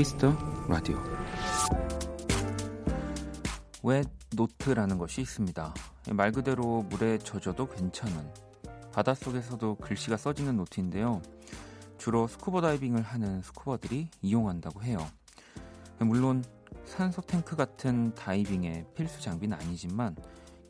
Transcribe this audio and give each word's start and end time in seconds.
키스 0.00 0.21
더 0.21 0.34
라디오 0.66 0.98
wet 3.82 4.02
note라는 4.34 4.96
것이 4.96 5.20
있습니다. 5.20 5.74
말 6.12 6.32
그대로 6.32 6.84
물에 6.84 7.18
젖어도 7.18 7.68
괜찮은 7.68 8.32
바닷속에서도 8.94 9.74
글씨가 9.74 10.16
써지는 10.16 10.56
노트인데요. 10.56 11.20
주로 11.98 12.26
스쿠버 12.28 12.62
다이빙을 12.62 13.02
하는 13.02 13.42
스쿠버들이 13.42 14.08
이용한다고 14.22 14.82
해요. 14.84 15.06
물론 15.98 16.42
산소 16.86 17.20
탱크 17.20 17.54
같은 17.54 18.14
다이빙의 18.14 18.86
필수 18.94 19.20
장비는 19.20 19.58
아니지만 19.60 20.16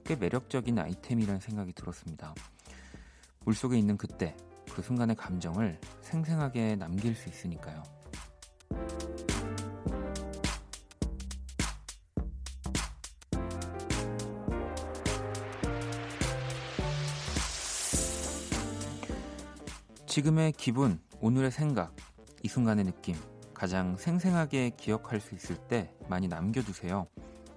꽤 0.05 0.17
매력적인 0.17 0.77
아이템이라는 0.77 1.39
생각이 1.39 1.73
들었습니다. 1.75 2.35
물속에 3.45 3.79
있는 3.79 3.97
그때, 3.97 4.37
그 4.73 4.83
순간의 4.83 5.15
감정을 5.15 5.79
생생하게 6.01 6.75
남길 6.75 7.15
수 7.15 7.29
있으니까요. 7.29 8.00
지금의 20.11 20.51
기분, 20.55 21.01
오늘의 21.21 21.53
생각, 21.53 21.95
이 22.43 22.49
순간의 22.49 22.85
느낌, 22.85 23.15
가장 23.55 23.97
생생하게 23.97 24.71
기억할 24.71 25.21
수 25.21 25.37
있을 25.37 25.57
때 25.69 25.95
많이 26.09 26.27
남겨두세요. 26.27 27.07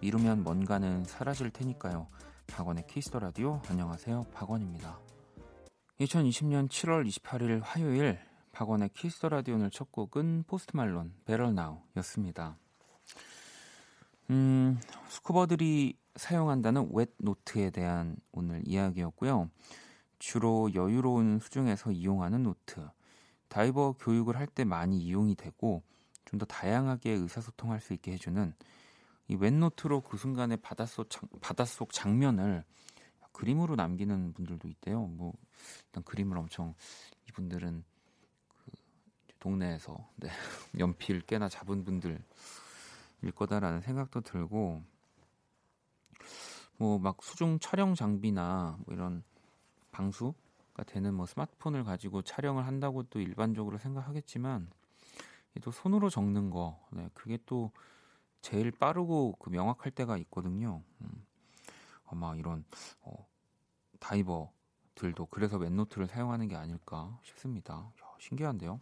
이루면 0.02 0.44
뭔가는 0.44 1.04
사라질 1.04 1.50
테니까요. 1.50 2.08
박원의 2.46 2.86
키스 2.86 3.06
더 3.06 3.18
라디오 3.18 3.60
안녕하세요. 3.70 4.26
박원입니다. 4.32 5.00
2020년 6.00 6.70
7월 6.70 7.08
28일 7.08 7.62
화요일 7.64 8.20
박원의 8.52 8.90
키스 8.90 9.15
더 9.15 9.30
라디오 9.30 9.56
오늘 9.56 9.72
첫 9.72 9.92
곡은 9.92 10.44
포스트 10.46 10.78
말론 10.78 11.12
Better 11.26 11.56
Now였습니다. 11.56 12.60
음, 14.30 14.80
스쿠버들이 15.08 15.98
사용한다는 16.18 16.92
wet 16.92 17.16
note에 17.18 17.72
대한 17.72 18.16
오늘 18.32 18.62
이야기였고요. 18.64 19.50
주로 20.24 20.74
여유로운 20.74 21.40
수중에서 21.40 21.92
이용하는 21.92 22.44
노트. 22.44 22.88
다이버 23.50 23.92
교육을 23.92 24.38
할 24.38 24.48
때 24.48 24.64
많이 24.64 24.98
이용이 24.98 25.36
되고 25.36 25.84
좀 26.24 26.40
더 26.40 26.46
다양하게 26.46 27.12
의사소통할 27.12 27.82
수 27.82 27.92
있게 27.94 28.14
해주는 28.14 28.54
이 29.28 29.36
웹노트로 29.36 30.00
그 30.02 30.16
순간의 30.16 30.58
바닷속, 30.58 31.10
장, 31.10 31.28
바닷속 31.42 31.92
장면을 31.92 32.64
그림으로 33.34 33.76
남기는 33.76 34.32
분들도 34.34 34.70
있대요. 34.70 35.08
뭐 35.08 35.34
일단 35.88 36.04
그림을 36.04 36.38
엄청 36.38 36.74
이분들은 37.28 37.84
그 38.64 38.72
동네에서 39.40 40.10
네, 40.16 40.30
연필 40.80 41.20
꽤나 41.22 41.50
잡은 41.50 41.84
분들일 41.84 42.24
거다라는 43.36 43.82
생각도 43.82 44.22
들고 44.22 44.82
뭐 46.78 46.98
막 46.98 47.22
수중 47.22 47.60
촬영 47.60 47.94
장비나 47.94 48.78
뭐 48.86 48.96
이런 48.96 49.22
방수가 49.94 50.84
되는 50.86 51.14
뭐 51.14 51.26
스마트폰을 51.26 51.86
가지고 51.86 52.22
촬영을 52.22 52.68
한다고 52.68 53.04
또 53.04 53.22
일반적으로 53.22 53.78
생각하겠지만 53.78 54.70
또 55.62 55.72
손으로 55.72 56.10
적는 56.10 56.50
거 56.50 56.84
네, 56.92 57.10
그게 57.14 57.38
또 57.46 57.72
제일 58.42 58.72
빠르고 58.72 59.38
그 59.40 59.50
명확할 59.50 59.92
때가 59.92 60.18
있거든요. 60.18 60.82
음, 61.02 61.26
아마 62.06 62.36
이런 62.36 62.66
어, 63.02 63.26
다이버들도 64.00 65.28
그래서 65.28 65.58
wet 65.58 65.71
note를 65.71 66.08
사용하는 66.08 66.50
게 66.50 66.56
아닐까 66.56 67.18
싶습니다. 67.24 67.74
야, 67.76 68.06
신기한데요. 68.20 68.82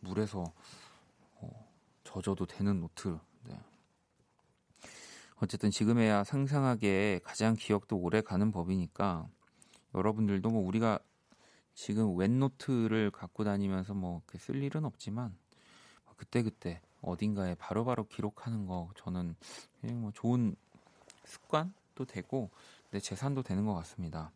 물에서 0.00 0.44
어, 1.36 1.72
젖어도 2.04 2.44
되는 2.44 2.80
노트. 2.80 3.18
네. 3.44 3.58
어쨌든 5.36 5.70
지금에야 5.70 6.24
상상하게 6.24 7.20
가장 7.24 7.54
기억도 7.54 7.96
오래 7.96 8.20
가는 8.20 8.50
법이니까 8.52 9.28
여러분들도 9.94 10.50
뭐 10.50 10.66
우리가 10.66 10.98
지금 11.74 12.16
wet 12.16 12.42
note를 12.42 13.10
갖고 13.10 13.44
다니면서 13.44 13.94
뭐 13.94 14.22
쓸 14.38 14.62
일은 14.62 14.84
없지만 14.84 15.34
그때그때 16.16 16.80
어딘가에 17.00 17.54
바로바로 17.56 17.84
바로 17.84 18.08
기록하는 18.08 18.66
거 18.66 18.90
저는 18.96 19.34
그냥 19.80 20.00
뭐 20.00 20.12
좋은 20.14 20.54
습관도 21.24 22.04
되고 22.06 22.50
내 22.90 23.00
재산도 23.00 23.42
되는 23.42 23.64
것 23.66 23.74
같습니다. 23.74 24.30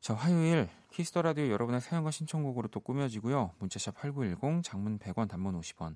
자, 0.00 0.14
화요일 0.14 0.68
키스 0.90 1.10
더 1.10 1.22
라디오 1.22 1.48
여러분의 1.48 1.80
사연과 1.80 2.10
신청곡으로 2.10 2.68
또 2.68 2.80
꾸며지고요. 2.80 3.52
문자샵 3.58 3.94
8910 3.96 4.62
장문 4.64 4.98
100원 4.98 5.28
단문 5.28 5.60
50원. 5.60 5.94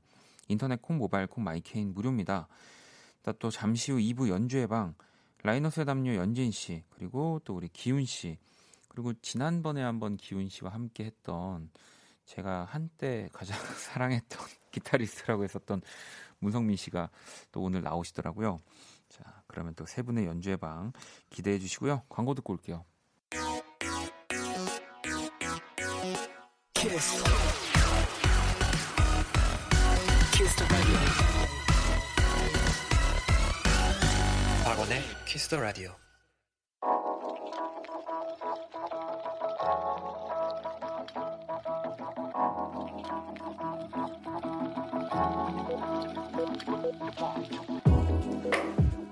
인터넷 0.48 0.80
콩 0.80 0.98
모바일 0.98 1.26
콩 1.26 1.42
마이케이는 1.42 1.92
무료입니다. 1.94 2.46
또 3.38 3.50
잠시 3.50 3.92
후 3.92 3.98
2부 3.98 4.28
연주의 4.28 4.66
방 4.66 4.94
라이너스의 5.46 5.86
담요 5.86 6.16
연진 6.16 6.50
씨 6.50 6.82
그리고 6.90 7.40
또 7.44 7.54
우리 7.54 7.68
기훈 7.68 8.04
씨 8.04 8.36
그리고 8.88 9.12
지난번에 9.14 9.80
한번 9.80 10.16
기훈 10.16 10.48
씨와 10.48 10.72
함께 10.72 11.04
했던 11.04 11.70
제가 12.24 12.64
한때 12.64 13.28
가장 13.32 13.56
사랑했던 13.78 14.40
기타리스트라고 14.72 15.44
했었던 15.44 15.82
문성민 16.40 16.76
씨가 16.76 17.10
또 17.52 17.62
오늘 17.62 17.82
나오시더라고요. 17.82 18.58
자, 19.08 19.42
그러면 19.46 19.74
또 19.74 19.86
세 19.86 20.02
분의 20.02 20.26
연주의 20.26 20.56
방 20.56 20.92
기대해 21.30 21.60
주시고요. 21.60 22.02
광고 22.08 22.34
듣고 22.34 22.52
올게요. 22.52 22.84
키스. 26.74 27.22
키스 30.32 31.35
박원의 34.86 35.02
키스 35.24 35.48
더 35.48 35.60
라디오. 35.60 35.90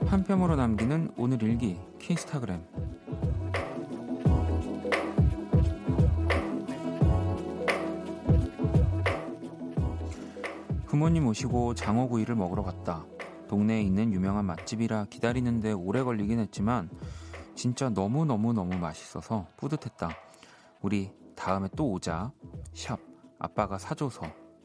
한 0.07 0.23
뼘으로 0.23 0.55
남기는 0.55 1.13
오늘 1.17 1.43
일기 1.43 1.77
키스타그램 1.99 2.63
부모님 10.87 11.27
오시고 11.27 11.75
장어구이를 11.75 12.37
먹으러 12.37 12.63
갔다. 12.63 13.05
동네에 13.49 13.83
있는 13.83 14.13
유명한 14.13 14.45
맛집이라 14.47 15.07
기다리는데 15.07 15.73
오래 15.73 16.03
걸리긴 16.03 16.39
했지만 16.39 16.91
진짜 17.55 17.89
너무너무너무 17.89 18.77
맛있어서 18.79 19.47
뿌듯했다. 19.57 20.11
우리 20.81 21.13
다음에 21.37 21.69
또 21.77 21.91
오자. 21.93 22.33
샵 22.75 22.99
아빠가 23.39 23.79
사줘서 23.79 24.23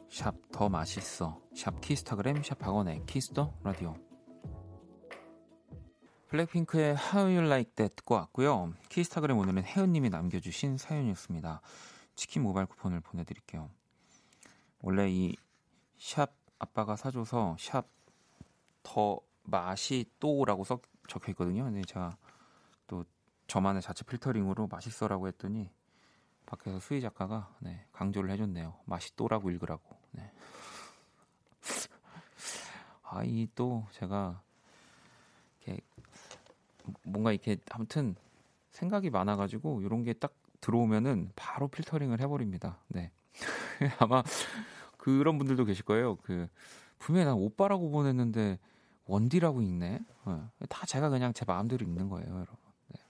샵 0.08 0.34
더 0.52 0.68
맛있어. 0.68 1.40
샵 1.54 1.80
키스타그램 1.80 2.42
샵 2.42 2.58
박원의 2.58 3.04
키스 3.06 3.36
더 3.36 3.54
라디오. 3.62 3.94
블랙핑크의 6.28 6.96
How 6.96 7.36
You 7.36 7.46
Like 7.46 7.72
That 7.74 7.96
듣고 7.96 8.14
왔고요. 8.14 8.72
키스타그램 8.88 9.38
오늘은 9.38 9.64
혜은님이 9.64 10.10
남겨주신 10.10 10.78
사연이었습니다. 10.78 11.60
치킨 12.14 12.42
모바일 12.42 12.66
쿠폰을 12.66 13.00
보내드릴게요. 13.00 13.70
원래 14.80 15.10
이 15.10 15.36
샵 16.00 16.32
아빠가 16.58 16.96
사줘서 16.96 17.56
샵 17.60 17.86
더 18.82 19.20
맛이 19.44 20.04
또라고 20.18 20.64
써 20.64 20.80
적혀 21.08 21.32
있거든요. 21.32 21.64
근데 21.64 21.82
제가 21.82 22.16
또 22.86 23.04
저만의 23.46 23.82
자체 23.82 24.04
필터링으로 24.04 24.68
맛있어라고 24.68 25.28
했더니 25.28 25.70
밖에서 26.46 26.78
수희 26.80 27.00
작가가 27.00 27.54
네, 27.60 27.86
강조를 27.92 28.30
해줬네요. 28.30 28.74
맛이 28.84 29.14
또라고 29.16 29.50
읽으라고. 29.50 29.96
네. 30.12 30.32
아이 33.02 33.48
또 33.54 33.86
제가 33.92 34.40
이렇게 35.62 35.80
뭔가 37.02 37.32
이렇게 37.32 37.56
아무튼 37.70 38.14
생각이 38.70 39.10
많아가지고 39.10 39.82
이런 39.82 40.04
게 40.04 40.12
딱 40.12 40.32
들어오면은 40.60 41.32
바로 41.36 41.68
필터링을 41.68 42.20
해버립니다. 42.20 42.78
네. 42.88 43.10
아마 43.98 44.22
그런 44.96 45.38
분들도 45.38 45.64
계실 45.64 45.84
거예요. 45.84 46.16
그 46.16 46.48
분명히 47.00 47.24
난 47.26 47.34
오빠라고 47.34 47.90
보냈는데 47.90 48.60
원디라고 49.06 49.60
읽네. 49.62 49.98
네. 50.26 50.66
다 50.68 50.86
제가 50.86 51.08
그냥 51.08 51.32
제 51.32 51.44
마음대로 51.44 51.84
읽는 51.84 52.08
거예요, 52.08 52.28
여러분. 52.28 52.56
네. 52.88 53.00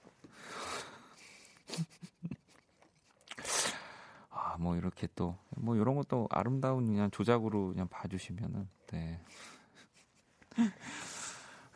아, 4.31 4.57
뭐 4.59 4.77
이렇게 4.77 5.07
또 5.15 5.37
뭐 5.61 5.77
이런 5.77 5.95
것도 5.95 6.27
아름다운 6.31 6.87
그냥 6.87 7.11
조작으로 7.11 7.69
그냥 7.69 7.87
봐주시면은 7.89 8.69
네. 8.89 9.21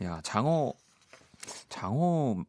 야 0.03 0.21
장어 0.23 0.73
장어 1.69 2.45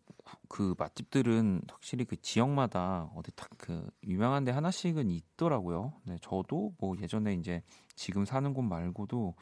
그 0.55 0.73
맛집들은 0.77 1.63
확실히 1.69 2.05
그 2.05 2.15
지역마다 2.21 3.11
어디 3.13 3.29
딱 3.35 3.49
그 3.57 3.89
유명한 4.03 4.45
데 4.45 4.51
하나씩은 4.51 5.09
있더라고요. 5.09 5.91
네, 6.05 6.17
저도 6.21 6.73
뭐 6.77 6.95
예전에 7.01 7.33
이제 7.33 7.61
지금 7.95 8.23
사는 8.23 8.53
곳 8.53 8.61
말고도 8.61 9.35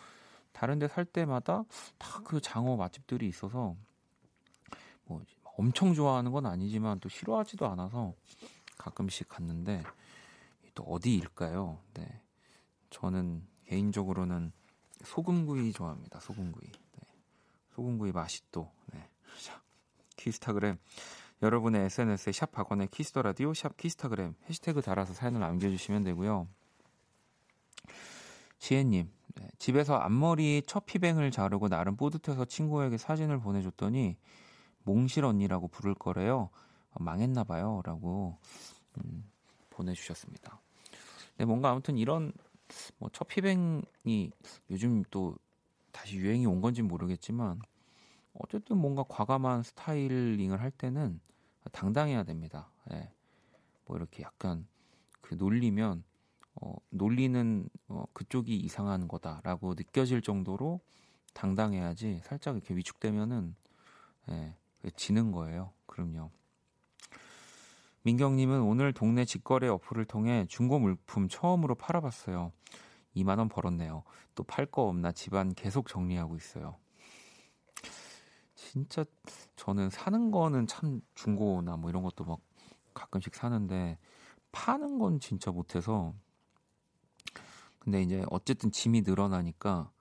다른 0.54 0.80
데 0.80 0.88
살 0.88 1.06
때마다 1.06 1.66
다 2.00 2.24
그 2.24 2.42
장어 2.42 2.78
맛집들이 2.78 3.28
있어서 3.28 3.76
뭐 5.06 5.22
엄청 5.58 5.94
좋아하는 5.94 6.32
건 6.32 6.48
아니지만 6.48 7.00
또 7.00 7.10
싫어하지도 7.10 7.68
않아서 7.68 8.16
가끔씩 8.80 9.28
갔는데 9.30 9.84
또 10.74 10.84
어디일까요? 10.84 11.80
네. 11.94 12.22
저는 12.90 13.46
개인적으로는 13.66 14.52
소금구이 15.04 15.74
좋아합니다. 15.74 16.20
소금구이. 16.22 16.72
네. 16.72 17.08
소금구이 17.76 18.14
맛있도. 18.14 18.72
네. 18.94 19.08
키스타그램 20.24 20.78
여러분의 21.42 21.86
SNS에 21.86 22.32
샵 22.32 22.52
박원의 22.52 22.88
키스 22.88 23.09
더 23.09 23.22
라디오 23.22 23.54
샵 23.54 23.76
키스타그램 23.76 24.34
해시태그 24.48 24.82
달아서 24.82 25.14
사연을 25.14 25.42
남겨주시면 25.42 26.04
되고요. 26.04 26.48
지혜님 28.60 29.12
네. 29.36 29.48
집에서 29.58 29.96
앞머리 29.96 30.64
choppy 30.66 30.86
bang을 30.86 31.32
자르고 31.32 31.68
나름 31.68 31.98
뿌듯해서 31.98 32.46
친구에게 32.46 32.98
사진을 32.98 33.40
보내줬더니 33.40 34.16
몽실 34.84 35.26
언니라고 35.26 35.68
부를 35.68 35.94
거래요. 35.94 36.50
어, 36.92 37.04
망했나 37.04 37.44
봐요 37.44 37.82
라고 37.84 38.38
음, 38.98 39.30
보내주셨습니다. 39.70 40.62
네, 41.38 41.46
뭔가 41.46 41.72
아무튼 41.72 41.98
이런 41.98 42.32
뭐첫 43.00 43.28
피뱅이 43.28 44.32
요즘 44.70 45.04
또 45.12 45.36
다시 45.92 46.16
유행이 46.16 46.46
온 46.46 46.62
건지 46.62 46.82
모르겠지만 46.82 47.60
어쨌든 48.34 48.78
뭔가 48.78 49.04
과감한 49.04 49.64
스타일링을 49.64 50.60
할 50.62 50.72
때는 50.72 51.20
당당해야 51.72 52.24
됩니다. 52.24 52.70
예. 52.92 53.12
뭐 53.86 53.98
이렇게 53.98 54.24
약간 54.24 54.68
그 55.22 55.36
놀리면 55.36 56.04
어, 56.56 56.76
놀리는 56.90 57.68
어, 57.88 58.06
그쪽이 58.14 58.56
이상한 58.58 59.08
거다라고 59.08 59.74
느껴질 59.76 60.22
정도로 60.22 60.82
당당해야지 61.34 62.22
살짝 62.24 62.56
이렇게 62.56 62.76
위축되면은 62.76 63.56
예, 64.30 64.56
지는 64.96 65.32
거예요. 65.32 65.72
그럼요. 65.86 66.30
민경님은 68.04 68.62
오늘 68.62 68.94
동네 68.94 69.26
직거래 69.26 69.68
어플을 69.68 70.06
통해 70.06 70.46
중고 70.50 70.80
물품 70.80 71.28
처음으로 71.30 71.76
팔아봤어요. 71.76 72.52
2만 73.16 73.40
원 73.40 73.48
벌었네요. 73.50 74.04
또 74.36 74.44
팔 74.44 74.66
거 74.66 74.84
없나 74.84 75.12
집안 75.12 75.54
계속 75.54 75.88
정리하고 75.88 76.36
있어요. 76.36 76.76
진짜 78.74 79.06
저는 79.56 79.92
사는 79.92 80.32
거는 80.32 80.66
참 80.66 81.00
중고나 81.14 81.78
뭐 81.78 81.92
이런 81.92 82.02
것도 82.02 82.24
막 82.24 82.40
가끔씩 82.96 83.36
사는데 83.36 84.00
파는 84.52 84.98
건 84.98 85.20
진짜 85.20 85.52
못해서 85.52 86.16
근데 87.78 88.02
이제 88.02 88.26
어쨌든 88.32 88.72
짐이 88.72 89.02
늘어나니까 89.02 89.92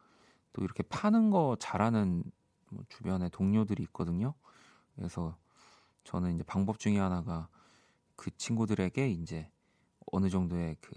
또 0.54 0.64
이렇게 0.64 0.82
파는 0.84 1.28
거 1.28 1.54
잘하는 1.60 2.24
뭐 2.70 2.82
주변에 2.88 3.28
동료들이 3.28 3.82
있거든요. 3.82 4.32
그래서 4.96 5.36
저는 6.04 6.36
이제 6.36 6.42
방법 6.42 6.78
중에 6.78 6.98
하나가 6.98 7.48
그 8.16 8.34
친구들에게 8.38 9.06
이제 9.10 9.50
어느 10.12 10.30
정도의 10.30 10.78
그 10.80 10.92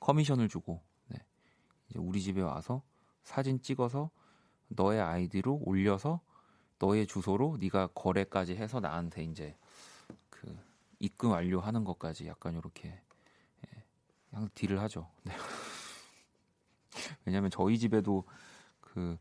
커미션을 0.00 0.48
주고 0.48 0.80
네. 1.08 1.18
이제 1.90 1.98
우리 1.98 2.22
집에 2.22 2.40
와서 2.40 2.82
사진 3.22 3.60
찍어서 3.60 4.08
너의 4.68 5.02
아이디로 5.02 5.60
올려서 5.62 6.24
너의 6.78 7.06
주소로 7.06 7.56
네가 7.60 7.88
거래까지 7.88 8.56
해서 8.56 8.80
나한테 8.80 9.24
이제 9.24 9.56
그 10.30 10.56
입금 10.98 11.30
완료하는 11.30 11.84
것까지 11.84 12.26
약간 12.26 12.54
이렇게 12.54 12.88
예, 12.88 13.82
항상 14.30 14.50
딜을 14.54 14.80
하죠. 14.82 15.08
네. 15.24 15.34
왜냐하면 17.24 17.50
저희 17.50 17.78
집에도 17.78 18.24
그 18.80 19.18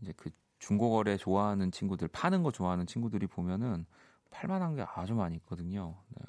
이제 0.00 0.12
그 0.16 0.30
중고거래 0.58 1.16
좋아하는 1.16 1.70
친구들 1.70 2.08
파는 2.08 2.42
거 2.42 2.52
좋아하는 2.52 2.86
친구들이 2.86 3.26
보면은 3.26 3.86
팔만한 4.30 4.76
게 4.76 4.82
아주 4.94 5.14
많이 5.14 5.36
있거든요. 5.36 5.96
네. 6.08 6.24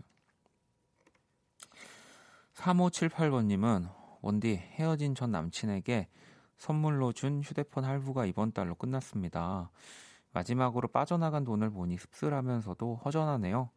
3578번님은 2.55 3.89
원디 4.21 4.55
헤어진 4.55 5.15
전 5.15 5.31
남친에게 5.31 6.07
선물로 6.57 7.11
준 7.11 7.41
휴대폰 7.41 7.83
할부가 7.83 8.25
이번 8.25 8.51
달로 8.51 8.75
끝났습니다. 8.75 9.71
마지막으로 10.33 10.87
빠져나간 10.87 11.43
돈을 11.43 11.69
보니 11.69 11.97
씁쓸하면서도 11.97 13.01
허전하네요. 13.05 13.69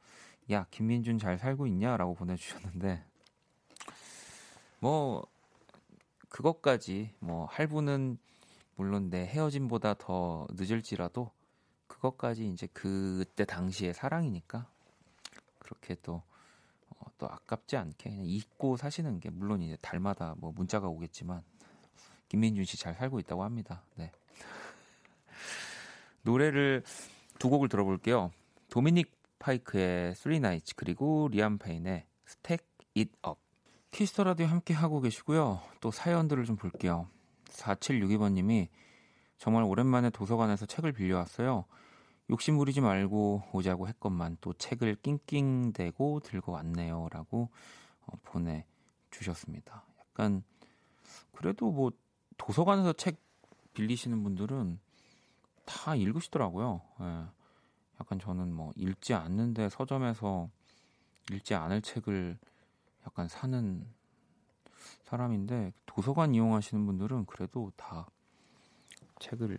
야, 0.50 0.66
김민준 0.70 1.18
잘 1.18 1.38
살고 1.38 1.66
있냐? 1.68 1.96
라고 1.96 2.14
보내주셨는데, 2.14 3.02
뭐, 4.80 5.26
그것까지, 6.28 7.14
뭐, 7.18 7.46
할부는 7.46 8.18
물론 8.76 9.08
내 9.10 9.24
헤어짐보다 9.26 9.94
더 9.94 10.46
늦을지라도 10.50 11.30
그것까지 11.86 12.48
이제 12.48 12.66
그때 12.72 13.44
당시의 13.44 13.94
사랑이니까 13.94 14.66
그렇게 15.58 15.96
또, 16.02 16.22
어, 16.90 17.06
또 17.18 17.26
아깝지 17.26 17.76
않게 17.76 18.10
그냥 18.10 18.26
잊고 18.26 18.76
사시는 18.76 19.20
게 19.20 19.30
물론 19.30 19.62
이제 19.62 19.76
달마다 19.80 20.34
뭐 20.38 20.52
문자가 20.52 20.88
오겠지만 20.88 21.42
김민준 22.28 22.64
씨 22.64 22.76
잘 22.76 22.94
살고 22.94 23.20
있다고 23.20 23.44
합니다. 23.44 23.82
네. 23.96 24.10
노래를 26.24 26.82
두 27.38 27.48
곡을 27.48 27.68
들어볼게요. 27.68 28.30
도미닉 28.70 29.12
파이크의 29.38 30.14
Three 30.14 30.38
Nights 30.38 30.74
그리고 30.74 31.28
리암 31.30 31.58
페인의 31.58 32.06
Stack 32.26 32.66
It 32.96 33.12
Up. 33.26 33.40
키스 33.90 34.11
더 34.12 34.24
라디오 34.24 34.46
함께 34.46 34.74
하고 34.74 35.00
계시고요. 35.00 35.60
또 35.80 35.90
사연들을 35.90 36.44
좀 36.44 36.56
볼게요. 36.56 37.08
4762번님이 37.44 38.68
정말 39.38 39.62
오랜만에 39.62 40.10
도서관에서 40.10 40.66
책을 40.66 40.92
빌려왔어요. 40.92 41.66
욕심 42.30 42.56
부리지 42.56 42.80
말고 42.80 43.42
오자고 43.52 43.86
했건만 43.86 44.38
또 44.40 44.54
책을 44.54 44.96
낑낑대고 45.02 46.20
들고 46.20 46.52
왔네요. 46.52 47.08
라고 47.12 47.50
어, 48.06 48.14
보내주셨습니다. 48.22 49.84
약간, 50.00 50.42
그래도 51.32 51.70
뭐, 51.70 51.92
도서관에서 52.36 52.94
책 52.94 53.18
빌리시는 53.74 54.22
분들은 54.22 54.78
다 55.64 55.94
읽으시더라고요. 55.94 56.80
예. 57.00 57.24
약간 58.00 58.18
저는 58.18 58.52
뭐, 58.52 58.72
읽지 58.76 59.14
않는데 59.14 59.68
서점에서 59.68 60.48
읽지 61.32 61.54
않을 61.54 61.82
책을 61.82 62.38
약간 63.06 63.28
사는 63.28 63.86
사람인데, 65.04 65.72
도서관 65.86 66.34
이용하시는 66.34 66.84
분들은 66.86 67.26
그래도 67.26 67.72
다 67.76 68.06
책을 69.20 69.58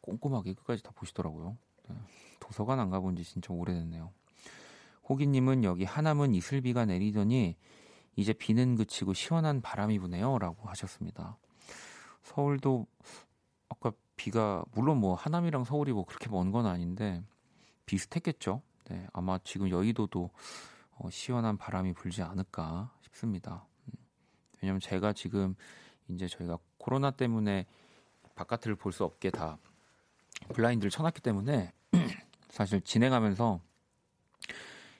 꼼꼼하게 0.00 0.54
끝까지 0.54 0.82
다 0.82 0.90
보시더라고요. 0.94 1.56
네. 1.88 1.96
도서관 2.40 2.80
안 2.80 2.90
가본 2.90 3.16
지 3.16 3.24
진짜 3.24 3.52
오래됐네요. 3.52 4.12
호기님은 5.08 5.64
여기 5.64 5.84
하남은 5.84 6.34
이슬비가 6.34 6.84
내리더니 6.84 7.56
이제 8.16 8.32
비는 8.32 8.76
그치고 8.76 9.14
시원한 9.14 9.60
바람이 9.60 9.98
부네요. 9.98 10.38
라고 10.38 10.68
하셨습니다. 10.68 11.36
서울도 12.22 12.86
아까 13.68 13.92
비가, 14.20 14.62
물론 14.72 14.98
뭐 14.98 15.14
하남이랑 15.14 15.64
서울이 15.64 15.94
뭐 15.94 16.04
그렇게 16.04 16.28
먼 16.28 16.52
건 16.52 16.66
아닌데 16.66 17.24
비슷했겠죠. 17.86 18.60
네, 18.90 19.06
아마 19.14 19.38
지금 19.38 19.70
여의도도 19.70 20.28
어, 20.98 21.08
시원한 21.10 21.56
바람이 21.56 21.94
불지 21.94 22.20
않을까 22.20 22.92
싶습니다. 23.00 23.64
음, 23.86 23.92
왜냐면 24.60 24.78
제가 24.78 25.14
지금 25.14 25.54
이제 26.10 26.28
저희가 26.28 26.58
코로나 26.76 27.10
때문에 27.10 27.64
바깥을 28.34 28.74
볼 28.74 28.92
수 28.92 29.04
없게 29.04 29.30
다 29.30 29.56
블라인드를 30.52 30.90
쳐놨기 30.90 31.22
때문에 31.22 31.72
사실 32.50 32.82
진행하면서 32.82 33.58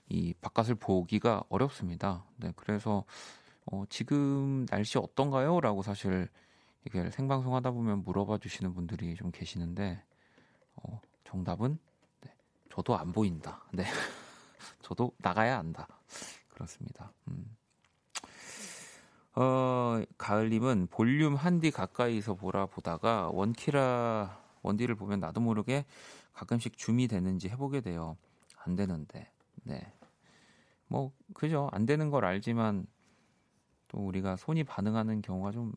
이 0.09 0.33
바깥을 0.41 0.77
보기가 0.77 1.45
어렵습니다. 1.51 2.25
네, 2.39 2.55
그래서 2.57 3.05
어, 3.67 3.85
지금 3.91 4.65
날씨 4.71 4.97
어떤가요? 4.97 5.61
라고 5.61 5.83
사실 5.83 6.27
이게 6.87 7.11
생방송 7.11 7.55
하다 7.55 7.73
보면 7.73 8.05
물어봐 8.05 8.39
주시는 8.39 8.75
분들이 8.75 9.15
좀 9.15 9.31
계시는데 9.31 10.03
어, 10.77 11.01
정답은 11.25 11.79
네, 12.23 12.35
저도 12.71 12.97
안 12.97 13.13
보인다. 13.13 13.63
네, 13.73 13.85
저도 14.83 15.13
나가야 15.19 15.59
안다. 15.59 15.87
그렇습니다. 16.49 17.13
음. 17.29 17.57
어, 19.37 20.03
가을님은 20.19 20.89
볼륨 20.91 21.35
한디 21.35 21.71
가까이서 21.71 22.35
보라 22.35 22.67
보다가 22.67 23.31
원키라 23.33 24.39
원디를 24.63 24.95
보면 24.95 25.21
나도 25.21 25.41
모르게 25.41 25.85
가끔씩 26.33 26.77
줌이 26.77 27.09
되는지 27.09 27.49
해보게 27.49 27.81
돼요. 27.81 28.17
안 28.57 28.77
되는데. 28.77 29.31
네. 29.63 29.93
뭐, 30.87 31.13
그죠. 31.35 31.69
안 31.73 31.87
되는 31.87 32.11
걸 32.11 32.25
알지만 32.25 32.87
또 33.89 33.99
우리가 33.99 34.37
손이 34.37 34.65
반응하는 34.65 35.23
경우가 35.23 35.53
좀 35.53 35.73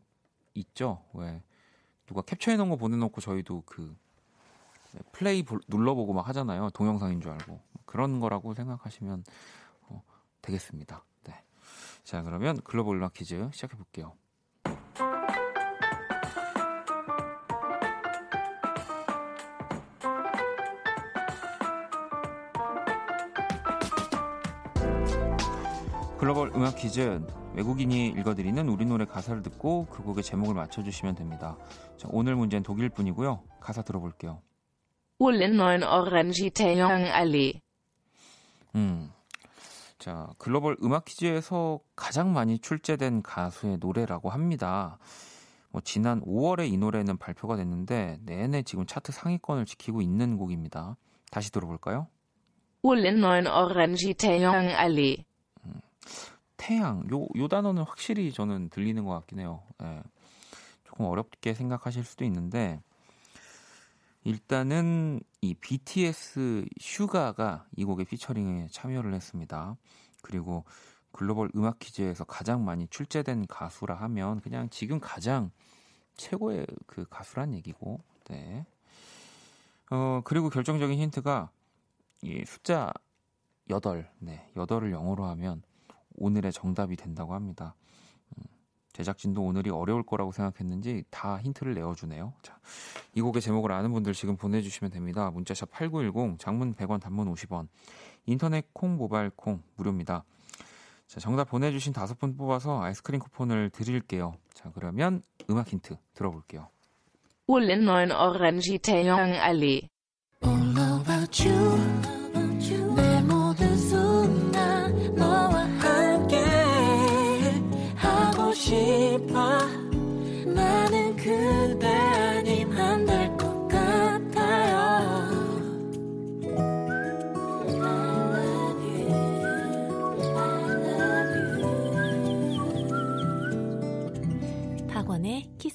있죠. 0.54 1.02
왜. 1.12 1.42
누가 2.06 2.22
캡처해 2.22 2.56
놓은 2.56 2.70
거 2.70 2.76
보내놓고 2.76 3.20
저희도 3.20 3.62
그 3.66 3.96
플레이 5.12 5.42
볼, 5.42 5.60
눌러보고 5.68 6.12
막 6.12 6.28
하잖아요. 6.28 6.70
동영상인 6.70 7.20
줄 7.20 7.32
알고 7.32 7.60
그런 7.84 8.20
거라고 8.20 8.54
생각하시면 8.54 9.24
어, 9.88 10.02
되겠습니다. 10.42 11.04
네. 11.24 11.42
자 12.02 12.22
그러면 12.22 12.60
글로벌 12.62 13.06
퀴즈 13.10 13.48
시작해 13.52 13.76
볼게요. 13.76 14.14
음악 26.64 26.76
퀴즈 26.76 27.22
외국인이 27.56 28.06
읽어드리는 28.06 28.66
우리 28.70 28.86
노래 28.86 29.04
가사를 29.04 29.42
듣고 29.42 29.86
그 29.90 30.02
곡의 30.02 30.24
제목을 30.24 30.54
맞춰주시면 30.54 31.14
됩니다. 31.14 31.58
자, 31.98 32.08
오늘 32.10 32.36
문제는 32.36 32.62
독일 32.62 32.88
분이고요. 32.88 33.42
가사 33.60 33.82
들어볼게요. 33.82 34.40
Orange 35.20 36.48
Taeyong. 36.48 37.12
음, 38.76 39.12
자 39.98 40.30
글로벌 40.38 40.78
음악 40.82 41.04
퀴즈에서 41.04 41.80
가장 41.94 42.32
많이 42.32 42.58
출제된 42.58 43.22
가수의 43.22 43.76
노래라고 43.78 44.30
합니다. 44.30 44.96
뭐 45.68 45.82
지난 45.84 46.22
5월에 46.22 46.72
이 46.72 46.78
노래는 46.78 47.18
발표가 47.18 47.56
됐는데 47.56 48.20
내내 48.22 48.62
지금 48.62 48.86
차트 48.86 49.12
상위권을 49.12 49.66
지키고 49.66 50.00
있는 50.00 50.38
곡입니다. 50.38 50.96
다시 51.30 51.52
들어볼까요? 51.52 52.06
Ullen 52.82 53.18
neun 53.18 53.46
Orange 53.48 54.14
Taeyong. 54.14 54.74
태양 56.64 57.04
요, 57.12 57.26
요 57.36 57.46
단어는 57.46 57.82
확실히 57.82 58.32
저는 58.32 58.70
들리는 58.70 59.04
것 59.04 59.12
같긴 59.12 59.38
해요. 59.38 59.62
예. 59.82 60.02
조금 60.84 61.04
어렵게 61.04 61.52
생각하실 61.52 62.04
수도 62.04 62.24
있는데 62.24 62.80
일단은 64.22 65.20
이 65.42 65.52
BTS 65.52 66.64
슈가가 66.80 67.66
이 67.76 67.84
곡의 67.84 68.06
피처링에 68.06 68.68
참여를 68.70 69.12
했습니다. 69.12 69.76
그리고 70.22 70.64
글로벌 71.12 71.50
음악 71.54 71.80
퀴즈에서 71.80 72.24
가장 72.24 72.64
많이 72.64 72.88
출제된 72.88 73.46
가수라 73.46 73.94
하면 73.96 74.40
그냥 74.40 74.70
지금 74.70 75.00
가장 75.00 75.50
최고의 76.16 76.66
그 76.86 77.04
가수란 77.10 77.52
얘기고. 77.52 78.00
네. 78.30 78.64
어, 79.90 80.22
그리고 80.24 80.48
결정적인 80.48 80.98
힌트가 80.98 81.50
이 82.22 82.42
숫자 82.46 82.90
8. 83.68 84.10
네. 84.20 84.50
8을 84.56 84.92
영어로 84.92 85.26
하면 85.26 85.62
오늘의 86.14 86.52
정답이 86.52 86.96
된다고 86.96 87.34
합니다. 87.34 87.74
음, 88.36 88.44
제작진도 88.92 89.42
오늘이 89.42 89.70
어려울 89.70 90.02
거라고 90.04 90.32
생각했는지 90.32 91.04
다 91.10 91.38
힌트를 91.38 91.74
내어주네요. 91.74 92.32
자, 92.42 92.58
이 93.14 93.20
곡의 93.20 93.42
제목을 93.42 93.72
아는 93.72 93.92
분들 93.92 94.12
지금 94.12 94.36
보내주시면 94.36 94.90
됩니다. 94.90 95.30
문자샵 95.30 95.70
8910, 95.70 96.38
장문 96.38 96.74
100원, 96.74 97.00
단문 97.00 97.32
50원, 97.34 97.68
인터넷 98.26 98.72
콩, 98.72 98.96
모바일 98.96 99.30
콩 99.30 99.62
무료입니다. 99.76 100.24
자, 101.06 101.20
정답 101.20 101.50
보내주신 101.50 101.92
다섯 101.92 102.18
분 102.18 102.36
뽑아서 102.36 102.82
아이스크림 102.82 103.20
쿠폰을 103.20 103.70
드릴게요. 103.70 104.34
자, 104.52 104.70
그러면 104.74 105.22
음악 105.50 105.68
힌트 105.68 105.96
들어볼게요. 106.14 106.68
Ullen 107.46 107.82
neun 107.82 108.10
Orange 108.10 108.78
Taeyong 108.78 109.34
Allee. 109.34 109.88
All 110.42 110.78
about 110.78 111.46
you 111.46 112.13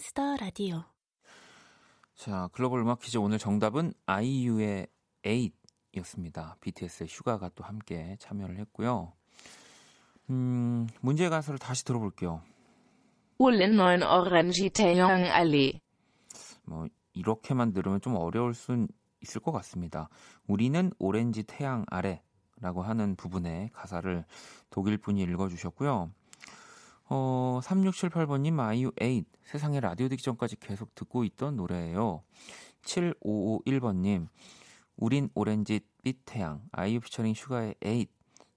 키스더 0.09 0.37
라디오 0.37 0.83
자, 2.15 2.49
글로벌 2.51 2.81
음악 2.81 2.99
퀴즈 2.99 3.17
오늘 3.17 3.37
정답은 3.37 3.93
아이유의 4.05 4.87
8이었습니다. 5.23 6.59
BTS의 6.61 7.07
슈가가 7.07 7.49
또 7.55 7.63
함께 7.63 8.15
참여를 8.19 8.57
했고요. 8.57 9.13
음, 10.29 10.87
문제 11.01 11.29
가사를 11.29 11.57
다시 11.59 11.85
들어볼게요. 11.85 12.41
뭐 16.65 16.87
이렇게만 17.13 17.73
들으면 17.73 18.01
좀 18.01 18.15
어려울 18.15 18.53
순 18.53 18.87
있을 19.21 19.41
것 19.41 19.51
같습니다. 19.51 20.09
우리는 20.47 20.91
오렌지 20.97 21.43
태양 21.43 21.85
아래라고 21.87 22.81
하는 22.81 23.15
부분의 23.15 23.69
가사를 23.73 24.25
독일 24.69 24.97
분이 24.97 25.21
읽어주셨고요. 25.21 26.11
어, 27.09 27.59
3678번님 27.63 28.59
아이유 28.59 28.91
8 28.91 29.23
세상에 29.43 29.79
라디오 29.79 30.07
듣기 30.09 30.21
전까지 30.21 30.57
계속 30.57 30.93
듣고 30.93 31.23
있던 31.23 31.55
노래예요. 31.55 32.23
7551번님 32.83 34.27
우린 34.95 35.29
오렌지 35.33 35.81
빛 36.03 36.19
태양 36.25 36.61
아이유 36.71 36.99
피처링 36.99 37.33
슈가의 37.33 37.75
8 37.81 38.05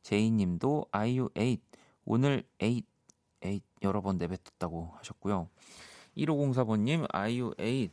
제이님도 0.03 0.87
아이유 0.93 1.31
8 1.35 1.57
오늘 2.05 2.45
8 2.59 2.83
8 3.41 3.61
여러 3.83 4.03
번 4.03 4.19
내뱉었다고 4.19 4.97
하셨고요. 4.99 5.49
1504번님 6.19 7.07
아이유 7.11 7.55
8 7.57 7.89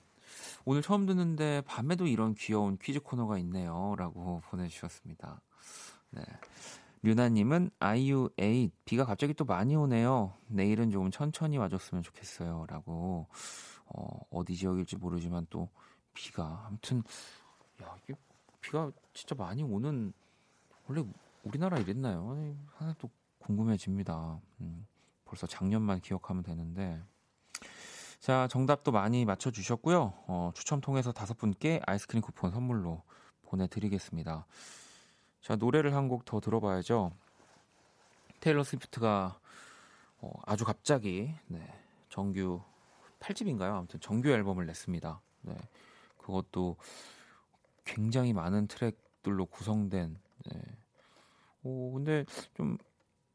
오늘 0.66 0.82
처음 0.82 1.06
듣는데 1.06 1.62
밤에도 1.66 2.06
이런 2.06 2.36
귀여운 2.36 2.78
퀴즈 2.78 3.00
코너가 3.00 3.38
있네요. 3.40 3.96
라고 3.98 4.42
보내주셨습니다. 4.50 5.42
네. 6.12 6.22
류나님은 7.02 7.72
아이유 7.80 8.30
8 8.38 8.70
비가 8.86 9.06
갑자기 9.06 9.34
또 9.34 9.46
많이 9.46 9.76
오네요. 9.76 10.34
내일은 10.48 10.92
조금 10.92 11.12
천천히 11.12 11.58
와줬으면 11.58 12.04
좋겠어요. 12.04 12.66
라고 12.68 13.28
어, 13.86 14.20
어디 14.30 14.56
지역일지 14.56 14.98
모르지만 14.98 15.48
또 15.50 15.70
비가 16.14 16.66
아무튼 16.68 17.04
야 17.82 17.96
이게 18.04 18.16
비가 18.62 18.92
진짜 19.14 19.36
많이 19.36 19.64
오는 19.64 20.12
원래 20.88 21.04
우리나라 21.44 21.78
이랬나요? 21.78 22.56
하나 22.76 22.94
또 23.00 23.10
궁금해집니다. 23.40 24.42
음, 24.60 24.86
벌써 25.24 25.48
작년만 25.48 26.02
기억하면 26.02 26.44
되는데 26.44 27.02
자 28.20 28.48
정답도 28.50 28.92
많이 28.92 29.24
맞춰주셨고요. 29.24 30.14
어, 30.28 30.52
추첨 30.54 30.82
통해서 30.82 31.14
다섯 31.14 31.38
분께 31.38 31.80
아이스크림 31.86 32.22
쿠폰 32.22 32.52
선물로 32.52 33.04
보내드리겠습니다. 33.44 34.46
자 35.42 35.56
노래를 35.56 35.94
한 35.96 36.08
곡 36.10 36.26
더 36.26 36.40
들어봐야죠. 36.40 37.12
테일러 38.40 38.64
스위프트가 38.64 39.40
어, 40.22 40.32
아주 40.46 40.66
갑자기 40.66 41.34
네, 41.48 41.66
정규 42.10 42.62
8집인가요? 43.20 43.76
아무튼 43.76 44.00
정규 44.00 44.30
앨범을 44.30 44.66
냈습니다. 44.66 45.22
네, 45.44 45.56
그것도 46.18 46.78
굉장히 47.86 48.34
많은 48.34 48.68
트랙들로 48.68 49.46
구성된. 49.48 50.18
네. 50.46 50.62
오 51.64 51.92
근데 51.94 52.26
좀 52.54 52.78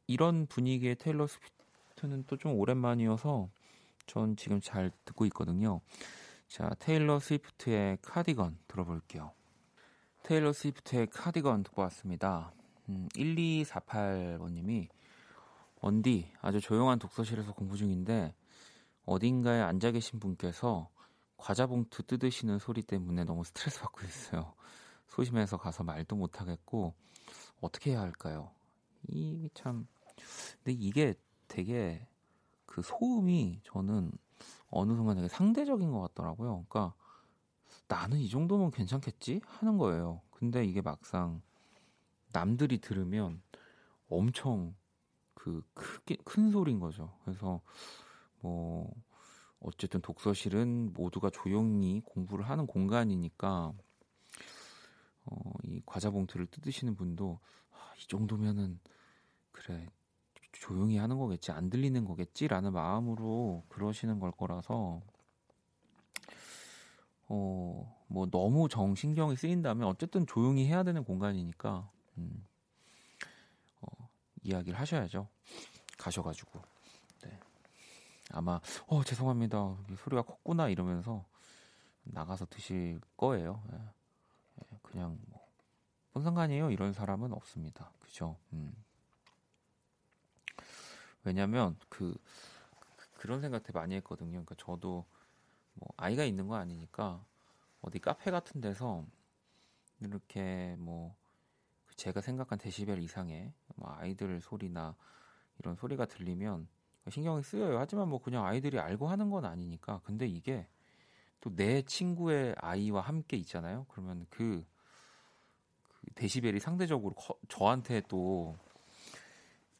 이런 0.06 0.46
분위기의 0.46 0.96
테일러 0.96 1.26
스위프트는 1.26 2.24
또 2.26 2.36
좀 2.36 2.52
오랜만이어서 2.54 3.48
전 4.06 4.36
지금 4.36 4.60
잘 4.60 4.90
듣고 5.04 5.24
있거든요. 5.26 5.80
자 6.48 6.70
테일러 6.78 7.18
스위프트의 7.18 7.98
카디건 8.02 8.58
들어볼게요. 8.68 9.32
테일러 10.24 10.54
스위프트의 10.54 11.08
카디건 11.08 11.64
듣고 11.64 11.82
왔습니다. 11.82 12.50
음, 12.88 13.10
1248번님이 13.14 14.88
원디 15.82 16.32
아주 16.40 16.62
조용한 16.62 16.98
독서실에서 16.98 17.52
공부 17.52 17.76
중인데 17.76 18.34
어딘가에 19.04 19.60
앉아 19.60 19.90
계신 19.90 20.20
분께서 20.20 20.88
과자 21.36 21.66
봉투 21.66 22.04
뜯으시는 22.04 22.58
소리 22.58 22.80
때문에 22.80 23.24
너무 23.24 23.44
스트레스 23.44 23.80
받고 23.82 24.00
있어요. 24.06 24.54
소심해서 25.08 25.58
가서 25.58 25.84
말도 25.84 26.16
못 26.16 26.40
하겠고 26.40 26.94
어떻게 27.60 27.90
해야 27.90 28.00
할까요? 28.00 28.50
이참 29.08 29.86
근데 30.64 30.72
이게 30.72 31.12
되게 31.48 32.08
그 32.64 32.80
소음이 32.80 33.60
저는 33.64 34.10
어느 34.70 34.94
순간 34.94 35.16
되게 35.16 35.28
상대적인 35.28 35.92
것 35.92 36.00
같더라고요. 36.00 36.64
그러니까 36.66 36.94
나는 37.88 38.18
이 38.18 38.28
정도면 38.28 38.70
괜찮겠지 38.70 39.40
하는 39.44 39.78
거예요. 39.78 40.20
근데 40.30 40.64
이게 40.64 40.80
막상 40.80 41.42
남들이 42.32 42.78
들으면 42.80 43.42
엄청 44.08 44.74
그 45.34 45.62
크게 45.74 46.16
큰 46.24 46.50
소리인 46.50 46.80
거죠. 46.80 47.16
그래서 47.24 47.60
뭐 48.40 48.92
어쨌든 49.60 50.00
독서실은 50.00 50.92
모두가 50.92 51.30
조용히 51.30 52.00
공부를 52.04 52.48
하는 52.48 52.66
공간이니까 52.66 53.72
어, 55.26 55.52
이 55.62 55.80
과자 55.86 56.10
봉투를 56.10 56.46
뜯으시는 56.46 56.96
분도 56.96 57.40
아, 57.72 57.94
이 57.98 58.06
정도면은 58.06 58.78
그래 59.52 59.86
조용히 60.52 60.96
하는 60.96 61.18
거겠지 61.18 61.52
안 61.52 61.70
들리는 61.70 62.04
거겠지라는 62.04 62.72
마음으로 62.72 63.64
그러시는 63.68 64.20
걸 64.20 64.32
거라서 64.32 65.02
어 67.34 67.94
뭐 68.14 68.26
너무 68.26 68.68
정 68.68 68.94
신경이 68.94 69.34
쓰인다면 69.34 69.88
어쨌든 69.88 70.24
조용히 70.24 70.66
해야 70.68 70.84
되는 70.84 71.02
공간이니까 71.02 71.90
음, 72.18 72.46
어, 73.80 74.08
이야기를 74.42 74.78
하셔야죠. 74.78 75.28
가셔가지고 75.98 76.62
네. 77.22 77.40
아마 78.30 78.60
어 78.86 79.02
죄송합니다 79.02 79.76
소리가 79.98 80.22
컸구나 80.22 80.68
이러면서 80.68 81.24
나가서 82.04 82.46
드실 82.46 83.00
거예요. 83.16 83.62
예. 83.72 83.78
예, 84.60 84.78
그냥 84.82 85.18
뭐, 85.26 85.44
뭔 86.12 86.22
상관이에요 86.22 86.70
이런 86.70 86.92
사람은 86.92 87.32
없습니다. 87.32 87.90
그죠? 87.98 88.36
음. 88.52 88.72
왜냐면 91.24 91.76
그, 91.88 92.14
그 92.96 93.08
그런 93.14 93.40
생각 93.40 93.64
되게 93.64 93.76
많이 93.76 93.96
했거든요. 93.96 94.30
그러니까 94.32 94.54
저도 94.56 95.04
뭐 95.74 95.88
아이가 95.96 96.24
있는 96.24 96.46
거 96.48 96.56
아니니까 96.56 97.24
어디 97.80 97.98
카페 97.98 98.30
같은 98.30 98.60
데서 98.60 99.06
이렇게 100.00 100.76
뭐 100.78 101.14
제가 101.96 102.20
생각한 102.20 102.58
데시벨 102.58 102.98
이상의 103.00 103.52
뭐 103.76 103.94
아이들 103.98 104.40
소리나 104.40 104.96
이런 105.58 105.76
소리가 105.76 106.06
들리면 106.06 106.68
신경이 107.10 107.42
쓰여요. 107.42 107.78
하지만 107.78 108.08
뭐 108.08 108.20
그냥 108.20 108.46
아이들이 108.46 108.78
알고 108.78 109.08
하는 109.08 109.30
건 109.30 109.44
아니니까. 109.44 110.00
근데 110.04 110.26
이게 110.26 110.66
또 111.40 111.50
내 111.54 111.82
친구의 111.82 112.54
아이와 112.58 113.02
함께 113.02 113.36
있잖아요. 113.36 113.84
그러면 113.90 114.26
그, 114.30 114.64
그 115.88 116.06
데시벨이 116.14 116.58
상대적으로 116.58 117.14
커, 117.14 117.36
저한테 117.48 118.00
또 118.08 118.56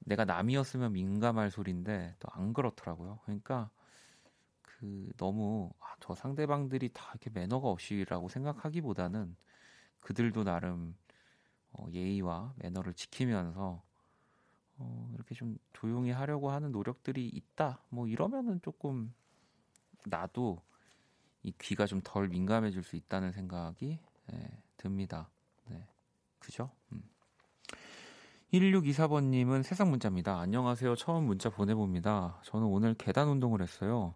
내가 0.00 0.26
남이었으면 0.26 0.92
민감할 0.92 1.50
소리인데 1.50 2.16
또 2.20 2.28
안 2.32 2.52
그렇더라고요. 2.52 3.20
그러니까 3.24 3.70
그 4.84 5.08
너무 5.16 5.70
아, 5.80 5.94
저 6.00 6.14
상대방들이 6.14 6.90
다 6.92 7.10
이렇게 7.14 7.30
매너가 7.30 7.68
없이라고 7.68 8.28
생각하기보다는 8.28 9.34
그들도 10.00 10.44
나름 10.44 10.94
어, 11.72 11.86
예의와 11.90 12.52
매너를 12.56 12.92
지키면서 12.92 13.82
어, 14.76 15.10
이렇게 15.14 15.34
좀 15.34 15.56
조용히 15.72 16.10
하려고 16.10 16.50
하는 16.50 16.70
노력들이 16.70 17.26
있다. 17.28 17.80
뭐 17.88 18.06
이러면은 18.06 18.60
조금 18.60 19.14
나도 20.04 20.60
이 21.42 21.52
귀가 21.58 21.86
좀 21.86 22.02
덜 22.04 22.28
민감해질 22.28 22.82
수 22.82 22.96
있다는 22.96 23.32
생각이 23.32 23.98
네, 24.26 24.62
듭니다. 24.76 25.30
네. 25.66 25.88
그죠? 26.38 26.70
음. 26.92 27.02
1624번님은 28.52 29.62
세상 29.62 29.90
문자입니다. 29.90 30.38
안녕하세요. 30.38 30.94
처음 30.96 31.24
문자 31.24 31.48
보내봅니다. 31.48 32.40
저는 32.44 32.66
오늘 32.66 32.94
계단 32.94 33.28
운동을 33.28 33.62
했어요. 33.62 34.14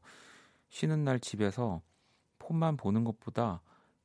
쉬는 0.69 1.05
날 1.05 1.21
집에서 1.21 1.83
폰만 2.39 2.77
보는 2.77 3.05
것보다 3.05 3.61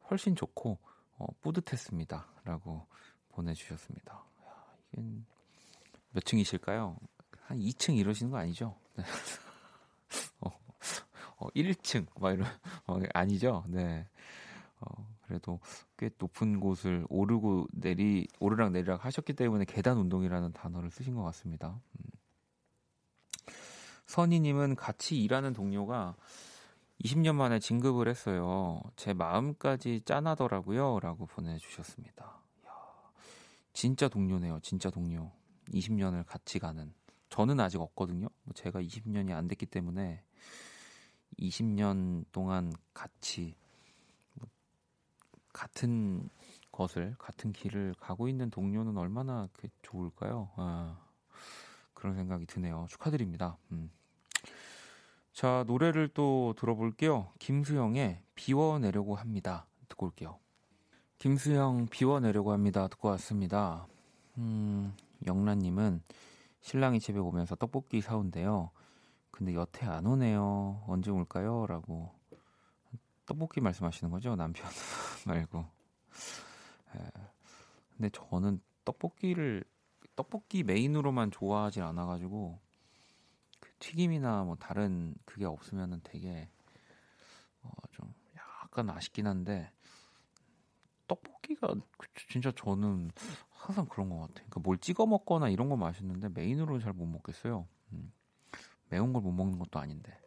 훨씬 0.10 0.36
좋고 0.36 0.77
어, 1.17 1.27
뿌듯했습니다. 1.41 2.25
라고 2.43 2.86
보내주셨습니다. 3.29 4.13
야, 4.13 4.75
이건 4.93 5.25
몇 6.12 6.24
층이실까요? 6.25 6.98
한 7.46 7.60
2층 7.60 7.98
이러시는 7.98 8.32
거 8.32 8.38
아니죠? 8.38 8.75
네. 8.96 9.03
어, 10.41 10.50
어, 11.38 11.48
1층, 11.50 12.05
막 12.20 12.34
이런, 12.34 12.48
어, 12.88 13.00
아니죠? 13.13 13.63
네. 13.67 14.08
어, 14.79 15.08
그래도 15.22 15.60
꽤 15.98 16.10
높은 16.17 16.60
곳을 16.60 17.05
오르고 17.10 17.67
내리, 17.72 18.27
오르락 18.39 18.72
내리락 18.72 19.05
하셨기 19.05 19.34
때문에 19.34 19.65
계단 19.65 19.98
운동이라는 19.98 20.51
단어를 20.53 20.91
쓰신 20.91 21.15
것 21.15 21.24
같습니다. 21.24 21.79
음. 22.00 22.03
선희님은 24.05 24.75
같이 24.75 25.22
일하는 25.22 25.53
동료가 25.53 26.15
20년 27.04 27.36
만에 27.36 27.60
진급을 27.60 28.08
했어요. 28.08 28.82
제 28.96 29.13
마음까지 29.13 30.02
짠하더라고요. 30.06 31.00
라고 31.02 31.26
보내주셨습니다. 31.26 32.24
야, 32.66 32.72
진짜 33.74 34.08
동료네요. 34.08 34.60
진짜 34.62 34.89
동료. 34.89 35.32
20년을 35.70 36.26
같이 36.26 36.60
가는. 36.60 36.94
저는 37.30 37.60
아직 37.60 37.82
없거든요. 37.82 38.28
뭐 38.44 38.54
제가 38.54 38.82
20년이 38.82 39.32
안 39.32 39.48
됐기 39.48 39.66
때문에 39.66 40.24
20년 41.39 42.26
동안 42.32 42.72
같이 42.94 43.56
뭐 44.36 44.48
같은 45.52 46.30
것을 46.72 47.16
같은 47.18 47.52
길을 47.52 47.96
가고 48.00 48.30
있는 48.30 48.50
동료는 48.50 48.98
얼마나 48.98 49.50
그 49.54 49.68
좋을까요? 49.82 50.52
아, 50.56 51.06
그런 51.94 52.16
생각이 52.16 52.46
드네요. 52.46 52.88
축하드립니다. 52.89 53.58
음. 53.72 53.89
자, 55.34 55.63
노래를 55.65 56.10
또 56.10 56.54
들어볼게요. 56.58 57.32
김수영의 57.39 58.22
비워 58.36 58.78
내려고 58.78 59.15
합니다. 59.15 59.65
듣고 59.89 60.06
올게요. 60.06 60.38
김수영 61.17 61.88
비워 61.88 62.19
내려고 62.19 62.52
합니다. 62.54 62.88
듣고 62.88 63.08
왔습니다. 63.10 63.88
음, 64.38 64.96
영란님은 65.26 66.04
신랑이 66.62 67.00
집에 67.00 67.17
오면서 67.17 67.56
떡볶이 67.56 68.00
사온대요. 68.00 68.69
근데 69.32 69.56
여태 69.56 69.88
안 69.88 70.06
오네요. 70.06 70.84
언제 70.88 71.10
올까요? 71.10 71.65
라고. 71.65 72.12
떡볶이 73.26 73.60
말씀하시는 73.60 74.12
거죠? 74.12 74.36
남편 74.36 74.67
말고. 75.26 75.65
에, 76.96 77.00
근데 77.98 78.10
저는 78.12 78.62
떡볶이를, 78.86 79.63
떡볶이 80.15 80.62
메인으로만 80.62 81.32
좋아하진 81.32 81.82
않아가지고, 81.82 82.60
튀김이나 83.84 84.43
뭐 84.46 84.56
다른 84.56 85.13
그게 85.26 85.46
없으면은 85.46 86.00
되게 86.04 86.50
어 87.63 87.69
좀 87.91 88.13
약간 88.38 88.89
아쉽긴 88.89 89.28
한데 89.28 89.72
떡볶이가 91.08 91.76
진짜 92.30 92.52
저는 92.56 93.12
항상 93.50 93.86
그런 93.88 94.10
것 94.10 94.15
같아요. 94.19 94.34
그러니까 94.36 94.60
뭘 94.62 94.78
찍어 94.78 95.06
먹거나 95.06 95.50
이런 95.50 95.69
거 95.69 95.76
맛있는데 95.78 96.30
메인으로는 96.30 96.80
잘 96.82 96.93
못 96.93 97.06
먹겠어요. 97.06 97.67
음. 97.91 98.12
매운 98.89 99.12
걸 99.13 99.22
못 99.22 99.32
먹는 99.32 99.60
것도 99.60 99.80
아닌데. 99.80 100.17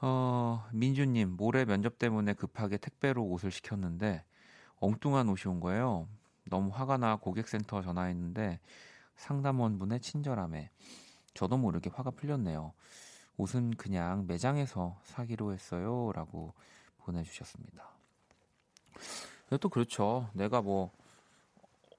어, 0.00 0.66
민주님, 0.72 1.36
모레 1.36 1.64
면접 1.64 1.98
때문에 1.98 2.34
급하게 2.34 2.76
택배로 2.78 3.24
옷을 3.24 3.50
시켰는데 3.50 4.24
엉뚱한 4.76 5.28
옷이 5.28 5.52
온 5.52 5.60
거예요. 5.60 6.08
너무 6.46 6.70
화가 6.72 6.98
나 6.98 7.16
고객센터 7.16 7.82
전화했는데 7.82 8.60
상담원분의 9.16 10.00
친절함에 10.00 10.70
저도 11.38 11.56
모르게 11.56 11.88
화가 11.88 12.10
풀렸네요. 12.10 12.72
옷은 13.36 13.76
그냥 13.76 14.26
매장에서 14.26 14.98
사기로 15.04 15.52
했어요. 15.52 16.10
라고 16.12 16.52
보내주셨습니다. 16.96 17.88
또 19.60 19.68
그렇죠. 19.68 20.28
내가 20.32 20.62
뭐 20.62 20.90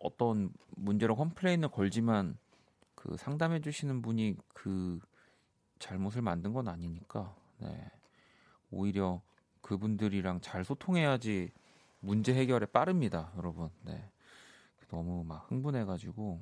어떤 0.02 0.52
문제로 0.76 1.16
컴플레인을 1.16 1.70
걸지만 1.70 2.38
그 2.96 3.16
상담해 3.16 3.62
주시는 3.62 4.02
분이 4.02 4.36
그 4.54 5.00
잘못을 5.80 6.22
만든 6.22 6.52
건 6.52 6.68
아니니까 6.68 7.34
네. 7.60 7.90
오히려 8.72 9.22
그분들이랑 9.62 10.42
잘 10.42 10.66
소통해야지 10.66 11.54
문제 12.02 12.34
해결에 12.34 12.66
빠릅니다, 12.66 13.32
여러분. 13.38 13.70
네. 13.84 14.04
너무 14.90 15.24
막 15.24 15.50
흥분해가지고 15.50 16.42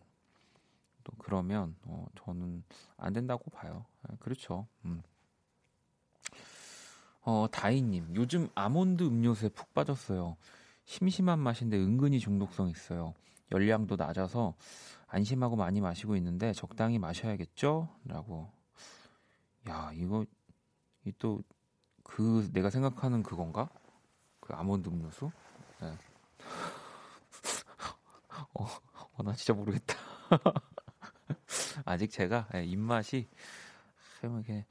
또 1.08 1.14
그러면 1.20 1.76
어, 1.84 2.06
저는 2.16 2.64
안 2.98 3.14
된다고 3.14 3.50
봐요. 3.50 3.86
아, 4.04 4.16
그렇죠. 4.20 4.68
음. 4.84 5.02
어, 7.22 7.48
다이님, 7.50 8.14
요즘 8.16 8.50
아몬드 8.56 9.04
음료수에 9.04 9.50
푹 9.50 9.74
빠졌어요. 9.74 10.36
심심한 10.84 11.40
맛인데 11.40 11.78
은근히 11.78 12.20
중독성 12.20 12.70
있어요. 12.70 13.14
열량도 13.52 13.96
낮아서 13.96 14.54
안심하고 15.08 15.56
많이 15.56 15.80
마시고 15.80 16.18
있는데 16.18 16.52
적당히 16.52 17.00
마셔야겠죠? 17.00 17.88
라고. 18.06 18.52
야, 19.70 19.92
이거, 19.94 20.26
이 21.06 21.14
또, 21.18 21.42
그, 22.04 22.50
내가 22.52 22.70
생각하는 22.70 23.24
그건가? 23.24 23.70
그 24.42 24.54
아몬드 24.54 24.90
음료수? 24.90 25.32
네. 25.82 25.94
어, 28.54 28.68
어, 29.14 29.24
나 29.24 29.34
진짜 29.34 29.54
모르겠다. 29.54 29.96
아직 31.86 32.12
제가 32.12 32.48
예, 32.56 32.64
입맛이 32.64 33.28
이렇게 34.22 34.66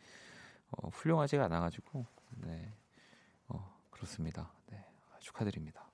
어, 0.70 0.88
훌륭하지가 0.88 1.44
않아가지고 1.44 2.06
네 2.42 2.72
어, 3.48 3.76
그렇습니다. 3.90 4.50
네 4.70 4.84
축하드립니다. 5.20 5.86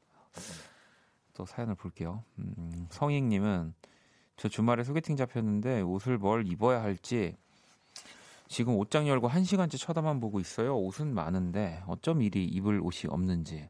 또 1.34 1.46
사연을 1.46 1.74
볼게요. 1.74 2.24
음, 2.38 2.86
성익님은 2.90 3.74
저 4.36 4.48
주말에 4.48 4.84
소개팅 4.84 5.16
잡혔는데 5.16 5.82
옷을 5.82 6.18
뭘 6.18 6.46
입어야 6.46 6.82
할지 6.82 7.36
지금 8.48 8.76
옷장 8.76 9.08
열고 9.08 9.28
한 9.28 9.44
시간째 9.44 9.78
쳐다만 9.78 10.20
보고 10.20 10.38
있어요. 10.40 10.76
옷은 10.76 11.14
많은데 11.14 11.82
어쩜 11.86 12.20
이리 12.22 12.44
입을 12.44 12.80
옷이 12.80 13.08
없는지 13.08 13.68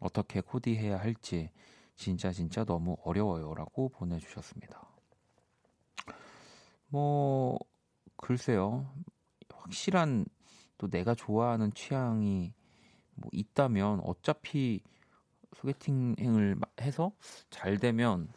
어떻게 0.00 0.40
코디해야 0.40 0.98
할지 0.98 1.50
진짜 1.94 2.32
진짜 2.32 2.64
너무 2.64 2.96
어려워요라고 3.04 3.88
보내주셨습니다. 3.90 4.85
뭐 6.88 7.58
글쎄요. 8.16 8.92
확실한 9.52 10.26
또 10.78 10.88
내가 10.88 11.14
좋아하는 11.14 11.72
취향이 11.72 12.52
뭐 13.14 13.30
있다면 13.32 14.00
어차피 14.04 14.82
소개팅을 15.54 16.56
마- 16.56 16.68
해서 16.80 17.12
잘 17.50 17.78
되면 17.78 18.28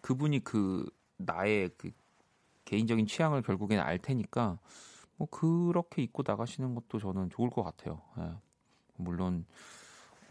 그분이 0.00 0.40
그 0.44 0.88
나의 1.16 1.70
그 1.76 1.90
개인적인 2.64 3.06
취향을 3.06 3.42
결국엔 3.42 3.80
알 3.80 3.98
테니까 3.98 4.58
뭐 5.16 5.28
그렇게 5.28 6.02
입고 6.02 6.22
나가시는 6.26 6.74
것도 6.74 6.98
저는 6.98 7.30
좋을 7.30 7.50
것 7.50 7.62
같아요. 7.62 8.02
예. 8.18 8.32
물론 8.96 9.46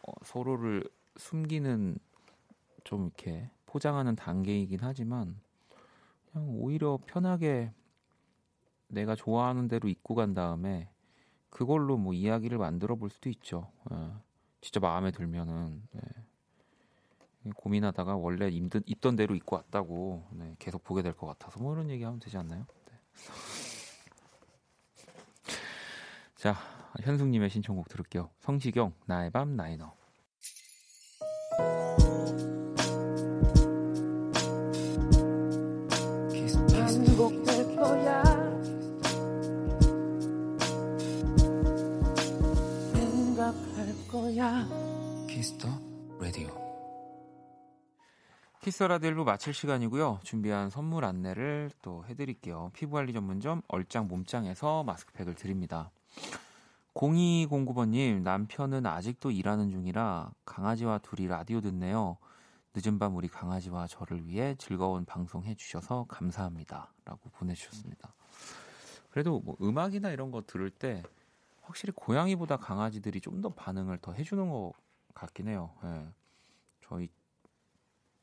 어, 0.03 0.11
서로를 0.23 0.83
숨기는 1.17 1.97
좀 2.83 3.05
이렇게 3.05 3.49
포장하는 3.65 4.15
단계이긴 4.15 4.79
하지만 4.81 5.39
그냥 6.35 6.49
오히려 6.49 6.99
편하게 7.05 7.71
내가 8.87 9.15
좋아하는 9.15 9.69
대로 9.69 9.87
입고 9.87 10.15
간 10.15 10.33
다음에 10.33 10.89
그걸로 11.49 11.95
뭐 11.97 12.13
이야기를 12.13 12.57
만들어 12.57 12.97
볼 12.97 13.09
수도 13.09 13.29
있죠. 13.29 13.71
예. 13.91 14.11
진짜 14.59 14.81
마음에 14.81 15.11
들면은 15.11 15.81
예. 15.95 17.51
고민하다가 17.55 18.17
원래 18.17 18.49
입던, 18.49 18.83
입던 18.85 19.15
대로 19.15 19.33
입고 19.35 19.55
왔다고 19.55 20.27
네, 20.31 20.55
계속 20.59 20.83
보게 20.83 21.01
될 21.03 21.13
것 21.13 21.27
같아서 21.27 21.59
뭐 21.59 21.73
이런 21.73 21.89
얘기하면 21.89 22.19
되지 22.19 22.37
않나요? 22.37 22.65
네. 22.89 22.97
자 26.35 26.55
현숙님의 27.01 27.49
신청곡 27.49 27.87
들을게요. 27.87 28.29
성시경 28.39 28.93
나의 29.05 29.31
밤 29.31 29.55
나의 29.55 29.77
너. 29.77 29.95
거야 44.35 44.67
키스더 45.29 45.69
라디오. 46.19 46.49
키스라디오 48.61 49.11
1부 49.11 49.23
마칠 49.23 49.53
시간이고요. 49.53 50.19
준비한 50.23 50.69
선물 50.69 51.05
안내를 51.05 51.71
또 51.81 52.03
해드릴게요. 52.05 52.71
피부관리 52.73 53.13
전문점 53.13 53.61
얼짱 53.69 54.09
몸짱에서 54.09 54.83
마스크팩을 54.83 55.35
드립니다. 55.35 55.89
0209번님 56.95 58.23
남편은 58.23 58.85
아직도 58.85 59.31
일하는 59.31 59.69
중이라 59.69 60.31
강아지와 60.43 60.97
둘이 60.97 61.27
라디오 61.27 61.61
듣네요. 61.61 62.17
늦은 62.73 62.99
밤 62.99 63.15
우리 63.15 63.29
강아지와 63.29 63.87
저를 63.87 64.27
위해 64.27 64.55
즐거운 64.57 65.05
방송 65.05 65.43
해주셔서 65.43 66.07
감사합니다. 66.09 66.91
라고 67.05 67.29
보내주셨습니다. 67.29 68.13
그래도 69.11 69.39
뭐 69.39 69.55
음악이나 69.61 70.09
이런 70.09 70.31
거 70.31 70.43
들을 70.45 70.69
때 70.69 71.03
확실히 71.65 71.93
고양이보다 71.95 72.57
강아지들이 72.57 73.21
좀 73.21 73.41
더 73.41 73.49
반응을 73.49 73.97
더 73.99 74.13
해주는 74.13 74.49
것 74.49 74.73
같긴 75.13 75.47
해요. 75.47 75.73
예. 75.83 76.07
저희 76.81 77.09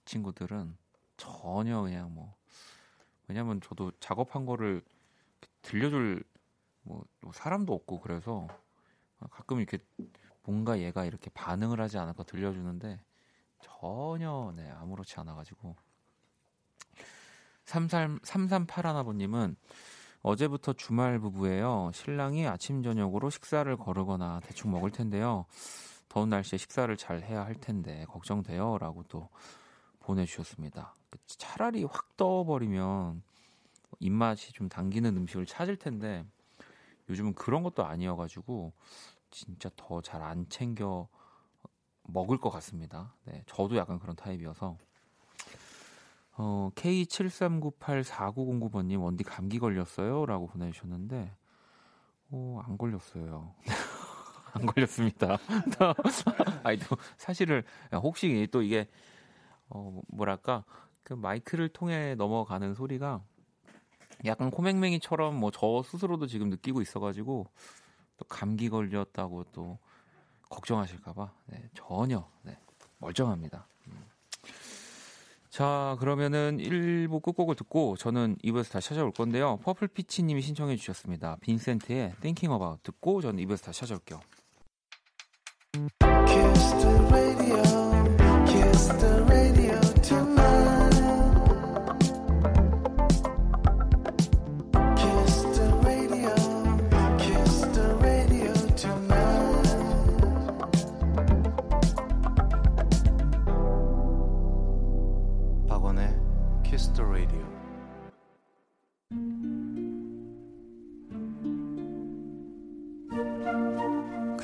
친구들은 0.05 0.77
전혀 1.17 1.81
그냥 1.83 2.15
뭐 2.15 2.35
왜냐면 3.29 3.61
저도 3.61 3.93
작업한 4.01 4.47
거를 4.47 4.83
들려줄 5.63 6.25
뭐 6.83 7.05
사람도 7.33 7.73
없고 7.73 8.01
그래서 8.01 8.49
가끔 9.31 9.59
이렇게 9.59 9.79
뭔가 10.43 10.81
얘가 10.81 11.05
이렇게 11.05 11.31
반응을 11.31 11.81
하지 11.81 11.99
않을까 11.99 12.25
들려주는데 12.25 13.01
전혀 13.61 14.53
네 14.57 14.69
아무렇지 14.71 15.19
않아가지고 15.21 15.77
33, 17.65 18.19
3381아버님은 18.21 19.57
어제부터 20.23 20.73
주말 20.73 21.19
부부예요. 21.19 21.91
신랑이 21.95 22.47
아침 22.47 22.83
저녁으로 22.83 23.29
식사를 23.31 23.75
거르거나 23.77 24.41
대충 24.45 24.71
먹을 24.71 24.91
텐데요. 24.91 25.47
더운 26.09 26.29
날씨에 26.29 26.59
식사를 26.59 26.95
잘 26.97 27.23
해야 27.23 27.45
할 27.45 27.55
텐데 27.55 28.05
걱정돼요라고 28.09 29.05
또 29.05 29.29
보내주셨습니다. 30.01 30.95
차라리 31.27 31.85
확 31.85 32.17
떠버리면 32.17 33.23
입맛이 33.99 34.53
좀 34.53 34.69
당기는 34.69 35.17
음식을 35.17 35.47
찾을 35.47 35.77
텐데 35.77 36.25
요즘은 37.09 37.35
그런 37.35 37.63
것도 37.63 37.85
아니어가지고 37.85 38.73
진짜 39.31 39.71
더 39.77 40.01
잘 40.03 40.23
안 40.23 40.47
챙겨 40.49 41.09
먹을 42.05 42.39
것 42.39 42.51
같습니다. 42.51 43.15
네, 43.25 43.43
저도 43.47 43.77
약간 43.77 43.99
그런 43.99 44.15
타입이어서 44.17 44.77
어, 46.37 46.71
K73984909번님 46.75 49.03
원디 49.03 49.25
감기 49.25 49.59
걸렸어요? 49.59 50.27
라고 50.27 50.47
보내주셨는데 50.47 51.35
어, 52.31 52.63
안 52.65 52.79
걸렸어요. 52.79 53.55
안 54.55 54.67
걸렸습니다. 54.67 55.39
아니 56.63 56.79
또 56.79 56.97
사실을 57.17 57.65
혹시 57.93 58.47
또 58.51 58.63
이게 58.63 58.89
어 59.69 60.01
뭐랄까 60.09 60.65
그 61.03 61.15
마이크를 61.15 61.69
통해 61.71 62.15
넘어가는 62.15 62.75
소리가 62.75 63.23
약간 64.25 64.51
코맹맹이처럼 64.51 65.37
뭐 65.37 65.51
저 65.51 65.83
스스로도 65.83 66.27
지금 66.27 66.49
느끼고 66.51 66.83
있어가지고 66.83 67.47
또 68.17 68.25
감기 68.27 68.69
걸렸다고 68.69 69.45
또 69.53 69.79
걱정하실까봐 70.51 71.33
네, 71.47 71.71
전혀 71.75 72.29
네, 72.43 72.59
멀쩡합니다. 72.99 73.67
음. 75.53 75.59
자 75.59 75.97
그러면은 76.01 76.59
1부 76.59 77.23
끝곡을 77.23 77.55
듣고 77.57 77.97
저는 77.97 78.37
2부에서 78.43 78.73
다시 78.73 78.89
찾아올 78.89 79.13
건데요. 79.13 79.59
퍼플피치님이 79.63 80.41
신청해 80.41 80.77
주셨습니다. 80.77 81.37
빈센트의 81.43 82.15
Thinking 82.21 82.53
About 82.53 82.83
듣고 82.83 83.21
저는 83.21 83.45
2부에서 83.45 83.65
다시 83.65 83.81
찾아올게요. 83.81 84.21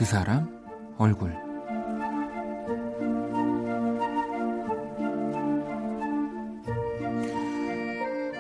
사람 0.08 0.48
얼굴 0.96 1.34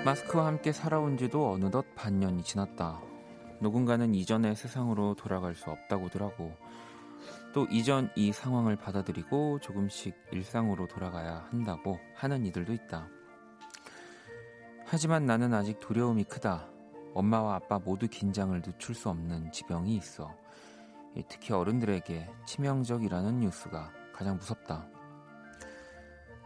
마스크와 0.02 0.46
함께 0.46 0.72
살아온 0.72 1.18
지도 1.18 1.52
어느덧 1.52 1.84
반년이 1.94 2.42
지났다. 2.42 3.02
누군가는 3.60 4.14
이전의 4.14 4.56
세상으로 4.56 5.14
돌아갈 5.16 5.54
수 5.54 5.68
없다고들 5.68 6.22
하고 6.22 6.54
또 7.52 7.66
이전 7.70 8.10
이 8.16 8.32
상황을 8.32 8.76
받아들이고 8.76 9.58
조금씩 9.60 10.16
일상으로 10.32 10.86
돌아가야 10.86 11.48
한다고 11.50 11.98
하는 12.14 12.46
이들도 12.46 12.72
있다. 12.72 13.08
하지만 14.86 15.26
나는 15.26 15.52
아직 15.52 15.78
두려움이 15.80 16.24
크다. 16.24 16.66
엄마와 17.12 17.56
아빠 17.56 17.78
모두 17.78 18.08
긴장을 18.08 18.58
늦출 18.62 18.94
수 18.94 19.10
없는 19.10 19.52
지병이 19.52 19.94
있어. 19.96 20.34
특히 21.28 21.52
어른들에게 21.52 22.30
치명적이라는 22.46 23.40
뉴스가 23.40 23.92
가장 24.12 24.36
무섭다. 24.36 24.86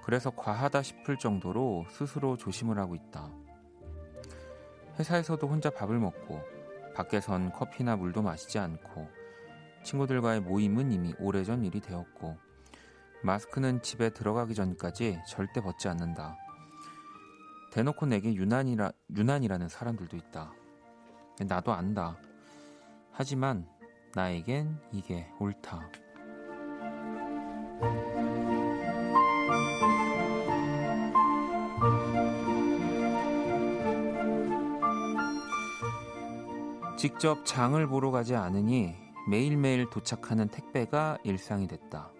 그래서 0.03 0.31
과하다 0.31 0.83
싶을 0.83 1.16
정도로 1.16 1.87
스스로 1.90 2.37
조심을 2.37 2.79
하고 2.79 2.94
있다. 2.94 3.31
회사에서도 4.98 5.46
혼자 5.46 5.70
밥을 5.70 5.98
먹고 5.98 6.40
밖에선 6.94 7.53
커피나 7.53 7.96
물도 7.96 8.22
마시지 8.22 8.59
않고 8.59 9.09
친구들과의 9.85 10.40
모임은 10.40 10.92
이미 10.92 11.14
오래전 11.18 11.64
일이 11.64 11.81
되었고 11.81 12.37
마스크는 13.22 13.83
집에 13.83 14.11
들어가기 14.11 14.55
전까지 14.55 15.20
절대 15.29 15.61
벗지 15.61 15.88
않는다. 15.88 16.37
대놓고 17.72 18.07
내게 18.07 18.35
유난이라, 18.35 18.92
유난이라는 19.16 19.68
사람들도 19.68 20.16
있다. 20.16 20.53
나도 21.46 21.72
안다. 21.72 22.18
하지만 23.12 23.66
나에겐 24.14 24.79
이게 24.92 25.27
옳다. 25.40 25.88
직접 36.98 37.44
장을 37.44 37.85
보러 37.88 38.11
가지 38.11 38.37
않으니 38.37 38.94
매일매일 39.29 39.88
도착하는 39.90 40.48
택배가 40.48 41.18
일상이 41.25 41.66
됐다. 41.66 42.12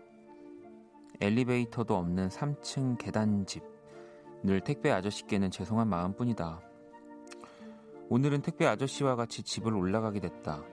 엘리베이터도 1.21 1.95
없는 1.95 2.29
3층 2.29 2.99
계단집. 2.99 3.63
늘 4.43 4.61
택배 4.61 4.91
아저씨께는 4.91 5.51
죄송한 5.51 5.89
마음뿐이다. 5.89 6.61
오늘은 8.09 8.43
택배 8.43 8.67
아저씨와 8.67 9.15
같이 9.15 9.43
집을 9.43 9.75
올라가게 9.75 10.21
됐다. 10.21 10.65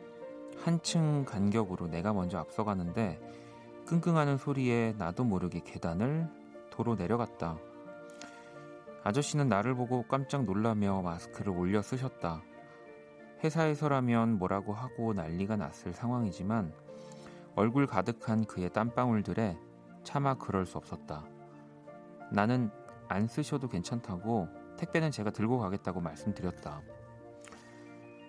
한층 0.63 1.23
간격으로 1.25 1.87
내가 1.87 2.13
먼저 2.13 2.37
앞서가는데 2.37 3.19
끙끙하는 3.85 4.37
소리에 4.37 4.93
나도 4.97 5.23
모르게 5.23 5.61
계단을 5.61 6.27
도로 6.69 6.95
내려갔다. 6.95 7.57
아저씨는 9.03 9.47
나를 9.47 9.75
보고 9.75 10.03
깜짝 10.07 10.43
놀라며 10.43 11.01
마스크를 11.01 11.53
올려 11.53 11.81
쓰셨다. 11.81 12.43
회사에서라면 13.43 14.37
뭐라고 14.37 14.73
하고 14.73 15.13
난리가 15.13 15.55
났을 15.55 15.93
상황이지만 15.93 16.73
얼굴 17.55 17.87
가득한 17.87 18.45
그의 18.45 18.69
땀방울들에 18.71 19.57
차마 20.03 20.33
그럴 20.35 20.65
수 20.65 20.77
없었다. 20.77 21.25
나는 22.31 22.69
안 23.07 23.27
쓰셔도 23.27 23.69
괜찮다고 23.69 24.47
택배는 24.77 25.11
제가 25.11 25.31
들고 25.31 25.57
가겠다고 25.59 26.01
말씀드렸다. 26.01 26.81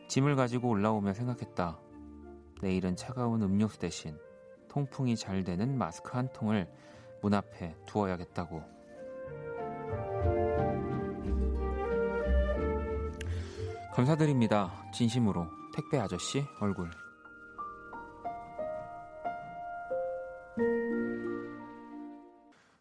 짐을 0.08 0.36
가지고 0.36 0.70
올라오며 0.70 1.12
생각했다. 1.12 1.78
내일은 2.62 2.96
차가운 2.96 3.42
음료수 3.42 3.78
대신 3.78 4.18
통풍이 4.68 5.16
잘 5.16 5.44
되는 5.44 5.76
마스크 5.76 6.16
한 6.16 6.28
통을 6.32 6.70
문 7.22 7.34
앞에 7.34 7.74
두어야겠다고. 7.86 8.62
감사드립니다. 13.92 14.72
진심으로 14.92 15.46
택배 15.74 15.98
아저씨 15.98 16.44
얼굴. 16.60 16.90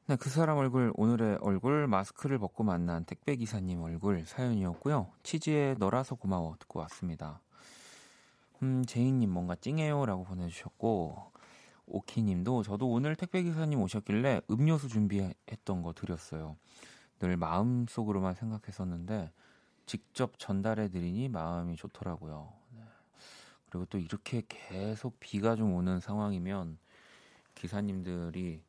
네, 0.08 0.16
그 0.16 0.30
사람 0.30 0.58
얼굴 0.58 0.92
오늘의 0.96 1.38
얼굴 1.42 1.88
마스크를 1.88 2.40
벗고 2.40 2.64
만난 2.64 3.06
택배 3.06 3.36
기사님 3.36 3.82
얼굴 3.82 4.26
사연이었고요. 4.26 5.12
치즈에 5.24 5.76
너라서 5.78 6.16
고마워 6.16 6.56
듣고 6.60 6.80
왔습니다. 6.80 7.42
음, 8.62 8.86
제이님 8.86 9.30
뭔가 9.30 9.56
찡해요 9.56 10.06
라고 10.06 10.24
보내주셨고 10.24 11.32
오키님도 11.88 12.64
저도 12.64 12.90
오늘 12.90 13.16
택배 13.16 13.42
기사님 13.42 13.82
오셨길래 13.82 14.42
음료수 14.52 14.90
준비했던 14.90 15.82
거 15.82 15.94
드렸어요. 15.94 16.58
늘 17.20 17.38
마음 17.38 17.86
속으로만 17.88 18.36
생각했었는데 18.36 19.32
직접 19.86 20.38
전달해 20.38 20.90
드리니 20.90 21.30
마음이 21.30 21.76
좋더라고요. 21.76 22.54
네. 22.76 22.82
그리고 23.70 23.86
또 23.86 23.98
이렇게 23.98 24.44
계속 24.48 25.20
비가 25.20 25.56
좀 25.56 25.74
오는 25.74 26.00
상황이면 26.00 26.78
기사님들이 27.56 28.62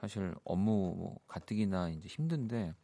사실 0.00 0.34
업무 0.44 0.94
뭐 0.96 1.18
가뜩이나 1.28 1.90
이제 1.90 2.08
힘든데 2.08 2.74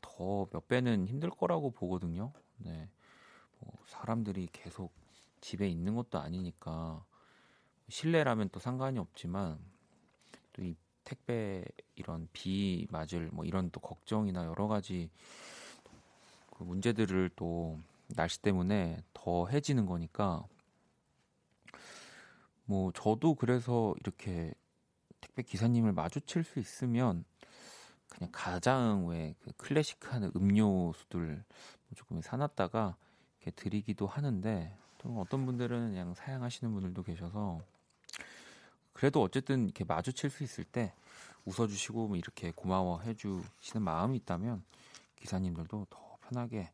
더 0.00 0.46
몇 0.50 0.66
배는 0.68 1.06
힘들 1.06 1.30
거라고 1.30 1.70
보거든요. 1.70 2.32
네. 2.58 2.88
뭐 3.60 3.72
사람들이 3.86 4.48
계속 4.52 4.92
집에 5.40 5.68
있는 5.68 5.94
것도 5.94 6.18
아니니까 6.18 7.04
실내라면 7.88 8.50
또 8.50 8.60
상관이 8.60 8.98
없지만 8.98 9.58
또 10.52 10.62
이 10.62 10.76
택배 11.04 11.64
이런 11.94 12.28
비 12.34 12.86
맞을 12.90 13.30
뭐 13.32 13.46
이런 13.46 13.70
또 13.70 13.80
걱정이나 13.80 14.44
여러 14.44 14.68
가지 14.68 15.10
그 16.50 16.64
문제들을 16.64 17.30
또 17.34 17.78
날씨 18.08 18.42
때문에 18.42 19.02
더 19.14 19.46
해지는 19.48 19.86
거니까 19.86 20.46
뭐 22.64 22.92
저도 22.92 23.34
그래서 23.36 23.94
이렇게 24.00 24.52
택배 25.22 25.42
기사님을 25.42 25.92
마주칠 25.92 26.44
수 26.44 26.58
있으면 26.58 27.24
그냥 28.08 28.30
가장 28.32 29.06
왜 29.06 29.34
그 29.40 29.52
클래식한 29.56 30.32
음료수들 30.36 31.42
조금 31.94 32.20
사놨다가 32.20 32.96
이렇게 33.38 33.50
드리기도 33.52 34.06
하는데 34.06 34.76
또 34.98 35.20
어떤 35.20 35.46
분들은 35.46 35.90
그냥 35.90 36.14
사양하시는 36.14 36.72
분들도 36.72 37.02
계셔서 37.02 37.60
그래도 38.92 39.22
어쨌든 39.22 39.64
이렇게 39.64 39.84
마주칠 39.84 40.28
수 40.28 40.42
있을 40.42 40.64
때 40.64 40.92
웃어주시고 41.44 42.08
뭐 42.08 42.16
이렇게 42.16 42.52
고마워해 42.54 43.14
주시는 43.14 43.82
마음이 43.82 44.18
있다면 44.18 44.62
기사님들도 45.16 45.86
더 45.88 46.16
편하게 46.28 46.70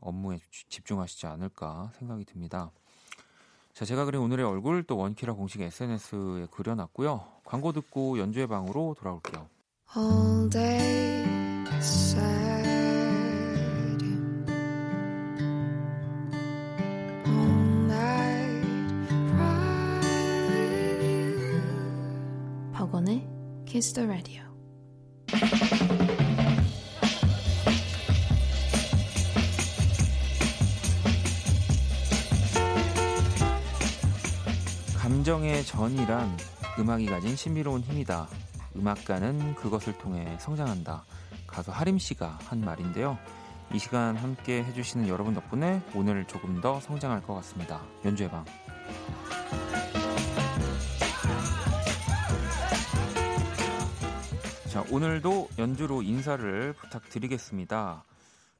업무에 0.00 0.38
집중하시지 0.50 1.26
않을까 1.26 1.92
생각이 1.98 2.24
듭니다. 2.24 2.70
자, 3.72 3.84
제가 3.84 4.04
그린 4.04 4.20
오늘의 4.22 4.46
얼굴 4.46 4.82
또 4.84 4.96
원키라 4.96 5.34
공식 5.34 5.60
SNS에 5.60 6.46
그려놨고요. 6.50 7.26
광고 7.44 7.72
듣고 7.72 8.18
연주의 8.18 8.46
방으로 8.46 8.94
돌아올게요. 8.98 9.48
Kiss 23.76 23.92
the 23.92 24.08
Radio 24.08 24.42
감정의 34.96 35.62
전이란 35.66 36.38
음악이 36.78 37.04
가진 37.04 37.36
신비로운 37.36 37.82
힘이다. 37.82 38.28
음악가는 38.76 39.56
그것을 39.56 39.98
통해 39.98 40.38
성장한다. 40.40 41.04
가수 41.46 41.70
하림 41.70 41.98
씨가 41.98 42.38
한 42.46 42.62
말인데요. 42.62 43.18
이 43.74 43.78
시간 43.78 44.16
함께 44.16 44.64
해주시는 44.64 45.06
여러분 45.06 45.34
덕분에 45.34 45.82
오늘 45.94 46.24
조금 46.24 46.62
더 46.62 46.80
성장할 46.80 47.22
것 47.24 47.34
같습니다. 47.34 47.82
연주의 48.06 48.30
방. 48.30 48.42
자, 54.76 54.84
오늘도 54.92 55.48
연주로 55.58 56.02
인사를 56.02 56.74
부탁드리겠습니다. 56.74 58.04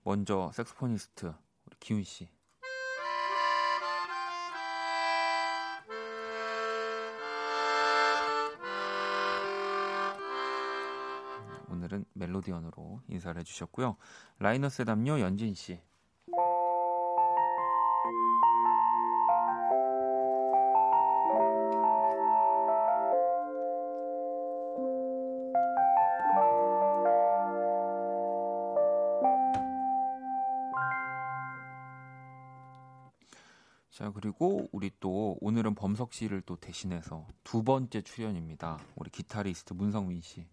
먼저 0.03 0.51
색소포니스트 0.55 1.27
우리 1.27 1.77
기훈 1.79 2.05
씨. 2.05 2.27
오늘은 11.69 12.07
멜로디언으로 12.15 13.03
인사를 13.09 13.39
해주셨고요. 13.39 13.99
라이너스 14.39 14.87
담요 14.87 15.21
연진 15.21 15.55
씨. 15.55 15.83
그리고 34.27 34.69
우리 34.73 34.91
또 34.99 35.39
오늘은 35.41 35.77
범석 35.77 36.12
씨를 36.12 36.43
또 36.45 36.57
대신해서 36.57 37.29
두 37.45 37.62
번째 37.62 38.03
출연입니다. 38.03 38.77
우리 38.97 39.09
기타리스트 39.09 39.73
문성민 39.73 40.21
씨. 40.21 40.49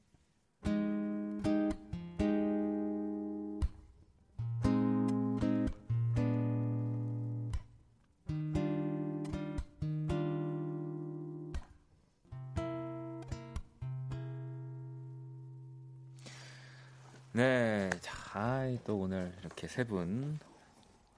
네, 17.31 17.89
자, 18.01 18.77
또 18.85 18.99
오늘 18.99 19.33
이렇게 19.39 19.67
세 19.67 19.83
분 19.83 20.37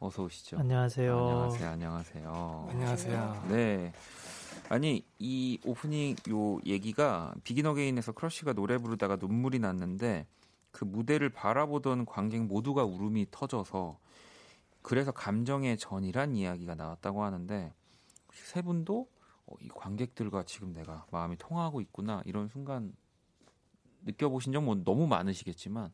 어서 0.06 0.24
오시죠. 0.24 0.60
안녕하세요. 0.60 1.18
안녕하세요. 1.18 1.70
안녕하세요. 1.70 2.68
안녕하세요. 2.70 3.46
네. 3.50 3.91
아니 4.70 5.04
이 5.18 5.60
오프닝 5.65 6.15
요 6.30 6.60
얘기가 6.65 7.34
비긴 7.44 7.65
어게인에서 7.65 8.12
크러쉬가 8.12 8.54
노래 8.54 8.78
부르다가 8.78 9.15
눈물이 9.15 9.58
났는데 9.60 10.28
그 10.72 10.86
무대를 10.86 11.30
바라보던 11.30 12.06
관객 12.06 12.44
모두가 12.44 12.84
울음이 12.84 13.28
터져서 13.32 13.98
그래서 14.84 15.12
감정의 15.12 15.78
전이란 15.80 16.36
이야기가 16.36 16.76
나왔다고 16.76 17.24
하는데 17.24 17.74
혹시 18.28 18.44
세 18.46 18.62
분도 18.62 19.08
어, 19.48 19.56
이 19.60 19.68
관객들과 19.70 20.44
지금 20.44 20.72
내가 20.74 21.06
마음이 21.12 21.36
통하고 21.38 21.82
있구나 21.82 22.22
이런 22.26 22.48
순간 22.48 22.94
느껴보신 24.04 24.54
적 24.54 24.62
뭐 24.62 24.76
너무 24.76 25.08
많으시겠지만 25.08 25.91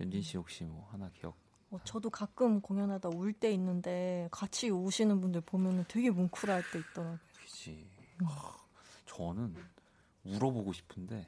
연진 0.00 0.22
씨 0.22 0.36
혹시 0.36 0.62
뭐 0.64 0.88
하나 0.92 1.10
기억? 1.12 1.34
어, 1.70 1.78
저도 1.84 2.10
가끔 2.10 2.60
공연하다 2.60 3.10
울 3.10 3.32
때 3.32 3.52
있는데 3.52 4.28
같이 4.30 4.70
우시는 4.70 5.20
분들 5.20 5.40
보면 5.42 5.84
되게 5.88 6.10
뭉클할 6.10 6.62
때 6.72 6.78
있더라고요. 6.80 7.18
그지. 7.44 7.86
하, 8.24 8.52
저는 9.06 9.54
울어보고 10.24 10.72
싶은데 10.72 11.26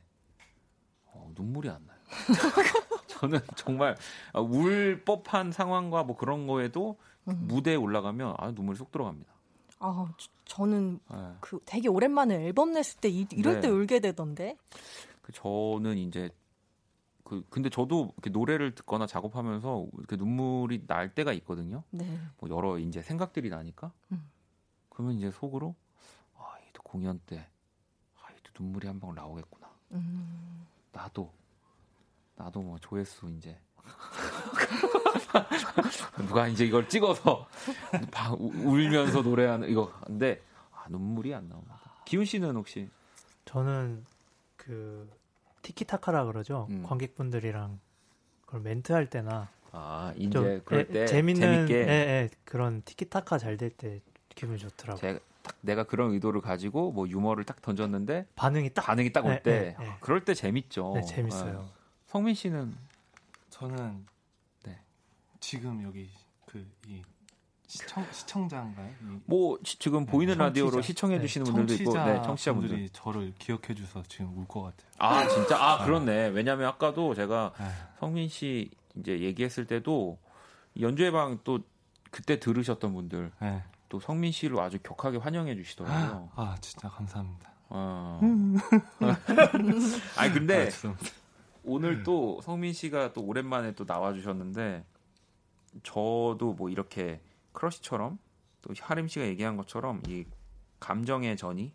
어, 1.06 1.30
눈물이 1.36 1.68
안 1.70 1.86
나요. 1.86 1.98
저는 3.06 3.40
정말 3.56 3.96
아, 4.32 4.40
울 4.40 5.02
법한 5.04 5.52
상황과 5.52 6.02
뭐 6.04 6.16
그런 6.16 6.46
거에도 6.46 6.98
음. 7.28 7.44
무대에 7.46 7.76
올라가면 7.76 8.34
아 8.38 8.50
눈물이 8.50 8.76
쏙 8.76 8.90
들어갑니다. 8.90 9.32
아, 9.78 10.12
저- 10.16 10.28
저는 10.44 11.00
예. 11.12 11.16
그 11.40 11.60
되게 11.64 11.88
오랜만에 11.88 12.34
앨범 12.46 12.72
냈을 12.72 13.00
때 13.00 13.08
이, 13.08 13.26
럴 13.42 13.54
네. 13.54 13.60
때 13.62 13.68
울게 13.68 14.00
되던데. 14.00 14.56
그 15.22 15.32
저는 15.32 15.96
이제 15.98 16.30
그 17.32 17.42
근데 17.48 17.70
저도 17.70 18.12
이렇게 18.18 18.28
노래를 18.28 18.74
듣거나 18.74 19.06
작업하면서 19.06 19.86
이렇게 19.96 20.16
눈물이 20.16 20.86
날 20.86 21.14
때가 21.14 21.32
있거든요. 21.32 21.82
네. 21.90 22.20
뭐 22.38 22.50
여러 22.50 22.78
이제 22.78 23.00
생각들이 23.00 23.48
나니까. 23.48 23.90
음. 24.12 24.28
그러면 24.90 25.16
이제 25.16 25.30
속으로 25.30 25.74
아, 26.36 26.56
이도 26.68 26.82
공연 26.82 27.18
때 27.24 27.48
아, 28.20 28.26
이도 28.32 28.62
눈물이 28.62 28.86
한방 28.86 29.14
나오겠구나. 29.14 29.66
음. 29.92 30.66
나도 30.92 31.32
나도 32.36 32.60
뭐 32.60 32.78
조회수 32.78 33.30
이제 33.30 33.58
누가 36.28 36.48
이제 36.48 36.66
이걸 36.66 36.86
찍어서 36.86 37.48
울면서 38.38 39.22
노래하는 39.22 39.70
이거 39.70 39.90
근데 40.04 40.42
아, 40.70 40.84
눈물이 40.90 41.34
안 41.34 41.48
나옵니다. 41.48 41.80
기훈 42.04 42.26
씨는 42.26 42.56
혹시 42.56 42.90
저는 43.46 44.04
그 44.58 45.08
티키타카라 45.62 46.24
그러죠. 46.26 46.66
음. 46.70 46.82
관객분들이랑 46.84 47.78
그걸 48.46 48.60
멘트 48.60 48.92
할 48.92 49.08
때나 49.08 49.48
아좀 49.72 50.20
이제 50.22 50.60
그럴 50.64 50.86
예, 50.88 50.92
때 50.92 51.06
재밌는 51.06 51.40
재밌게 51.40 51.74
예, 51.74 51.88
예, 51.90 52.28
그런 52.44 52.82
티키타카 52.84 53.38
잘 53.38 53.56
될 53.56 53.70
때 53.76 54.00
기분이 54.34 54.58
좋더라고요. 54.58 55.00
제가 55.00 55.18
딱 55.42 55.56
내가 55.60 55.84
그런 55.84 56.12
의도를 56.12 56.40
가지고 56.40 56.92
뭐 56.92 57.08
유머를 57.08 57.44
딱 57.44 57.60
던졌는데 57.62 58.26
반응이 58.36 58.70
딱 58.74 58.82
반응이 58.86 59.12
딱올 59.12 59.34
네, 59.36 59.42
때 59.42 59.76
네, 59.78 59.84
네. 59.84 59.96
그럴 60.00 60.24
때 60.24 60.34
재밌죠. 60.34 60.92
네, 60.94 61.02
재밌어요. 61.02 61.68
예. 61.68 61.72
성민 62.06 62.34
씨는 62.34 62.74
저는 63.50 64.06
네. 64.64 64.78
지금 65.40 65.82
여기 65.82 66.10
그 66.46 66.64
이 66.86 67.02
시청 67.72 68.04
시청자인가요? 68.12 68.90
이뭐 69.26 69.58
시- 69.64 69.78
지금 69.78 70.04
보이는 70.04 70.34
청취자. 70.34 70.44
라디오로 70.44 70.82
시청해 70.82 71.16
네, 71.16 71.22
주시는 71.22 71.46
분들도 71.46 71.82
있고 71.82 71.92
네, 71.94 71.98
청취자분들. 72.22 72.26
청취자분들이 72.26 72.90
저를 72.92 73.32
기억해 73.38 73.74
주셔서 73.74 74.02
지금 74.08 74.36
울 74.36 74.46
것 74.46 74.62
같아요. 74.62 74.90
아 74.98 75.26
진짜 75.26 75.56
아 75.58 75.84
그렇네. 75.84 76.28
왜냐면 76.28 76.66
아까도 76.68 77.14
제가 77.14 77.52
네. 77.58 77.64
성민 77.98 78.28
씨 78.28 78.70
이제 78.96 79.20
얘기했을 79.20 79.66
때도 79.66 80.18
연주회 80.78 81.10
방또 81.10 81.60
그때 82.10 82.38
들으셨던 82.38 82.92
분들 82.92 83.32
네. 83.40 83.62
또 83.88 84.00
성민 84.00 84.32
씨를 84.32 84.60
아주 84.60 84.78
격하게 84.82 85.16
환영해 85.16 85.54
주시더라고요. 85.56 86.30
아 86.36 86.56
진짜 86.60 86.90
감사합니다. 86.90 87.50
어. 87.70 88.20
음. 88.22 88.58
아니 89.00 90.30
아, 90.30 90.32
근데 90.32 90.66
죄송합니다. 90.68 91.10
오늘 91.64 92.02
또 92.02 92.38
성민 92.42 92.74
씨가 92.74 93.14
또 93.14 93.22
오랜만에 93.22 93.72
또 93.74 93.86
나와 93.86 94.12
주셨는데 94.12 94.84
저도 95.82 96.52
뭐 96.58 96.68
이렇게 96.68 97.20
크러쉬처럼 97.52 98.18
또 98.62 98.74
하림 98.78 99.08
씨가 99.08 99.26
얘기한 99.26 99.56
것처럼 99.56 100.02
이 100.08 100.24
감정의 100.80 101.36
전이 101.36 101.72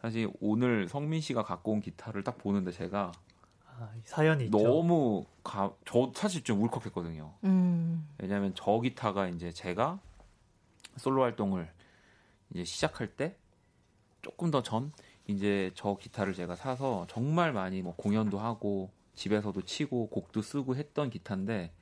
사실 0.00 0.30
오늘 0.40 0.88
성민 0.88 1.20
씨가 1.20 1.44
갖고 1.44 1.72
온 1.72 1.80
기타를 1.80 2.24
딱 2.24 2.38
보는데 2.38 2.72
제가 2.72 3.12
아, 3.66 3.90
이 3.96 4.00
사연이 4.04 4.44
있죠. 4.46 4.58
너무 4.58 5.24
가, 5.42 5.72
저 5.84 6.12
사실 6.14 6.42
좀 6.44 6.62
울컥했거든요. 6.62 7.34
음. 7.44 8.08
왜냐하면 8.18 8.52
저 8.54 8.80
기타가 8.80 9.28
이제 9.28 9.50
제가 9.52 9.98
솔로 10.96 11.22
활동을 11.22 11.72
이제 12.50 12.64
시작할 12.64 13.08
때 13.16 13.36
조금 14.20 14.50
더 14.50 14.62
전 14.62 14.92
이제 15.26 15.70
저 15.74 15.96
기타를 15.96 16.34
제가 16.34 16.56
사서 16.56 17.06
정말 17.08 17.52
많이 17.52 17.80
뭐 17.82 17.94
공연도 17.96 18.38
하고 18.38 18.90
집에서도 19.14 19.62
치고 19.62 20.08
곡도 20.08 20.42
쓰고 20.42 20.76
했던 20.76 21.10
기타인데 21.10 21.72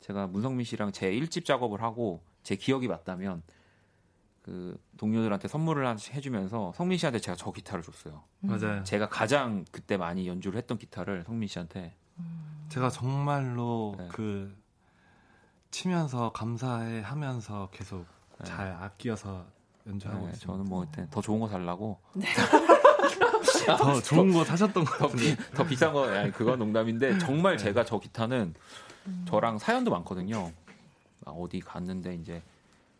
제가 0.00 0.26
문성민 0.26 0.64
씨랑 0.64 0.92
제 0.92 1.10
1집 1.12 1.44
작업을 1.44 1.82
하고 1.82 2.22
제 2.46 2.54
기억이 2.54 2.86
맞다면 2.86 3.42
그 4.42 4.80
동료들한테 4.98 5.48
선물을 5.48 5.84
한- 5.84 5.98
해주면서 5.98 6.72
성민 6.76 6.96
씨한테 6.96 7.18
제가 7.18 7.34
저 7.36 7.50
기타를 7.50 7.82
줬어요. 7.82 8.22
맞아요. 8.38 8.84
제가 8.84 9.08
가장 9.08 9.64
그때 9.72 9.96
많이 9.96 10.28
연주를 10.28 10.56
했던 10.56 10.78
기타를 10.78 11.24
성민 11.24 11.48
씨한테 11.48 11.96
제가 12.68 12.88
정말로 12.90 13.96
네. 13.98 14.06
그 14.12 14.56
치면서 15.72 16.30
감사해 16.30 17.00
하면서 17.00 17.68
계속 17.72 18.06
네. 18.38 18.44
잘 18.44 18.68
아껴서 18.80 19.44
연주하고 19.88 20.26
네, 20.26 20.30
있습니다. 20.30 20.46
저는 20.52 20.64
뭐 20.66 20.82
그때 20.86 21.08
더 21.10 21.20
좋은 21.20 21.40
거 21.40 21.48
살라고 21.48 21.98
더 23.76 24.00
좋은 24.00 24.32
거 24.32 24.44
사셨던 24.44 24.84
것 24.84 24.98
더. 24.98 25.08
비, 25.08 25.36
더 25.52 25.64
비싼 25.64 25.92
거 25.92 26.08
아니 26.08 26.30
그건 26.30 26.60
농담인데 26.60 27.18
정말 27.18 27.58
제가 27.58 27.84
저 27.84 27.98
기타는 27.98 28.54
저랑 29.26 29.58
사연도 29.58 29.90
많거든요. 29.90 30.52
아, 31.26 31.32
어디 31.32 31.60
갔는데 31.60 32.14
이제 32.14 32.42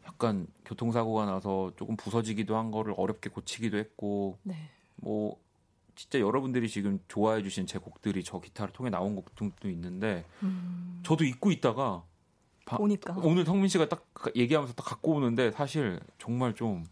약간 0.07 0.47
교통사고가 0.65 1.25
나서 1.25 1.73
조금 1.77 1.97
부서지기도 1.97 2.57
한 2.57 2.71
거를 2.71 2.95
어렵게 2.97 3.31
고치기도 3.31 3.79
했고 3.79 4.39
네. 4.43 4.69
뭐 4.97 5.39
진짜 5.95 6.21
여러분들이 6.21 6.69
지금 6.69 7.01
좋아해 7.09 7.43
주신 7.43 7.67
제 7.67 7.79
곡들이 7.79 8.23
저 8.23 8.39
기타를 8.39 8.73
통해 8.75 8.91
나온 8.91 9.17
곡들도 9.17 9.71
있는데 9.71 10.25
음. 10.43 11.01
저도 11.03 11.25
잊고 11.25 11.51
있다가 11.51 12.05
바-. 12.67 12.77
오늘 12.79 13.45
성민 13.45 13.69
씨가 13.69 13.89
딱 13.89 14.05
얘기하면서 14.35 14.75
딱 14.75 14.85
갖고 14.85 15.12
오는데 15.15 15.53
사실 15.53 16.01
정말 16.19 16.55
좀 16.55 16.85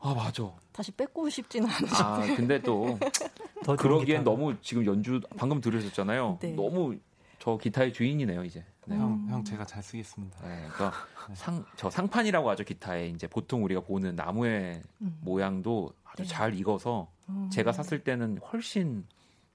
아 0.00 0.14
맞아. 0.14 0.50
다시 0.72 0.90
뺏고 0.92 1.28
싶지는 1.28 1.68
않으죠. 1.68 1.94
아 1.96 2.20
근데 2.34 2.60
또 2.62 2.98
그러기엔 3.78 4.20
기타가. 4.20 4.24
너무 4.24 4.54
지금 4.62 4.86
연주 4.86 5.20
방금 5.36 5.60
들으셨잖아요. 5.60 6.38
네. 6.40 6.52
너무 6.52 6.96
저 7.38 7.58
기타의 7.58 7.92
주인이네요 7.92 8.44
이제. 8.44 8.64
네. 8.90 8.96
형, 8.96 9.26
형 9.28 9.44
제가 9.44 9.64
잘 9.64 9.82
쓰겠습니다. 9.82 10.38
네, 10.42 10.66
그러니까 10.72 10.92
상, 11.34 11.64
저 11.76 11.88
상판이라고 11.88 12.50
하죠 12.50 12.64
기타에 12.64 13.08
이제 13.08 13.26
보통 13.26 13.62
우리가 13.64 13.82
보는 13.82 14.16
나무의 14.16 14.82
음. 15.02 15.18
모양도 15.22 15.92
아주 16.04 16.22
네. 16.22 16.28
잘 16.28 16.54
익어서 16.54 17.08
음. 17.28 17.48
제가 17.50 17.72
샀을 17.72 18.02
때는 18.02 18.38
훨씬 18.38 19.06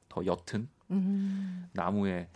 더 0.07 0.25
옅은 0.25 0.69
음. 0.91 1.69
나무의 1.73 2.27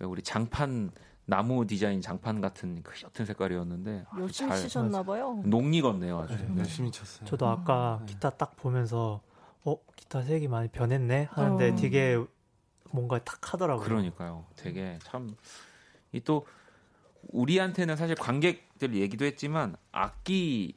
왜 0.00 0.06
우리 0.06 0.22
장판 0.22 0.90
나무 1.26 1.66
디자인 1.66 2.00
장판 2.00 2.40
같은 2.40 2.82
그 2.82 2.92
옅은 2.96 3.26
색깔이었는데 3.26 4.06
열심히 4.18 4.50
잘 4.50 4.58
치셨나 4.58 5.02
봐요. 5.02 5.42
녹익었네요 5.44 6.18
아주. 6.18 6.36
네, 6.36 6.48
네. 6.48 6.58
열심히 6.60 6.90
쳤어요. 6.90 7.26
저도 7.26 7.46
아까 7.46 7.98
네. 8.00 8.14
기타 8.14 8.30
딱 8.30 8.56
보면서 8.56 9.20
어 9.64 9.76
기타 9.94 10.22
색이 10.22 10.48
많이 10.48 10.68
변했네 10.68 11.28
하는데 11.30 11.70
어. 11.70 11.74
되게 11.76 12.18
뭔가 12.90 13.22
탁 13.22 13.52
하더라고요. 13.52 13.84
그러니까요. 13.86 14.46
되게 14.56 14.98
참 15.02 15.36
이 16.12 16.20
또 16.20 16.46
우리한테는 17.30 17.96
사실 17.96 18.14
관객들 18.14 18.94
얘기도 18.94 19.24
했지만 19.24 19.76
악기 19.92 20.76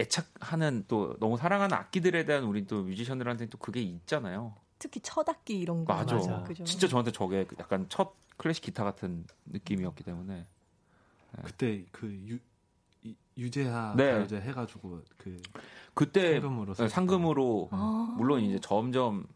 애착하는 0.00 0.84
또 0.88 1.16
너무 1.20 1.36
사랑하는 1.36 1.74
악기들에 1.76 2.24
대한 2.24 2.44
우리 2.44 2.66
또 2.66 2.82
뮤지션들한테 2.82 3.46
또 3.46 3.56
그게 3.58 3.80
있잖아요. 3.80 4.54
특히 4.78 5.00
첫 5.02 5.26
악기 5.28 5.58
이런 5.58 5.84
거. 5.84 5.94
맞아. 5.94 6.16
맞아. 6.16 6.42
그죠? 6.42 6.64
진짜 6.64 6.86
저한테 6.88 7.12
저게 7.12 7.46
약간 7.58 7.86
첫 7.88 8.14
클래식 8.36 8.64
기타 8.64 8.84
같은 8.84 9.24
느낌이었기 9.46 10.04
때문에 10.04 10.46
그때 11.44 11.86
그 11.92 12.06
유, 12.26 12.38
이- 13.02 13.16
유재하 13.38 13.94
네. 13.96 14.10
가요제 14.12 14.40
해가지고 14.40 15.02
그 15.16 15.40
그때 15.94 16.40
상금으로 16.40 16.74
네, 16.74 16.88
상금으로 16.88 17.68
아. 17.72 18.14
물론 18.18 18.42
이제 18.42 18.58
점점 18.60 19.26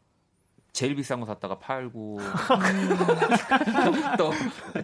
제일 0.73 0.95
비싼 0.95 1.21
거 1.21 1.27
샀다가 1.27 1.59
팔고 1.59 2.19
또 4.19 4.33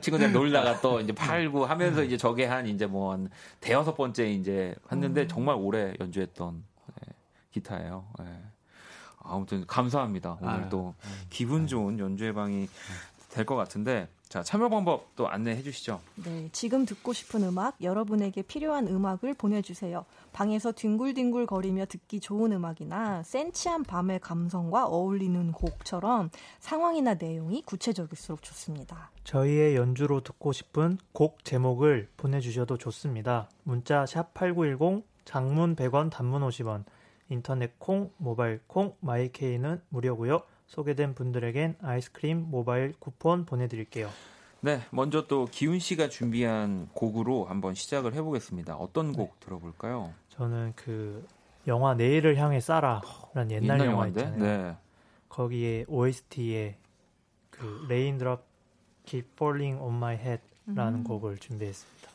친구들 0.00 0.32
놀다가 0.32 0.80
또 0.80 1.00
이제 1.00 1.12
팔고 1.12 1.64
하면서 1.66 2.02
이제 2.02 2.16
저게 2.16 2.46
한 2.46 2.66
이제 2.66 2.86
뭐 2.86 3.12
한 3.12 3.28
대여섯 3.60 3.96
번째 3.96 4.30
이제 4.30 4.74
했는데 4.90 5.22
음. 5.22 5.28
정말 5.28 5.54
오래 5.56 5.94
연주했던 6.00 6.64
네, 6.88 7.12
기타예요. 7.52 8.04
네. 8.18 8.24
아무튼 9.22 9.66
감사합니다. 9.66 10.38
오늘 10.40 10.52
아유, 10.54 10.66
또 10.70 10.94
아유. 11.04 11.12
기분 11.30 11.66
좋은 11.66 11.98
연주회 11.98 12.32
방이 12.32 12.68
될 13.36 13.44
것 13.44 13.54
같은데 13.54 14.08
자 14.28 14.42
참여 14.42 14.70
방법 14.70 15.14
또 15.14 15.28
안내해 15.28 15.62
주시죠. 15.62 16.00
네, 16.16 16.48
지금 16.52 16.86
듣고 16.86 17.12
싶은 17.12 17.44
음악, 17.44 17.76
여러분에게 17.82 18.42
필요한 18.42 18.88
음악을 18.88 19.34
보내주세요. 19.34 20.06
방에서 20.32 20.72
뒹굴뒹굴 20.72 21.46
거리며 21.46 21.84
듣기 21.86 22.18
좋은 22.20 22.52
음악이나 22.52 23.22
센치한 23.22 23.84
밤의 23.84 24.20
감성과 24.20 24.86
어울리는 24.86 25.52
곡처럼 25.52 26.30
상황이나 26.60 27.14
내용이 27.14 27.62
구체적일수록 27.62 28.42
좋습니다. 28.42 29.10
저희의 29.24 29.76
연주로 29.76 30.22
듣고 30.22 30.52
싶은 30.52 30.98
곡 31.12 31.44
제목을 31.44 32.08
보내주셔도 32.16 32.78
좋습니다. 32.78 33.50
문자 33.64 34.06
샵 34.06 34.32
#8910 34.34 35.02
장문 35.24 35.76
100원, 35.76 36.10
단문 36.10 36.42
50원, 36.42 36.84
인터넷 37.28 37.78
콩, 37.78 38.10
모바일 38.16 38.60
콩, 38.66 38.94
마이케이는 39.00 39.82
무료고요. 39.90 40.42
소개된 40.66 41.14
분들에겐 41.14 41.76
아이스크림 41.82 42.50
모바일 42.50 42.94
쿠폰 42.98 43.44
보내드릴게요. 43.44 44.10
네, 44.60 44.80
먼저 44.90 45.26
또 45.26 45.44
기훈 45.46 45.78
씨가 45.78 46.08
준비한 46.08 46.88
곡으로 46.92 47.44
한번 47.44 47.74
시작을 47.74 48.14
해보겠습니다. 48.14 48.74
어떤 48.76 49.12
곡 49.12 49.38
들어볼까요? 49.40 50.12
저는 50.30 50.72
그 50.74 51.24
영화 51.66 51.94
내일을 51.94 52.36
향해 52.36 52.58
쏴라라는 52.58 53.50
옛날, 53.50 53.78
영화 53.80 53.92
영화 53.92 54.06
인데? 54.08 54.20
있잖아요. 54.22 54.42
네. 54.72 54.76
거기에 55.28 55.84
OST에 55.88 56.76
그 57.50 57.82
Raindrop 57.86 58.42
Keep 59.04 59.28
Falling 59.34 59.80
on 59.80 59.94
My 59.94 60.16
Head라는 60.16 61.00
음. 61.00 61.04
곡을 61.04 61.38
준비했습니다. 61.38 62.10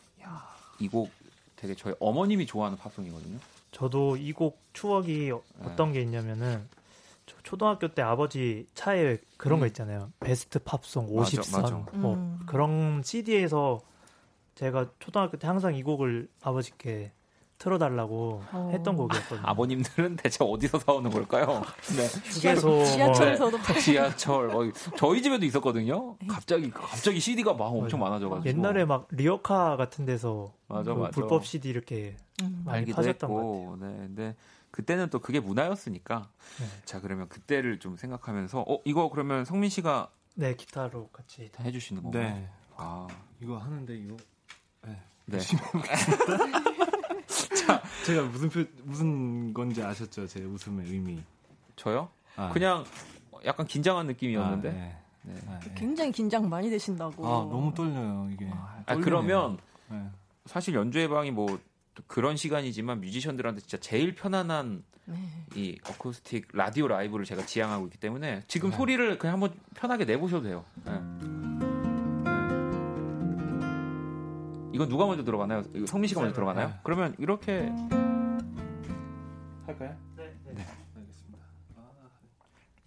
이곡 0.80 1.12
되게 1.56 1.76
저희 1.76 1.94
어머님이 2.00 2.46
좋아하는 2.48 2.78
팝송이거든요. 2.78 3.38
저도 3.72 4.18
이 4.18 4.34
곡 4.34 4.60
추억이 4.74 5.30
어- 5.32 5.42
어떤 5.64 5.94
게 5.94 6.02
있냐면은 6.02 6.68
저 6.72 6.81
초등학교 7.44 7.88
때 7.90 8.02
아버지 8.02 8.66
차에 8.74 9.18
그런 9.38 9.60
거 9.60 9.66
음. 9.66 9.68
있잖아요. 9.68 10.12
베스트 10.20 10.60
팝송 10.60 11.16
맞아, 11.16 11.42
50선 11.42 11.62
맞아. 11.62 11.76
뭐 11.94 12.16
음. 12.16 12.40
그런 12.46 13.02
CD에서 13.04 13.82
제가 14.56 14.92
초등학교 15.00 15.38
때 15.38 15.48
항상 15.48 15.76
이 15.76 15.84
곡을 15.84 16.28
아버지께 16.42 17.12
틀어달라고 17.62 18.42
어. 18.52 18.70
했던 18.74 18.96
곡이었거든요. 18.96 19.42
아버님들은 19.44 20.16
대체 20.16 20.44
어디서 20.44 20.80
사오는 20.80 21.12
걸까요? 21.12 21.62
네. 21.96 22.08
휴게소 22.24 22.68
뭐 22.68 22.86
지하철에서도 22.86 23.58
지하철. 23.80 24.50
어, 24.50 24.72
저희 24.98 25.22
집에도 25.22 25.46
있었거든요. 25.46 26.18
갑자기 26.28 26.72
갑자기 26.72 27.20
CD가 27.20 27.54
막 27.54 27.66
엄청 27.66 28.00
많아져가지고. 28.00 28.50
옛날에 28.50 28.84
막 28.86 29.08
리어카 29.12 29.78
같은 29.78 30.06
데서 30.06 30.52
맞아, 30.68 30.96
그 30.96 31.00
맞아. 31.00 31.12
불법 31.12 31.46
CD 31.46 31.70
이렇게 31.70 32.16
음. 32.42 32.64
많이 32.66 32.80
알기도 32.80 32.96
파셨던 32.96 33.30
것 33.30 33.38
했고, 33.38 33.78
네, 33.80 33.88
근데 33.88 34.36
그때는 34.72 35.10
또 35.10 35.20
그게 35.20 35.40
문화였으니까. 35.40 36.30
네. 36.60 36.66
자 36.86 37.02
그러면 37.02 37.28
그때를 37.30 37.80
좀 37.80 37.98
생각하면서, 37.98 38.62
어 38.62 38.80
이거 38.86 39.10
그러면 39.10 39.46
성민 39.46 39.70
씨가 39.70 40.10
네 40.36 40.56
기타로 40.56 41.10
같이 41.10 41.50
다 41.52 41.64
해주시는 41.64 42.04
건가요? 42.04 42.24
네. 42.24 42.50
아, 42.78 43.08
이거 43.42 43.58
하는데 43.58 43.94
이거 43.96 44.16
네. 45.32 45.40
제가 48.06 48.24
무슨 48.24 48.50
표, 48.50 48.64
무슨 48.84 49.54
건지 49.54 49.82
아셨죠? 49.82 50.28
제 50.28 50.44
웃음의 50.44 50.88
의미. 50.88 51.24
저요? 51.76 52.10
아, 52.36 52.50
그냥 52.50 52.84
약간 53.46 53.66
긴장한 53.66 54.08
느낌이었는데. 54.08 54.70
아, 54.70 54.74
네. 54.74 54.98
네. 55.24 55.36
아, 55.48 55.60
네. 55.60 55.74
굉장히 55.76 56.12
긴장 56.12 56.50
많이 56.50 56.70
되신다고. 56.70 57.26
아, 57.26 57.30
너무 57.46 57.74
떨려요 57.74 58.28
이게. 58.32 58.50
아. 58.52 58.84
그러면 59.02 59.58
네. 59.90 60.06
사실 60.46 60.74
연주회 60.74 61.08
방이 61.08 61.32
뭐 61.32 61.60
그런 62.08 62.38
시간이지만 62.38 63.02
뮤지션들한테 63.02 63.62
진짜 63.62 63.78
제일 63.78 64.16
편안한 64.16 64.84
네. 65.06 65.16
이 65.56 65.78
어쿠스틱 65.88 66.50
라디오 66.54 66.88
라이브를 66.88 67.26
제가 67.26 67.46
지향하고 67.46 67.86
있기 67.88 67.98
때문에 67.98 68.44
지금 68.48 68.70
네. 68.70 68.78
소리를 68.78 69.18
그냥 69.18 69.34
한번 69.34 69.54
편하게 69.76 70.06
내보셔도 70.06 70.44
돼요. 70.44 70.66
네. 70.86 70.92
이건 74.74 74.88
누가 74.88 75.06
먼저 75.06 75.24
들어가나요? 75.24 75.64
성민 75.86 76.08
씨가 76.08 76.22
먼저 76.22 76.34
들어가나요? 76.34 76.70
네. 76.70 76.74
그러면 76.84 77.14
이렇게 77.18 77.70
할까요? 79.66 79.96
네, 80.16 80.24
알겠습니다. 80.96 81.46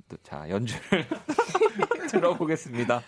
또, 0.09 0.17
자 0.23 0.49
연주를 0.49 1.07
들어보겠습니다. 2.11 3.03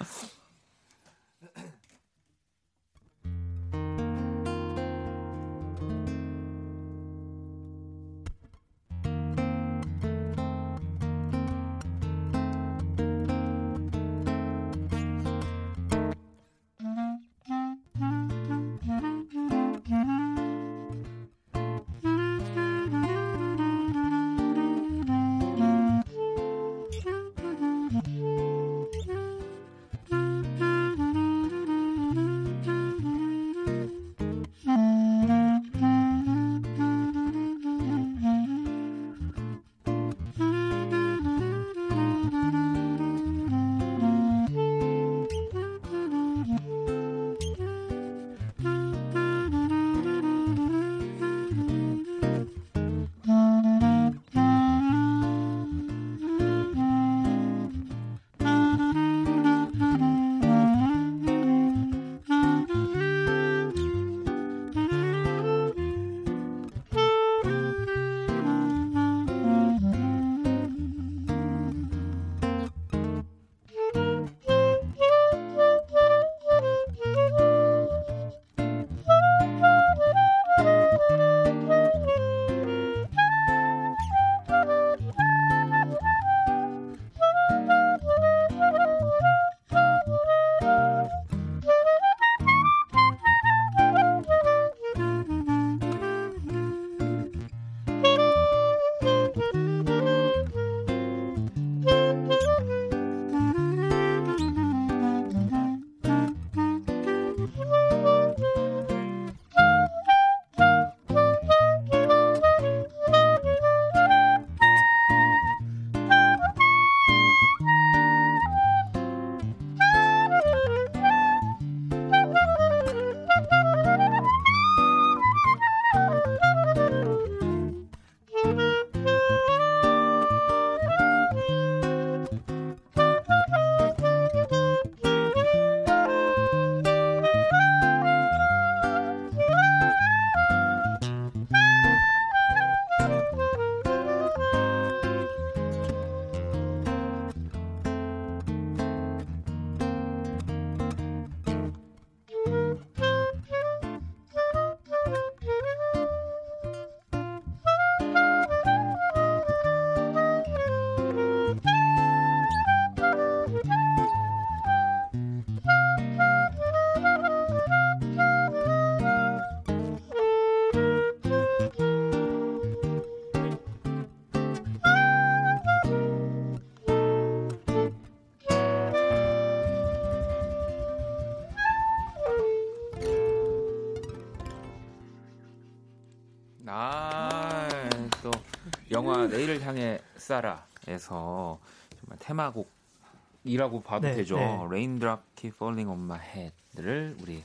영화 189.27 189.37
내일을 189.37 189.63
향해 189.63 189.99
쏴라에서 190.17 191.59
정말 192.01 192.19
테마곡이라고 192.21 193.83
봐도 193.83 194.07
네, 194.07 194.15
되죠. 194.15 194.37
네. 194.37 194.45
Raindrop 194.65 195.23
Keep 195.35 195.57
Falling 195.57 195.91
on 195.91 195.99
My 196.05 196.21
Head를 196.21 197.17
우리 197.21 197.43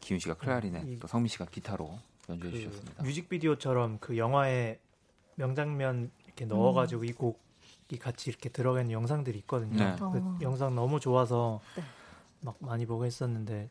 기훈 0.00 0.18
씨가 0.20 0.34
클라리넷, 0.34 0.86
이- 0.88 0.98
또 0.98 1.06
성민 1.06 1.28
씨가 1.28 1.46
기타로 1.46 1.98
연주해 2.28 2.52
그 2.52 2.58
주셨습니다. 2.58 3.02
뮤직비디오처럼 3.02 3.98
그 4.00 4.16
영화의 4.18 4.78
명장면 5.36 6.10
이렇게 6.26 6.44
넣어가지고 6.44 7.04
이 7.04 7.12
곡이 7.12 7.98
같이 7.98 8.30
이렇게 8.30 8.48
들어가 8.48 8.80
있는 8.80 8.92
영상들이 8.92 9.38
있거든요. 9.40 9.76
네. 9.76 9.96
그 9.98 10.04
어. 10.04 10.38
영상 10.42 10.74
너무 10.74 11.00
좋아서 11.00 11.60
네. 11.76 11.82
막 12.40 12.56
많이 12.60 12.84
보고 12.86 13.04
했었는데 13.06 13.70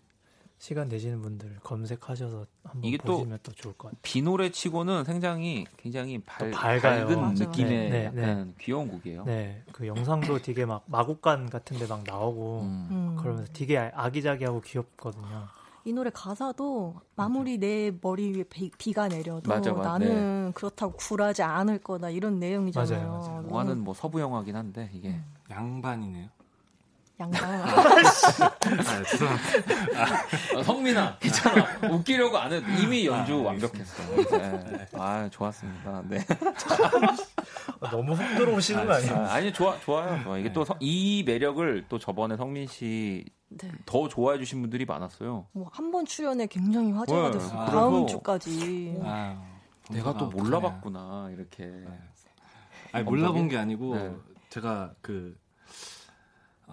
시간 0.61 0.87
되시는 0.89 1.23
분들 1.23 1.57
검색하셔서 1.63 2.45
한번 2.63 2.87
이게 2.87 2.95
또 2.99 3.17
보시면 3.17 3.39
또 3.41 3.51
좋을 3.51 3.73
것 3.73 3.87
같아요. 3.87 3.99
비 4.03 4.21
노래 4.21 4.51
치고는 4.51 5.05
굉장히 5.05 5.65
굉장히 5.75 6.19
밝, 6.19 6.37
또 6.37 6.51
밝아요. 6.51 7.07
은 7.07 7.19
맞아. 7.19 7.45
느낌의 7.45 7.89
네, 7.89 8.11
네, 8.13 8.21
약간 8.21 8.53
귀여운 8.59 8.87
곡이에요. 8.87 9.23
네, 9.25 9.63
그 9.71 9.87
영상도 9.87 10.37
되게 10.37 10.65
막 10.65 10.83
마곡간 10.85 11.49
같은데 11.49 11.87
막 11.87 12.03
나오고 12.05 12.61
음. 12.61 12.87
음. 12.91 13.17
그러면서 13.19 13.51
되게 13.51 13.79
아기자기하고 13.79 14.61
귀엽거든요. 14.61 15.47
이 15.83 15.93
노래 15.93 16.11
가사도 16.11 16.93
아무리 17.15 17.57
내 17.57 17.91
머리 17.99 18.31
위에 18.31 18.43
비, 18.43 18.93
가 18.93 19.07
내려도 19.07 19.49
맞아, 19.49 19.73
맞아. 19.73 19.97
나는 19.97 20.51
그렇다고 20.53 20.93
굴하지 20.95 21.41
않을 21.41 21.79
거다 21.79 22.11
이런 22.11 22.37
내용이잖아요. 22.37 23.09
맞아요, 23.09 23.19
맞아요. 23.19 23.47
영화는 23.49 23.79
뭐 23.83 23.95
서부 23.95 24.21
영화긴 24.21 24.55
한데 24.55 24.91
이게 24.93 25.09
음. 25.09 25.25
양반이네요. 25.49 26.29
양반. 27.21 27.61
아, 27.61 29.03
죄송합니다. 29.03 30.57
어, 30.57 30.63
성민아 30.63 31.17
괜찮아 31.19 31.65
웃기려고 31.89 32.37
안 32.37 32.51
해. 32.51 32.61
이미 32.81 33.05
연주 33.05 33.35
아, 33.41 33.43
완벽했어. 33.49 34.03
네. 34.15 34.87
아 34.93 35.29
좋았습니다. 35.31 36.03
네. 36.07 36.25
아, 37.79 37.89
너무 37.91 38.13
훅 38.13 38.37
들어오시는 38.37 38.85
거 38.87 38.93
아니에요? 38.93 39.15
아, 39.15 39.33
아니 39.33 39.53
좋아 39.53 39.79
좋아요. 39.81 40.21
좋아. 40.23 40.37
이게 40.37 40.51
또이 40.51 41.23
매력을 41.25 41.85
또 41.89 41.99
저번에 41.99 42.35
성민 42.37 42.65
씨더 42.67 43.23
네. 43.49 43.71
좋아해 44.09 44.39
주신 44.39 44.61
분들이 44.61 44.85
많았어요. 44.85 45.45
뭐한번 45.53 46.05
출연에 46.05 46.47
굉장히 46.47 46.91
화제가 46.91 47.29
네. 47.29 47.31
됐어요. 47.37 47.59
아, 47.59 47.65
다음 47.65 48.07
주까지. 48.07 48.99
아유, 49.03 49.37
내가 49.91 50.17
또. 50.17 50.27
몰라봤구나 50.27 51.29
이렇게. 51.31 51.71
아니 52.93 53.05
몰라본 53.05 53.47
게 53.47 53.57
아니고 53.57 53.95
네. 53.95 54.11
제가 54.49 54.93
그 55.01 55.39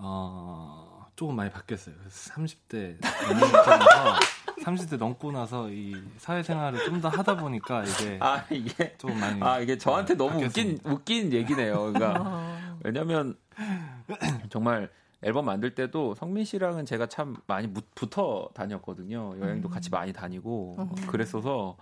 어, 0.00 1.06
조금 1.16 1.36
많이 1.36 1.50
바뀌었어요. 1.50 1.94
그래서 1.98 2.32
30대 2.32 2.98
넘고 3.00 3.46
나서 3.52 4.20
30대 4.64 4.96
넘고 4.98 5.32
나서 5.32 5.68
이 5.70 5.94
사회생활을 6.18 6.84
좀 6.84 7.00
더 7.00 7.08
하다 7.08 7.36
보니까 7.36 7.84
이게 7.84 8.18
아 8.20 8.44
이게 8.50 8.94
조금 8.98 9.18
많이 9.20 9.40
아 9.42 9.58
이게 9.60 9.78
저한테 9.78 10.14
너무 10.14 10.34
웃긴 10.44 10.46
바뀌었습니다. 10.78 10.90
웃긴 10.92 11.32
얘기네요. 11.32 11.92
그러니까 11.92 12.14
아, 12.24 12.76
왜냐면 12.84 13.36
정말 14.50 14.90
앨범 15.22 15.44
만들 15.46 15.74
때도 15.74 16.14
성민 16.14 16.44
씨랑은 16.44 16.86
제가 16.86 17.06
참 17.06 17.36
많이 17.46 17.66
무- 17.66 17.80
붙어 17.94 18.50
다녔거든요. 18.54 19.36
여행도 19.40 19.68
음. 19.68 19.70
같이 19.70 19.90
많이 19.90 20.12
다니고 20.12 20.76
음. 20.78 20.94
그랬어서 21.08 21.76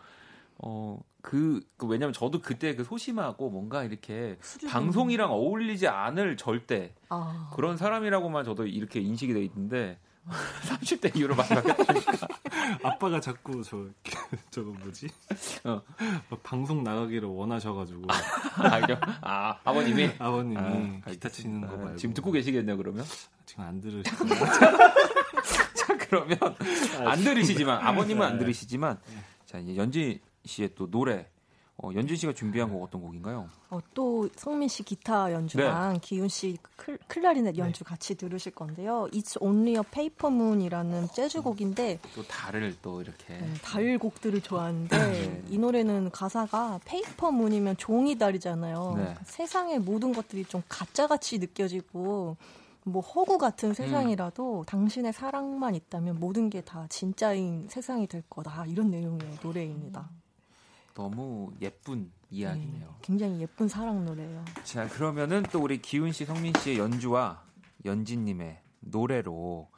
어 0.59 0.99
그 1.23 1.61
그 1.77 1.87
왜냐면 1.89 2.13
저도 2.13 2.41
그때 2.41 2.77
그 2.77 2.85
소심하고 2.85 3.51
뭔가 3.51 3.83
이렇게 3.83 4.39
수줍은- 4.41 4.69
방송이랑 4.71 5.33
어울리지 5.33 5.89
않을 5.89 6.37
절대 6.37 6.95
아, 7.09 7.51
그런 7.53 7.77
사람이라고만 7.77 8.45
저도 8.45 8.65
이렇게 8.69 9.01
인식이 9.01 9.35
돼 9.35 9.43
있는데 9.43 9.99
30대 10.69 11.17
이후로 11.17 11.35
바뀌었으니까 11.35 12.29
아빠가 12.85 13.21
자꾸 13.21 13.61
저 13.65 13.87
저거 14.51 14.71
뭐지? 14.71 15.09
어. 15.65 15.83
막 16.31 16.43
방송 16.45 16.83
나가기를 16.85 17.29
원하셔가지고. 17.29 18.03
아, 18.09 18.81
아 19.23 19.59
아버님이? 19.65 20.11
아버님이 20.21 20.57
아, 21.05 21.11
기타 21.11 21.29
치는 21.29 21.61
거 21.63 21.75
아, 21.75 21.77
말고. 21.77 21.97
지금 21.97 22.15
듣고 22.15 22.31
계시겠네요 22.31 22.77
그러면? 22.77 23.05
지금 23.47 23.65
안 23.65 23.81
들으시고 23.81 24.27
자 25.75 25.97
그러면 25.99 26.39
안 27.05 27.19
들으시지만 27.21 27.85
아버님은 27.85 28.25
안 28.27 28.33
네. 28.35 28.39
들으시지만 28.41 28.99
자 29.45 29.59
이제 29.59 29.77
연진 29.77 30.19
씨의 30.47 30.71
또 30.75 30.91
노래 30.91 31.29
어, 31.79 31.91
연진 31.95 32.17
씨가 32.17 32.33
준비한 32.33 32.71
곡 32.71 32.83
어떤 32.83 33.03
곡인가요? 33.03 33.51
어, 33.69 33.81
또 33.93 34.31
성민 34.35 34.67
씨 34.67 34.83
기타 34.83 35.31
연주랑 35.31 35.93
네. 35.93 35.99
기훈 36.03 36.27
씨 36.27 36.57
클, 36.75 36.97
클라리넷 37.07 37.59
연주 37.59 37.85
같이 37.85 38.15
들으실 38.15 38.55
건데요. 38.55 39.09
It's 39.13 39.37
Only 39.43 39.73
a 39.77 39.83
Paper 39.91 40.33
Moon이라는 40.35 41.09
재즈 41.09 41.43
곡인데 41.43 41.99
또 42.15 42.23
달을 42.27 42.77
또 42.81 43.03
이렇게 43.03 43.35
음, 43.35 43.55
달 43.63 43.99
곡들을 43.99 44.41
좋아하는데 44.41 44.97
네. 44.97 45.43
이 45.51 45.59
노래는 45.59 46.13
가사가 46.13 46.81
Paper 46.87 47.31
Moon이면 47.31 47.77
종이 47.77 48.17
달이잖아요. 48.17 48.95
네. 48.97 49.15
세상의 49.27 49.81
모든 49.81 50.15
것들이 50.15 50.47
좀 50.47 50.63
가짜같이 50.71 51.39
느껴지고 51.39 52.39
뭐 52.85 53.03
허구 53.03 53.37
같은 53.37 53.75
세상이라도 53.75 54.65
당신의 54.67 55.13
사랑만 55.13 55.75
있다면 55.75 56.21
모든 56.21 56.49
게 56.49 56.63
다 56.63 56.87
진짜인 56.89 57.67
세상이 57.69 58.07
될 58.07 58.23
거다 58.31 58.65
이런 58.65 58.91
내용의 58.91 59.39
노래입니다. 59.43 60.09
너무 60.97 61.53
예쁜 61.61 62.11
이야기네요. 62.31 62.89
네, 62.89 62.97
굉장히 63.03 63.41
예쁜 63.43 63.69
사랑 63.69 64.07
노래예요. 64.07 64.43
자 64.65 64.89
그러면은 64.89 65.43
또 65.53 65.63
우리 65.63 65.81
기훈 65.81 66.11
씨, 66.11 66.25
성민 66.25 66.55
씨의 66.61 66.79
연주와 66.79 67.45
연진 67.85 68.25
님의 68.25 68.63
노래로 68.81 69.71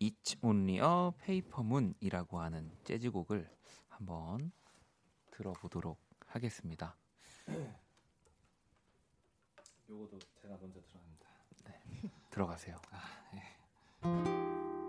It's 0.00 0.36
Only 0.42 0.78
a 0.78 1.12
Paper 1.24 1.64
Moon이라고 1.64 2.40
하는 2.40 2.72
재즈곡을 2.82 3.48
한번 3.88 4.50
들어보도록 5.30 6.00
하겠습니다. 6.26 6.96
요거도 9.88 10.18
제가 10.42 10.58
먼저 10.60 10.80
들어갑니다. 10.82 11.28
들어가세요. 12.30 12.76
One, 14.02 14.87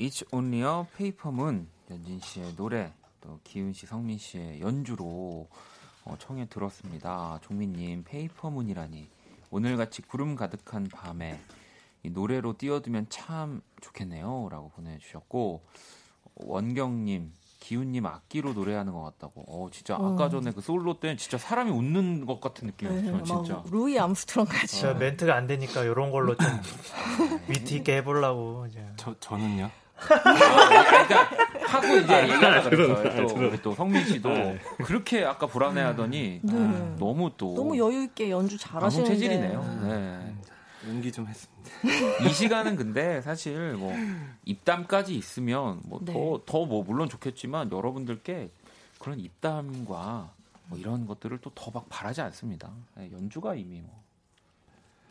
It's 0.00 0.24
Only 0.32 0.62
a 0.62 0.86
Paper 0.96 1.36
Moon 1.36 1.68
연진 1.90 2.20
씨의 2.20 2.56
노래 2.56 2.90
또 3.20 3.38
기훈 3.44 3.74
씨, 3.74 3.84
성민 3.84 4.16
씨의 4.16 4.62
연주로 4.62 5.46
어, 6.06 6.16
청해 6.18 6.46
들었습니다. 6.48 7.38
종민님 7.42 8.04
Paper 8.04 8.48
Moon이라니 8.48 9.10
오늘같이 9.50 10.00
구름 10.00 10.36
가득한 10.36 10.84
밤에 10.84 11.38
이 12.02 12.08
노래로 12.08 12.56
띄워두면 12.56 13.08
참 13.10 13.60
좋겠네요라고 13.82 14.70
보내주셨고 14.70 15.66
원경님 16.36 17.34
기훈님 17.58 18.06
악기로 18.06 18.54
노래하는 18.54 18.94
것 18.94 19.02
같다고. 19.02 19.44
어 19.48 19.68
진짜 19.70 19.96
아까 19.96 20.24
어. 20.24 20.28
전에 20.30 20.50
그 20.52 20.62
솔로 20.62 20.98
때는 20.98 21.18
진짜 21.18 21.36
사람이 21.36 21.70
웃는 21.70 22.24
것 22.24 22.40
같은 22.40 22.68
느낌이었어요. 22.68 23.18
네, 23.18 23.22
진짜. 23.22 23.52
막 23.52 23.66
루이 23.70 23.98
암스트롱까지. 23.98 24.66
진짜 24.66 24.94
멘트가 24.94 25.36
안 25.36 25.46
되니까 25.46 25.84
이런 25.84 26.10
걸로 26.10 26.34
좀 26.38 26.48
위트 27.48 27.74
있게 27.74 27.96
해보려고 27.96 28.64
이제. 28.66 28.82
저 28.96 29.14
저는요. 29.20 29.70
아, 30.08 30.84
그러니까 30.84 31.30
하고 31.66 31.86
이제 31.98 32.22
얘기하려고 32.22 32.70
들어요, 32.70 32.96
그랬어요. 32.96 33.26
또, 33.26 33.34
들어요. 33.34 33.48
우리 33.50 33.62
또 33.62 33.74
성민 33.74 34.04
씨도 34.04 34.28
네. 34.28 34.58
그렇게 34.84 35.24
아까 35.24 35.46
불안해하더니 35.46 36.40
네. 36.42 36.52
아, 36.52 36.96
너무 36.98 37.30
또 37.36 37.54
너무 37.54 37.78
여유 37.78 38.02
있게 38.04 38.30
연주 38.30 38.56
방송 38.58 38.80
잘하시는데. 38.80 39.10
체질이네요. 39.14 39.80
네. 39.82 40.34
연기 40.88 41.12
좀 41.12 41.26
했습니다. 41.26 41.60
이 42.26 42.32
시간은 42.32 42.76
근데 42.76 43.20
사실 43.20 43.74
뭐 43.74 43.92
입담까지 44.44 45.14
있으면 45.14 45.80
뭐 45.84 46.00
네. 46.02 46.12
더더뭐 46.12 46.84
물론 46.84 47.08
좋겠지만 47.08 47.70
여러분들께 47.70 48.50
그런 48.98 49.20
입담과 49.20 50.30
뭐 50.66 50.78
이런 50.78 51.06
것들을 51.06 51.38
또 51.38 51.50
더 51.54 51.70
막 51.72 51.86
바라지 51.88 52.20
않습니다. 52.22 52.70
네, 52.96 53.10
연주가 53.12 53.54
이미 53.54 53.80
뭐 53.80 54.00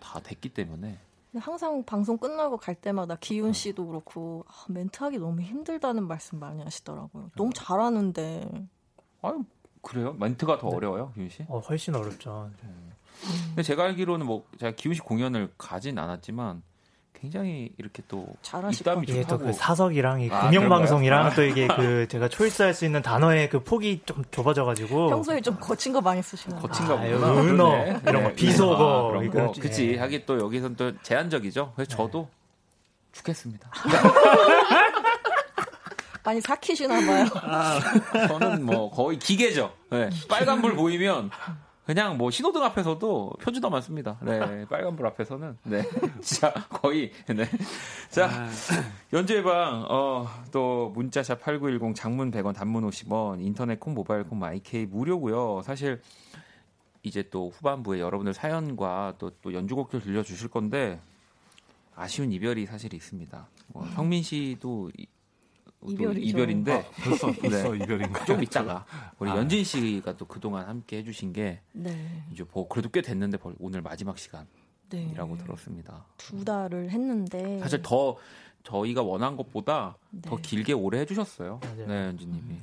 다 0.01 0.17
됐기 0.21 0.47
때문에 0.49 0.97
항상 1.37 1.83
방송 1.85 2.17
끝나고 2.17 2.57
갈 2.57 2.75
때마다 2.75 3.15
기훈 3.15 3.53
씨도 3.53 3.85
그렇고 3.87 4.45
아, 4.47 4.65
멘트하기 4.69 5.19
너무 5.19 5.41
힘들다는 5.41 6.07
말씀 6.07 6.39
많이 6.39 6.63
하시더라고요. 6.63 7.29
너무 7.35 7.51
잘하는데. 7.53 8.67
아유 9.21 9.43
그래요? 9.81 10.13
멘트가 10.13 10.57
더 10.57 10.67
어려워요, 10.67 11.11
기훈 11.13 11.29
씨? 11.29 11.45
어, 11.47 11.59
훨씬 11.59 11.95
어렵죠. 11.95 12.49
근데 13.49 13.63
제가 13.63 13.83
알기로는 13.83 14.25
뭐 14.25 14.45
제가 14.57 14.75
기훈 14.75 14.95
씨 14.95 15.01
공연을 15.01 15.53
가진 15.57 15.99
않았지만 15.99 16.63
굉장히 17.13 17.69
이렇게 17.77 18.01
또 18.07 18.25
잘하실 18.41 18.79
입담이 18.81 19.03
이게 19.03 19.13
또 19.15 19.21
좋다고 19.23 19.45
그 19.47 19.53
사석이랑 19.53 20.21
이 20.21 20.29
아, 20.31 20.45
공영방송이랑 20.45 21.31
그런가요? 21.31 21.35
또 21.35 21.43
이게 21.43 21.67
그 21.67 22.07
제가 22.07 22.29
초이스할 22.29 22.73
수 22.73 22.85
있는 22.85 23.01
단어의 23.01 23.49
그 23.49 23.61
폭이 23.61 24.03
좀 24.05 24.23
좁아져가지고 24.31 25.09
평소에 25.09 25.41
좀 25.41 25.57
거친 25.59 25.91
거 25.91 25.99
많이 25.99 26.21
쓰시나요? 26.21 26.61
거친가 26.61 26.93
아, 26.93 26.97
보구나. 27.01 27.33
은어, 27.33 27.41
그러네. 27.41 27.99
이런 28.07 28.23
거, 28.23 28.29
네. 28.29 28.35
비속어, 28.35 29.07
아, 29.07 29.09
그런 29.09 29.25
이거 29.25 29.47
거. 29.47 29.51
좀- 29.51 29.61
그치. 29.61 29.89
예. 29.93 29.97
하긴 29.99 30.23
또 30.25 30.39
여기선 30.39 30.77
또 30.77 30.93
제한적이죠. 31.01 31.73
그래서 31.75 31.89
저도 31.91 32.29
죽겠습니다. 33.11 33.69
많이 36.23 36.41
삭히시나 36.41 36.95
봐요. 37.05 37.25
저는 38.27 38.65
뭐 38.65 38.89
거의 38.91 39.17
기계죠. 39.17 39.71
네. 39.89 40.09
빨간불 40.29 40.75
보이면 40.75 41.31
그냥 41.89 42.19
뭐 42.19 42.29
신호등 42.29 42.61
앞에서도 42.61 43.31
표지도 43.41 43.67
많습니다. 43.71 44.19
네. 44.21 44.63
빨간불 44.69 45.07
앞에서는 45.07 45.57
네. 45.63 45.81
진짜 46.21 46.53
거의 46.69 47.11
네. 47.25 47.43
자, 48.11 48.47
연주예방 49.11 49.87
어, 49.89 50.27
또 50.51 50.91
문자샵 50.93 51.41
8910 51.41 51.95
장문 51.95 52.29
100원 52.29 52.53
단문 52.53 52.87
50원 52.87 53.41
인터넷 53.41 53.79
콩 53.79 53.95
모바일 53.95 54.23
콩 54.23 54.37
마이케이 54.37 54.85
무료고요. 54.85 55.63
사실 55.63 55.99
이제 57.01 57.23
또 57.31 57.49
후반부에 57.49 57.99
여러분들 57.99 58.35
사연과 58.35 59.15
또, 59.17 59.31
또 59.41 59.51
연주곡들 59.55 59.99
들려주실 59.99 60.49
건데 60.49 61.01
아쉬운 61.95 62.31
이별이 62.31 62.67
사실 62.67 62.93
있습니다. 62.93 63.47
뭐 63.69 63.87
성민 63.95 64.21
씨도 64.21 64.91
이- 65.85 65.91
이별이죠. 65.93 66.19
이별인데 66.27 66.73
아, 66.73 66.83
벌써 67.03 67.27
벌써 67.41 67.71
네. 67.71 67.83
이별인가요? 67.83 68.25
좀 68.25 68.43
있다가 68.43 68.85
우리 69.17 69.29
아. 69.29 69.37
연진 69.37 69.63
씨가 69.63 70.17
또 70.17 70.25
그동안 70.25 70.67
함께 70.67 70.97
해주신 70.97 71.31
게 71.33 71.61
네. 71.71 72.23
이제 72.31 72.43
뭐 72.51 72.67
그래도 72.67 72.89
꽤 72.89 73.01
됐는데 73.01 73.37
벌- 73.37 73.55
오늘 73.59 73.81
마지막 73.81 74.15
네. 74.17 74.21
시간이라고 74.89 75.37
들었습니다. 75.37 76.05
두 76.17 76.43
달을 76.43 76.89
했는데 76.91 77.59
사실 77.59 77.81
더 77.81 78.17
저희가 78.63 79.01
원한 79.03 79.37
것보다 79.37 79.97
네. 80.11 80.21
더 80.29 80.35
길게 80.35 80.73
오래 80.73 80.99
해주셨어요. 80.99 81.59
맞아요. 81.63 81.87
네, 81.87 82.05
연진님이 82.07 82.59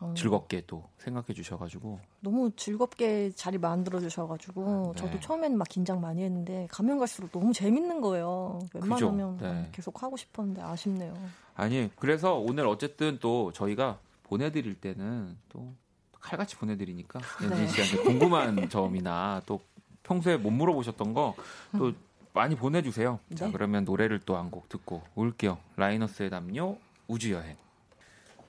어, 0.00 0.12
즐겁게 0.16 0.62
또 0.66 0.84
생각해 0.98 1.32
주셔가지고 1.34 1.98
너무 2.20 2.50
즐겁게 2.54 3.30
자리 3.30 3.56
만들어 3.56 3.98
주셔가지고 4.00 4.92
네. 4.94 5.00
저도 5.00 5.20
처음에는 5.20 5.56
막 5.56 5.66
긴장 5.68 6.00
많이 6.02 6.22
했는데 6.22 6.66
가면 6.70 6.98
갈수록 6.98 7.32
너무 7.32 7.52
재밌는 7.54 8.00
거예요. 8.02 8.58
웬만하면 8.74 9.38
네. 9.38 9.46
아, 9.46 9.66
계속 9.72 10.02
하고 10.02 10.16
싶었는데 10.18 10.60
아쉽네요. 10.60 11.14
아니 11.54 11.90
그래서 11.96 12.34
오늘 12.34 12.66
어쨌든 12.66 13.18
또 13.20 13.52
저희가 13.52 13.98
보내드릴 14.24 14.74
때는 14.80 15.36
또 15.48 15.72
칼같이 16.20 16.56
보내드리니까 16.56 17.18
연진 17.42 17.58
네. 17.64 17.66
씨한테 17.68 18.02
궁금한 18.02 18.68
점이나 18.68 19.40
또 19.46 19.60
평소에 20.02 20.36
못 20.36 20.50
물어보셨던 20.50 21.14
거또 21.14 21.92
많이 22.34 22.54
보내주세요. 22.54 23.18
자 23.34 23.46
네. 23.46 23.52
그러면 23.52 23.84
노래를 23.84 24.20
또 24.20 24.36
한 24.36 24.50
곡 24.50 24.68
듣고 24.68 25.02
올게요. 25.14 25.56
라이너스의 25.76 26.28
담요 26.28 26.76
우주 27.08 27.32
여행. 27.32 27.56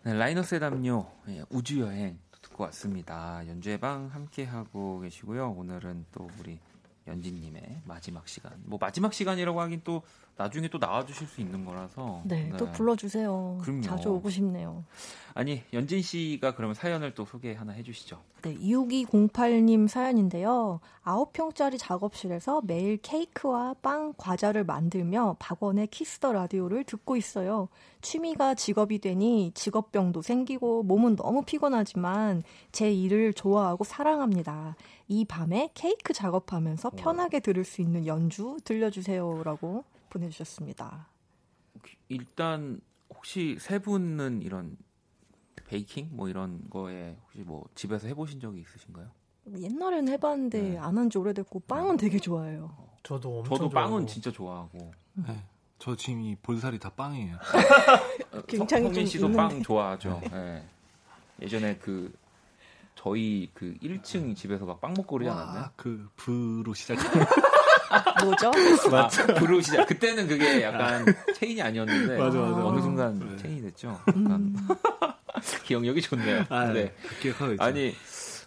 네, 0.08 0.14
라이너스의 0.14 0.62
담요 0.62 1.05
예, 1.28 1.43
우주여행 1.49 2.18
듣고 2.41 2.64
왔습니다. 2.64 3.45
연주의 3.45 3.78
방 3.78 4.08
함께 4.08 4.45
하고 4.45 5.01
계시고요. 5.01 5.51
오늘은 5.51 6.05
또 6.14 6.30
우리 6.39 6.60
연진님의 7.08 7.82
마지막 7.86 8.28
시간. 8.28 8.53
뭐 8.66 8.78
마지막 8.80 9.14
시간이라고 9.14 9.62
하긴 9.62 9.82
또 9.84 10.01
나중에 10.36 10.68
또 10.68 10.78
나와주실 10.78 11.28
수 11.28 11.41
있는 11.41 11.66
거라서. 11.66 12.22
네, 12.26 12.51
또 12.58 12.72
불러주세요. 12.72 13.60
그럼요. 13.62 13.82
자주 13.82 14.10
오고 14.10 14.30
싶네요. 14.30 14.84
아니 15.34 15.64
연진 15.74 16.01
씨가 16.01 16.55
그러면 16.55 16.74
사연을 16.76 17.14
또 17.14 17.26
소개 17.26 17.53
하나 17.53 17.74
해주시죠. 17.74 18.20
네, 18.43 18.55
6208님 18.55 19.88
사연인데요. 19.88 20.80
9평짜리 21.03 21.78
작업실에서 21.80 22.62
매일 22.64 22.97
케이크와 22.97 23.76
빵, 23.82 24.14
과자를 24.18 24.64
만들며 24.64 25.38
박원의 25.39 25.88
키스더 25.88 26.34
라디오를 26.34 26.84
듣고 26.84 27.16
있어요. 27.16 27.70
취미가 28.01 28.55
직업이 28.55 28.99
되니 28.99 29.51
직업병도 29.55 30.22
생기고 30.22 30.84
몸은 30.84 31.16
너무 31.16 31.43
피곤하지만 31.43 32.43
제 32.72 32.91
일을 32.91 33.34
좋아하고 33.34 33.84
사랑합니다. 33.84 34.76
이 35.08 35.26
밤에 35.26 35.70
케이크 35.74 36.14
작업하면서 36.14 36.91
편하게 36.91 37.39
들을 37.39 37.64
수 37.64 37.82
있는 37.82 38.05
연주 38.05 38.58
들려주세요라고 38.64 39.84
보내주셨습니다. 40.10 41.08
일단 42.10 42.82
혹시 43.10 43.58
세 43.60 43.80
분은 43.80 44.41
이런 44.41 44.78
베이킹 45.68 46.10
뭐 46.12 46.28
이런 46.30 46.62
거에 46.70 47.18
혹시 47.24 47.39
뭐 47.39 47.66
집에서 47.76 48.08
해보신 48.08 48.39
적이 48.39 48.62
있으신가요? 48.62 49.10
옛날에는 49.60 50.12
해봤는데 50.14 50.62
네. 50.62 50.78
안한 50.78 51.10
지 51.10 51.18
오래됐고 51.18 51.62
빵은 51.62 51.97
되게 51.97 52.20
좋아해요. 52.20 52.76
저도 53.03 53.39
엄청 53.39 53.58
저도 53.58 53.70
빵은 53.70 53.89
좋아하고. 53.89 54.05
진짜 54.08 54.32
좋아하고 54.32 54.91
네. 55.14 55.43
저 55.80 55.95
지금 55.95 56.22
이 56.22 56.36
볼살이 56.36 56.80
다 56.80 56.89
빵이에요. 56.89 57.38
굉장히 58.47 58.84
성민 58.84 58.93
좀 58.93 59.05
씨도 59.05 59.26
있는데. 59.28 59.38
빵 59.38 59.64
좋아하죠. 59.64 60.22
예. 60.34 60.64
예전에 61.41 61.78
그 61.78 62.14
저희 62.98 63.50
그 63.54 63.76
1층 63.82 64.36
집에서 64.36 64.66
막 64.66 64.80
빵 64.82 64.93
먹고 64.95 65.18
그러지 65.18 65.30
않았나요? 65.30 65.62
와, 65.64 65.72
그 65.76 66.10
부로 66.16 66.74
시작. 66.74 66.98
뭐죠? 68.24 68.52
아, 68.93 69.08
브루 69.36 69.62
시작. 69.62 69.86
그때는 69.88 70.28
그게 70.28 70.62
약간 70.64 71.06
체인이 71.36 71.62
아니었는데 71.62 72.18
맞아, 72.18 72.38
맞아. 72.39 72.66
어느 72.66 72.82
순간 72.82 73.18
그래. 73.20 73.38
체인이 73.38 73.62
됐죠. 73.62 74.00
음. 74.16 74.56
기억력이 75.66 76.02
좋네요. 76.02 76.45
아, 76.50 76.66
네. 76.74 76.93
기억하고 77.22 77.54
있죠. 77.54 77.64
아니 77.64 77.93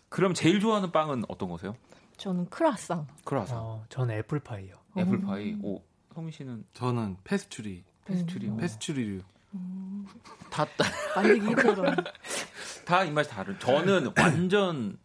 그럼 0.08 0.34
제일 0.34 0.60
좋아하는 0.60 0.90
빵은 0.92 1.24
어떤 1.28 1.48
거세요? 1.48 1.74
저는 2.16 2.50
크라상. 2.50 3.06
크라상, 3.24 3.56
어, 3.58 3.84
저는 3.88 4.16
애플파이요. 4.16 4.74
애플파이. 4.98 5.56
오, 5.62 5.80
성민 6.14 6.32
씨는 6.32 6.64
저는 6.74 7.16
페스츄리, 7.24 7.82
페스츄리. 8.04 8.50
페스츄리류. 8.58 9.20
다, 10.50 10.64
다, 10.64 10.84
만들기 11.16 11.46
힘들어요. 11.46 11.94
다 12.84 13.04
입맛이 13.04 13.30
다른. 13.30 13.58
저는 13.58 14.12
완전 14.18 14.98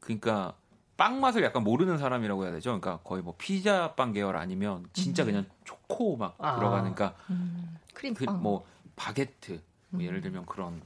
그러니까 0.00 0.54
빵 0.96 1.20
맛을 1.20 1.42
약간 1.42 1.62
모르는 1.64 1.98
사람이라고 1.98 2.44
해야 2.44 2.52
되죠. 2.52 2.70
그러니까 2.78 3.02
거의 3.04 3.22
뭐 3.22 3.34
피자 3.36 3.94
빵 3.94 4.12
계열 4.12 4.36
아니면 4.36 4.86
진짜 4.92 5.22
음. 5.24 5.26
그냥 5.26 5.46
초코 5.64 6.16
막 6.16 6.34
아. 6.38 6.56
들어가니까 6.56 7.14
음, 7.30 7.76
크림빵. 7.94 8.26
그 8.26 8.42
뭐 8.42 8.66
바게트 8.96 9.60
뭐 9.90 10.00
음. 10.00 10.06
예를 10.06 10.20
들면 10.22 10.46
그런 10.46 10.80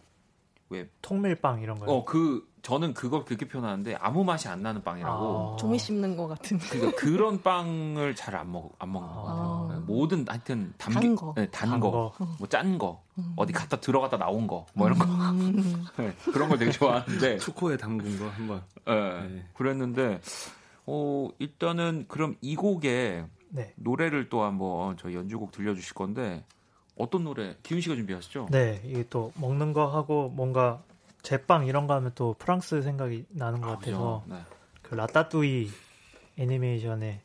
왜 0.69 0.89
통밀빵 1.03 1.63
이런 1.63 1.79
거요. 1.79 1.89
어그 1.91 2.49
저는 2.63 2.93
그걸 2.95 3.25
그렇게 3.25 3.47
표현하는데 3.49 3.95
아무 3.97 4.23
맛이 4.23 4.47
안 4.49 4.63
나는 4.63 4.83
빵이라고. 4.83 5.55
아. 5.55 5.57
종이 5.57 5.79
씹는 5.79 6.17
것 6.17 6.29
같은. 6.29 6.59
그러니까 6.59 6.97
그런 7.01 7.43
빵을 7.43 8.15
잘 8.15 8.35
안 8.37 8.49
먹 8.49 8.73
안 8.79 8.93
먹는 8.93 9.09
것 9.15 9.23
같아요. 9.25 9.67
네, 9.71 9.75
아. 9.77 9.83
모든 9.87 10.25
하여튼 10.29 10.73
담기, 10.77 11.01
단 11.01 11.17
거. 11.17 11.33
네, 11.37 11.49
단, 11.51 11.71
단 11.71 11.81
거, 11.81 11.91
거. 11.91 12.27
뭐 12.39 12.47
짠 12.49 12.77
거, 12.79 13.03
음. 13.19 13.33
어디 13.37 13.53
갔다 13.53 13.77
들어갔다 13.79 14.19
나온 14.19 14.47
거, 14.47 14.67
뭐 14.75 14.87
이런 14.89 14.99
거 14.99 15.05
음. 15.07 15.85
네, 15.97 16.13
그런 16.33 16.49
걸 16.49 16.59
되게 16.59 16.71
좋아하는데 16.71 17.39
초코에 17.39 17.77
담근 17.77 18.19
거 18.19 18.29
한번. 18.29 18.63
예, 18.89 18.93
네. 19.29 19.45
그랬는데 19.55 20.21
어 20.87 21.29
일단은 21.39 22.05
그럼 22.09 22.37
이 22.41 22.57
곡에 22.57 23.25
네. 23.51 23.73
노래를 23.77 24.29
또 24.29 24.43
한번 24.43 24.97
저희 24.97 25.15
연주곡 25.15 25.53
들려주실 25.53 25.95
건데 25.95 26.45
어떤 26.97 27.25
노래 27.25 27.57
기훈 27.63 27.81
씨가 27.81 27.95
준비하시죠? 27.97 28.49
네, 28.51 28.83
이게 28.85 29.05
또 29.09 29.33
먹는 29.37 29.73
거 29.73 29.87
하고 29.87 30.29
뭔가 30.29 30.83
제빵 31.23 31.67
이런 31.67 31.87
거 31.87 31.95
하면 31.95 32.13
또 32.15 32.35
프랑스 32.39 32.83
생각이 32.83 33.27
나는 33.31 33.61
것 33.61 33.69
아, 33.71 33.75
같아서 33.77 34.23
그죠? 34.25 34.35
네. 34.35 34.43
그 34.83 34.95
라따뚜이 34.95 35.71
애니메이션의 36.39 37.21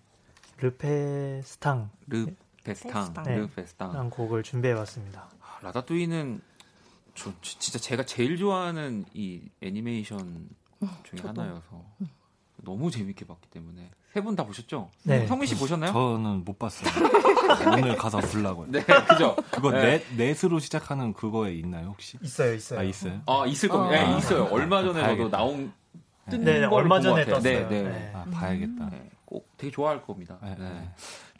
Le 0.57 0.75
Festin이라는 0.75 1.89
Le 2.07 2.25
Festin, 2.63 3.13
Festin. 3.13 3.23
Le 3.35 3.47
Festin. 3.47 4.09
곡을 4.09 4.43
준비해봤습니다. 4.43 5.29
아, 5.41 5.59
라따뚜이는 5.61 6.41
저 7.13 7.31
지- 7.41 7.59
진짜 7.59 7.79
제가 7.79 8.05
제일 8.05 8.37
좋아하는 8.37 9.05
이 9.13 9.49
애니메이션 9.61 10.49
중에 11.03 11.19
저도. 11.21 11.41
하나여서 11.41 11.85
너무 12.65 12.91
재밌게 12.91 13.25
봤기 13.25 13.49
때문에 13.49 13.89
세 14.13 14.21
분 14.21 14.35
다 14.35 14.45
보셨죠? 14.45 14.89
네. 15.03 15.25
성민 15.27 15.47
씨 15.47 15.55
보셨나요? 15.55 15.91
저는 15.93 16.43
못 16.45 16.57
봤어요. 16.59 16.89
오늘 17.77 17.95
가서 17.95 18.19
보려고요. 18.19 18.67
네, 18.71 18.81
그죠. 18.83 19.35
그거 19.51 19.71
네. 19.71 19.81
넷 19.81 20.15
넷으로 20.15 20.59
시작하는 20.59 21.13
그거에 21.13 21.53
있나요 21.55 21.87
혹시? 21.89 22.17
있어요, 22.21 22.53
있어요. 22.53 22.79
아 22.79 22.83
있어요? 22.83 23.21
아 23.25 23.45
있을 23.45 23.69
겁니다. 23.69 24.03
어. 24.03 24.11
네, 24.11 24.17
있어요. 24.17 24.43
얼마 24.45 24.81
전에 24.81 24.93
저도 24.93 25.05
봐야겠다. 25.05 25.37
나온 25.37 25.73
뜬 26.29 26.43
네, 26.43 26.59
네, 26.59 26.67
걸 26.67 26.73
얼마 26.81 26.99
전에. 26.99 27.25
떴어요. 27.25 27.41
네, 27.41 27.67
네. 27.69 27.83
네. 27.83 28.11
아 28.15 28.23
봐야겠다. 28.31 28.89
네, 28.89 29.09
꼭 29.25 29.47
되게 29.57 29.71
좋아할 29.71 30.01
겁니다. 30.01 30.37
네, 30.41 30.55
네. 30.57 30.69
네. 30.69 30.89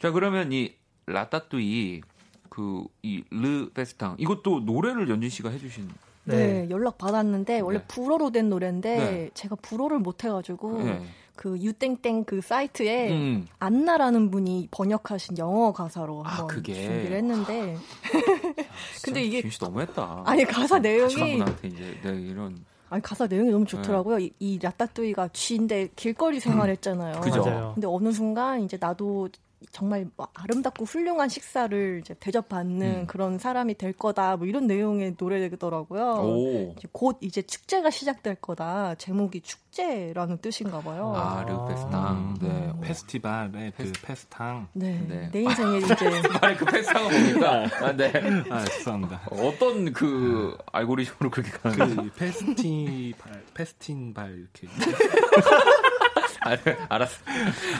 자 0.00 0.10
그러면 0.10 0.52
이 0.52 0.74
라따뚜이 1.06 2.02
그 2.48 2.84
이르 3.02 3.70
페스탕 3.74 4.16
이것도 4.18 4.60
노래를 4.60 5.08
연진 5.08 5.30
씨가 5.30 5.50
해주신. 5.50 5.88
네, 6.34 6.66
연락 6.70 6.98
받았는데 6.98 7.60
원래 7.60 7.78
네. 7.78 7.84
불어로 7.88 8.30
된 8.30 8.48
노래인데 8.48 8.96
네. 8.96 9.30
제가 9.34 9.56
불어를 9.56 9.98
못 10.00 10.24
해가지고 10.24 10.82
네. 10.82 11.02
그 11.36 11.56
유땡땡 11.58 12.24
그 12.24 12.40
사이트에 12.40 13.10
음. 13.10 13.46
안나라는 13.58 14.30
분이 14.30 14.68
번역하신 14.70 15.38
영어 15.38 15.72
가사로 15.72 16.22
아, 16.24 16.28
한번 16.30 16.46
그게. 16.48 16.74
준비를 16.74 17.16
했는데 17.18 17.76
근데 19.04 19.22
이게- 19.22 19.48
씨 19.48 19.62
너무했다. 19.62 20.22
아니 20.26 20.44
가사 20.44 20.78
내용이 20.78 21.14
분한테 21.14 21.68
이제 21.68 21.98
네, 22.02 22.20
이런 22.22 22.64
아니 22.88 23.02
가사 23.02 23.26
내용이 23.26 23.50
너무 23.50 23.64
좋더라고요. 23.66 24.18
이, 24.20 24.32
이 24.38 24.58
라따뚜이가 24.62 25.28
쥐인데 25.32 25.88
길거리 25.96 26.40
생활했잖아요. 26.40 27.20
그죠. 27.20 27.44
맞아요. 27.44 27.72
근데 27.74 27.86
어느 27.86 28.12
순간 28.12 28.62
이제 28.62 28.76
나도 28.80 29.28
정말 29.72 30.06
뭐 30.16 30.28
아름답고 30.34 30.84
훌륭한 30.84 31.28
식사를 31.28 32.00
이제 32.02 32.14
대접받는 32.20 33.00
음. 33.00 33.06
그런 33.06 33.38
사람이 33.38 33.76
될 33.76 33.92
거다. 33.92 34.36
뭐 34.36 34.46
이런 34.46 34.66
내용의 34.66 35.16
노래더라고요. 35.18 36.02
오. 36.22 36.74
이제 36.76 36.88
곧 36.92 37.18
이제 37.20 37.42
축제가 37.42 37.90
시작될 37.90 38.36
거다. 38.36 38.94
제목이 38.96 39.40
축제라는 39.40 40.38
뜻인가 40.38 40.80
봐요. 40.80 41.12
아, 41.16 41.42
르 41.44 41.66
페스탕. 41.68 42.36
네. 42.40 42.48
음. 42.48 42.80
페스티벌의 42.82 43.72
그 43.76 43.92
페스탕. 44.02 44.68
네. 44.74 45.04
네. 45.08 45.30
내 45.32 45.42
인생에 45.42 45.78
이제 45.84 45.94
아니 46.40 46.56
그 46.56 46.64
페스탕은 46.66 47.10
뭡니까? 47.10 47.64
아, 47.80 47.92
네. 47.92 48.12
아 48.50 48.64
죄송합니다. 48.64 49.22
어떤 49.30 49.92
그 49.92 50.56
알고리즘으로 50.72 51.30
그렇게 51.30 51.50
가는 51.50 51.96
그 51.96 52.10
페스티발 52.12 53.42
페스틴발 53.54 54.38
이렇게 54.38 54.68
아, 56.46 56.56
네, 56.56 56.76
알았어. 56.88 57.16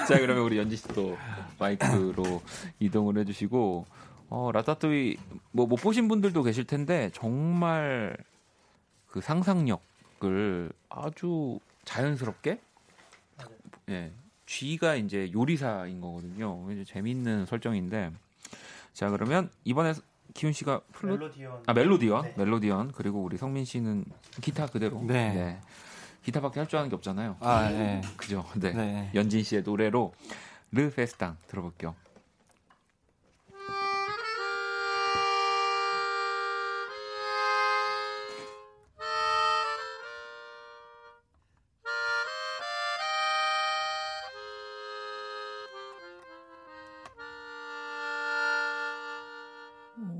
자, 0.08 0.18
그러면 0.18 0.42
우리 0.42 0.58
연지 0.58 0.76
씨도 0.76 1.16
마이크로 1.58 2.42
이동을 2.80 3.18
해주시고, 3.18 3.86
어, 4.28 4.50
라따뚜이, 4.52 5.16
뭐, 5.52 5.66
못 5.66 5.76
보신 5.76 6.08
분들도 6.08 6.42
계실 6.42 6.64
텐데, 6.64 7.10
정말 7.14 8.16
그 9.08 9.20
상상력을 9.20 10.70
아주 10.88 11.58
자연스럽게, 11.84 12.60
예, 13.90 14.12
쥐가 14.46 14.96
이제 14.96 15.30
요리사인 15.32 16.00
거거든요. 16.00 16.66
이제 16.72 16.84
재밌는 16.84 17.46
설정인데, 17.46 18.12
자, 18.92 19.10
그러면 19.10 19.50
이번에 19.64 19.92
기훈 20.34 20.52
씨가 20.52 20.80
플루, 20.92 21.16
멜로디언. 21.16 21.62
아, 21.66 21.72
멜로디언, 21.72 22.22
네. 22.22 22.34
멜로디언, 22.36 22.92
그리고 22.92 23.22
우리 23.22 23.36
성민 23.36 23.64
씨는 23.64 24.04
기타 24.40 24.66
그대로. 24.66 25.00
네. 25.02 25.58
기타밖에 26.24 26.58
할 26.60 26.66
줄 26.66 26.78
아는 26.80 26.88
게 26.90 26.96
없잖아요. 26.96 27.36
아 27.38 27.68
네. 27.70 28.00
그죠? 28.16 28.44
네. 28.56 28.72
네. 28.72 29.10
연진 29.14 29.44
씨의 29.44 29.62
노래로 29.62 30.12
르 30.76 30.90
페스탕 30.90 31.38
들어볼게요. 31.48 31.94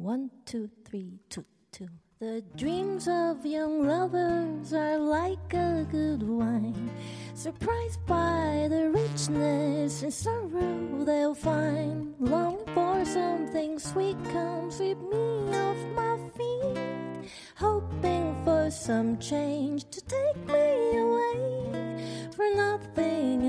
One, 0.03 0.31
two, 0.47 0.71
three, 0.85 1.19
two, 1.29 1.45
two. 1.71 1.89
The 2.19 2.43
dreams 2.57 3.09
of 3.09 3.45
young 3.45 3.87
lovers 3.87 4.73
are 4.73 4.97
like 4.97 5.53
a 5.53 5.87
good 5.93 6.23
wine. 6.23 6.91
Surprised 7.35 8.07
by 8.07 8.69
the 8.71 8.89
richness 8.89 10.03
and 10.03 10.15
sorrow 10.15 11.05
they'll 11.05 11.35
find. 11.35 12.15
Longing 12.19 12.65
for 12.73 13.05
something 13.05 13.79
sweet, 13.79 14.17
comes 14.33 14.77
sweep 14.77 14.97
me 14.97 15.55
off 15.59 15.77
my 15.95 16.17
feet. 16.35 17.31
Hoping 17.57 18.35
for 18.47 18.71
some 18.71 19.19
change 19.19 19.85
to 19.91 20.01
take 20.01 20.39
me 20.47 20.97
away. 20.97 22.31
For 22.35 22.49
nothing 22.55 23.43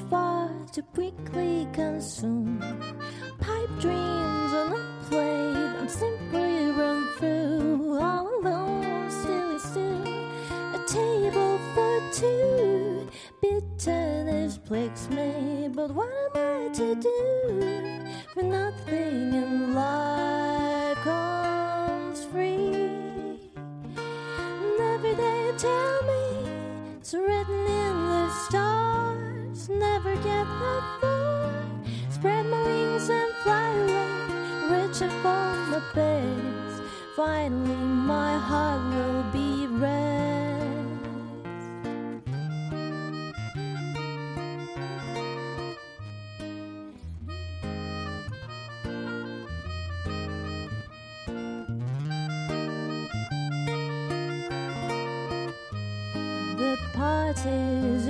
far 0.00 0.50
too 0.72 0.82
quickly 0.94 1.68
consume. 1.72 2.58
Pipe 3.38 3.70
dreams 3.78 4.52
on 4.60 4.72
a 4.72 5.04
plate, 5.08 5.76
I'm 5.78 5.88
simply 5.88 6.70
run 6.70 7.06
through. 7.18 7.98
All 8.00 8.28
alone, 8.40 9.10
still 9.10 9.50
and 9.50 9.60
still. 9.60 10.02
A 10.74 10.84
table 10.88 11.58
for 11.74 12.12
two. 12.12 13.08
Bitterness 13.40 14.58
plagues 14.58 15.08
me, 15.10 15.68
but 15.72 15.90
what 15.94 16.08
am 16.08 16.30
I 16.34 16.72
to 16.74 16.94
do? 16.96 18.00
For 18.32 18.42
nothing 18.42 19.34
in 19.34 19.74
life 19.74 20.96
comes 20.98 22.24
free. 22.24 22.74
And 23.94 24.80
every 24.94 25.14
day 25.14 25.52
tell 25.58 26.02
me 26.02 26.50
it's 26.96 27.14
written 27.14 27.66
in 27.66 27.96
the 28.08 28.30
stars. 28.46 29.03
Never 29.68 30.14
get 30.16 30.46
up 30.46 31.00
far. 31.00 31.50
Spread 32.10 32.44
my 32.46 32.62
wings 32.64 33.08
and 33.08 33.32
fly 33.42 33.70
away. 33.70 34.86
Reaching 34.86 35.08
for 35.22 35.46
my 35.72 35.80
best. 35.94 36.82
Finally, 37.16 37.74
my 37.74 38.36
heart 38.36 38.82
will 38.94 39.22
be 39.32 39.66
rest. 39.66 40.13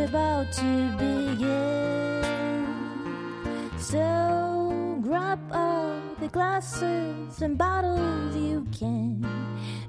about 0.04 0.52
to 0.52 0.96
begin. 0.98 2.22
So 3.78 4.98
grab 5.00 5.40
all 5.50 6.00
the 6.20 6.28
glasses 6.28 7.40
and 7.40 7.56
bottles 7.56 8.36
you 8.36 8.66
can. 8.78 9.24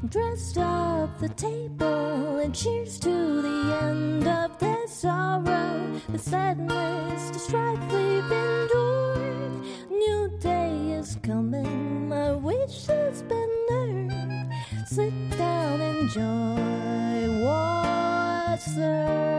Dress 0.08 0.56
up 0.58 1.20
the 1.20 1.30
table 1.30 2.38
and 2.38 2.56
cheers 2.56 2.98
to 3.00 3.42
the 3.42 3.80
end 3.84 4.28
of 4.28 4.58
this 4.58 4.92
sorrow, 4.94 6.00
the 6.10 6.20
sadness, 6.20 7.30
the 7.32 7.40
strife 7.40 7.80
we've 7.92 8.32
endured. 8.32 9.66
New 9.90 10.32
day 10.40 10.92
is 10.92 11.18
coming, 11.24 12.08
my 12.08 12.32
wish 12.32 12.86
has 12.86 13.22
been 13.24 13.52
earned. 13.72 14.54
Sit 14.88 15.14
down, 15.38 15.82
enjoy 15.82 17.44
what's 17.44 18.76
there. 18.76 19.35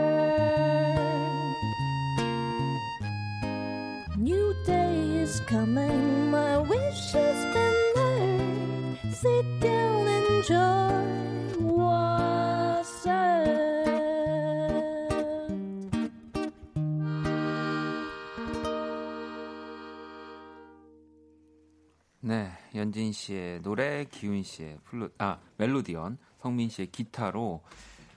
Coming, 5.47 6.29
my 6.29 6.57
wish 6.57 7.13
has 7.13 7.45
been 7.53 7.75
heard. 7.95 8.97
Sit 9.13 9.59
down, 9.61 10.07
enjoy 10.07 10.91
what's 11.63 12.89
served. 13.01 13.47
네, 22.19 22.51
연진 22.75 23.13
씨의 23.13 23.61
노래, 23.61 24.03
기훈 24.03 24.43
씨의 24.43 24.79
플루, 24.83 25.09
아 25.17 25.39
멜로디언, 25.55 26.17
성민 26.41 26.69
씨의 26.69 26.87
기타로 26.91 27.61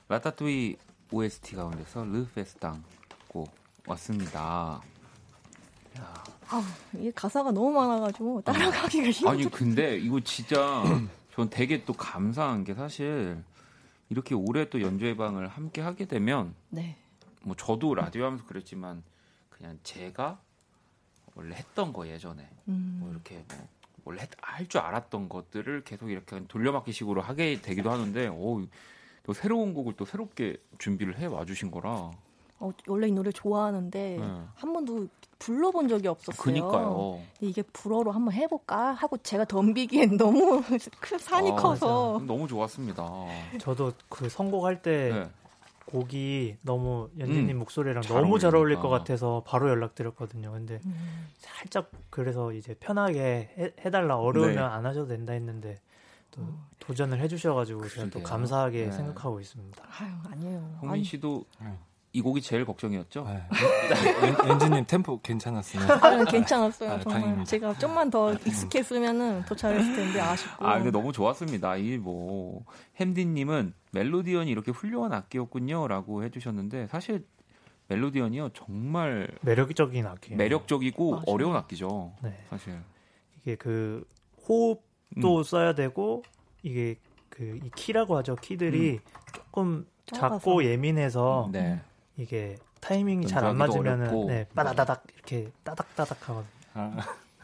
라따뚜이 0.08 0.76
OST 1.12 1.54
가운데서 1.54 2.04
르페스당 2.04 2.82
곡 3.28 3.54
왔습니다. 3.86 4.80
아, 6.50 6.62
이 6.96 7.10
가사가 7.12 7.52
너무 7.52 7.70
많아가지고 7.70 8.42
따라가기가 8.42 9.10
힘들어. 9.10 9.30
아니 9.30 9.44
근데 9.50 9.96
이거 9.98 10.20
진짜 10.20 10.82
전 11.34 11.48
되게 11.50 11.84
또 11.84 11.92
감사한 11.92 12.64
게 12.64 12.74
사실 12.74 13.42
이렇게 14.08 14.34
오래 14.34 14.68
또 14.68 14.80
연주회 14.80 15.16
방을 15.16 15.46
함께 15.48 15.80
하게 15.80 16.06
되면 16.06 16.54
네. 16.70 16.96
뭐 17.42 17.54
저도 17.56 17.94
라디오 17.94 18.24
하면서 18.24 18.44
그랬지만 18.46 19.02
그냥 19.48 19.78
제가 19.84 20.40
원래 21.34 21.54
했던 21.56 21.92
거 21.92 22.06
예전에 22.08 22.48
음. 22.68 22.98
뭐 23.00 23.10
이렇게 23.12 23.44
뭐 23.48 23.68
원래 24.04 24.26
할 24.42 24.66
줄 24.66 24.80
알았던 24.80 25.28
것들을 25.28 25.84
계속 25.84 26.10
이렇게 26.10 26.44
돌려막기식으로 26.48 27.20
하게 27.22 27.60
되기도 27.60 27.90
하는데 27.90 28.26
오, 28.28 28.66
또 29.22 29.32
새로운 29.32 29.72
곡을 29.74 29.94
또 29.96 30.04
새롭게 30.04 30.56
준비를 30.78 31.18
해 31.18 31.26
와주신 31.26 31.70
거라 31.70 32.10
어, 32.60 32.70
원래 32.86 33.08
이 33.08 33.12
노래 33.12 33.32
좋아하는데 33.32 34.16
네. 34.20 34.42
한 34.54 34.72
번도 34.72 35.08
불러본 35.38 35.88
적이 35.88 36.08
없었어요. 36.08 36.40
그니까요. 36.42 37.18
이게 37.40 37.62
불어로 37.62 38.12
한번 38.12 38.34
해볼까 38.34 38.92
하고 38.92 39.16
제가 39.16 39.46
덤비기엔 39.46 40.18
너무 40.18 40.62
큰 41.00 41.18
산이 41.18 41.52
아, 41.52 41.56
커서 41.56 42.20
너무 42.26 42.46
좋았습니다. 42.46 43.08
저도 43.58 43.92
그 44.10 44.28
선곡할 44.28 44.82
때 44.82 45.10
네. 45.12 45.30
곡이 45.86 46.58
너무 46.60 47.08
연진님 47.18 47.56
음, 47.56 47.58
목소리랑 47.60 48.02
잘 48.02 48.20
너무 48.20 48.38
잘 48.38 48.54
어울릴. 48.54 48.76
것 48.78 48.88
같아서 48.90 49.42
바로 49.46 49.70
연락드렸거든요. 49.70 50.52
근데 50.52 50.78
음. 50.84 51.28
살짝 51.38 51.90
그래서 52.10 52.52
이제 52.52 52.74
편하게 52.78 53.50
해, 53.58 53.72
해달라 53.84 54.16
어려우면 54.18 54.54
네. 54.54 54.60
안 54.60 54.84
하셔도 54.84 55.08
된다 55.08 55.32
했는데 55.32 55.76
또 56.30 56.42
도전을 56.78 57.18
해주셔가지고 57.20 57.88
제가 57.88 58.04
또 58.04 58.10
그러게요. 58.10 58.28
감사하게 58.28 58.84
네. 58.84 58.92
생각하고 58.92 59.40
있습니다. 59.40 59.82
아유 59.98 60.10
아니에요. 60.30 60.58
홍민 60.82 60.90
아니, 60.90 61.02
씨도 61.04 61.44
네. 61.60 61.76
이 62.12 62.20
곡이 62.22 62.40
제일 62.42 62.64
걱정이었죠? 62.64 63.24
네. 63.24 63.42
연- 64.26 64.48
연진님 64.48 64.84
템포 64.86 65.20
괜찮았어요. 65.20 65.82
아유, 66.02 66.24
괜찮았어요. 66.24 66.90
아, 66.90 66.98
정말 67.00 67.20
다행입니다. 67.20 67.44
제가 67.44 67.78
좀만 67.78 68.10
더 68.10 68.32
익숙했으면은 68.34 69.44
더 69.44 69.54
잘했을 69.54 69.94
텐데 69.94 70.20
아쉽고. 70.20 70.66
아 70.66 70.74
근데 70.76 70.90
너무 70.90 71.12
좋았습니다. 71.12 71.76
이 71.76 71.98
뭐 71.98 72.64
햄디님은 72.96 73.74
멜로디언이 73.92 74.50
이렇게 74.50 74.72
훌륭한 74.72 75.12
악기였군요라고 75.12 76.24
해주셨는데 76.24 76.88
사실 76.88 77.24
멜로디언이요 77.88 78.50
정말 78.54 79.28
매력적인 79.42 80.04
악기예요. 80.06 80.36
매력적이고 80.36 81.10
맞아요. 81.12 81.22
어려운 81.28 81.54
악기죠. 81.56 82.12
네. 82.22 82.36
사실. 82.50 82.76
이게 83.42 83.54
그 83.54 84.04
호흡도 84.48 85.38
음. 85.38 85.42
써야 85.44 85.74
되고 85.74 86.22
이게 86.62 86.96
그 87.28 87.56
이 87.64 87.70
키라고 87.74 88.16
하죠. 88.18 88.34
키들이 88.36 88.98
조금 89.32 89.86
작고 90.06 90.18
작아서. 90.40 90.64
예민해서 90.64 91.48
네. 91.52 91.80
이게 92.20 92.58
타이밍이 92.80 93.26
잘 93.26 93.44
안 93.44 93.56
맞으면은. 93.56 94.26
네, 94.26 94.46
빠다다닥 94.54 95.04
이렇게 95.14 95.50
따닥따닥 95.64 96.28
하거든요. 96.28 96.50
아, 96.74 96.96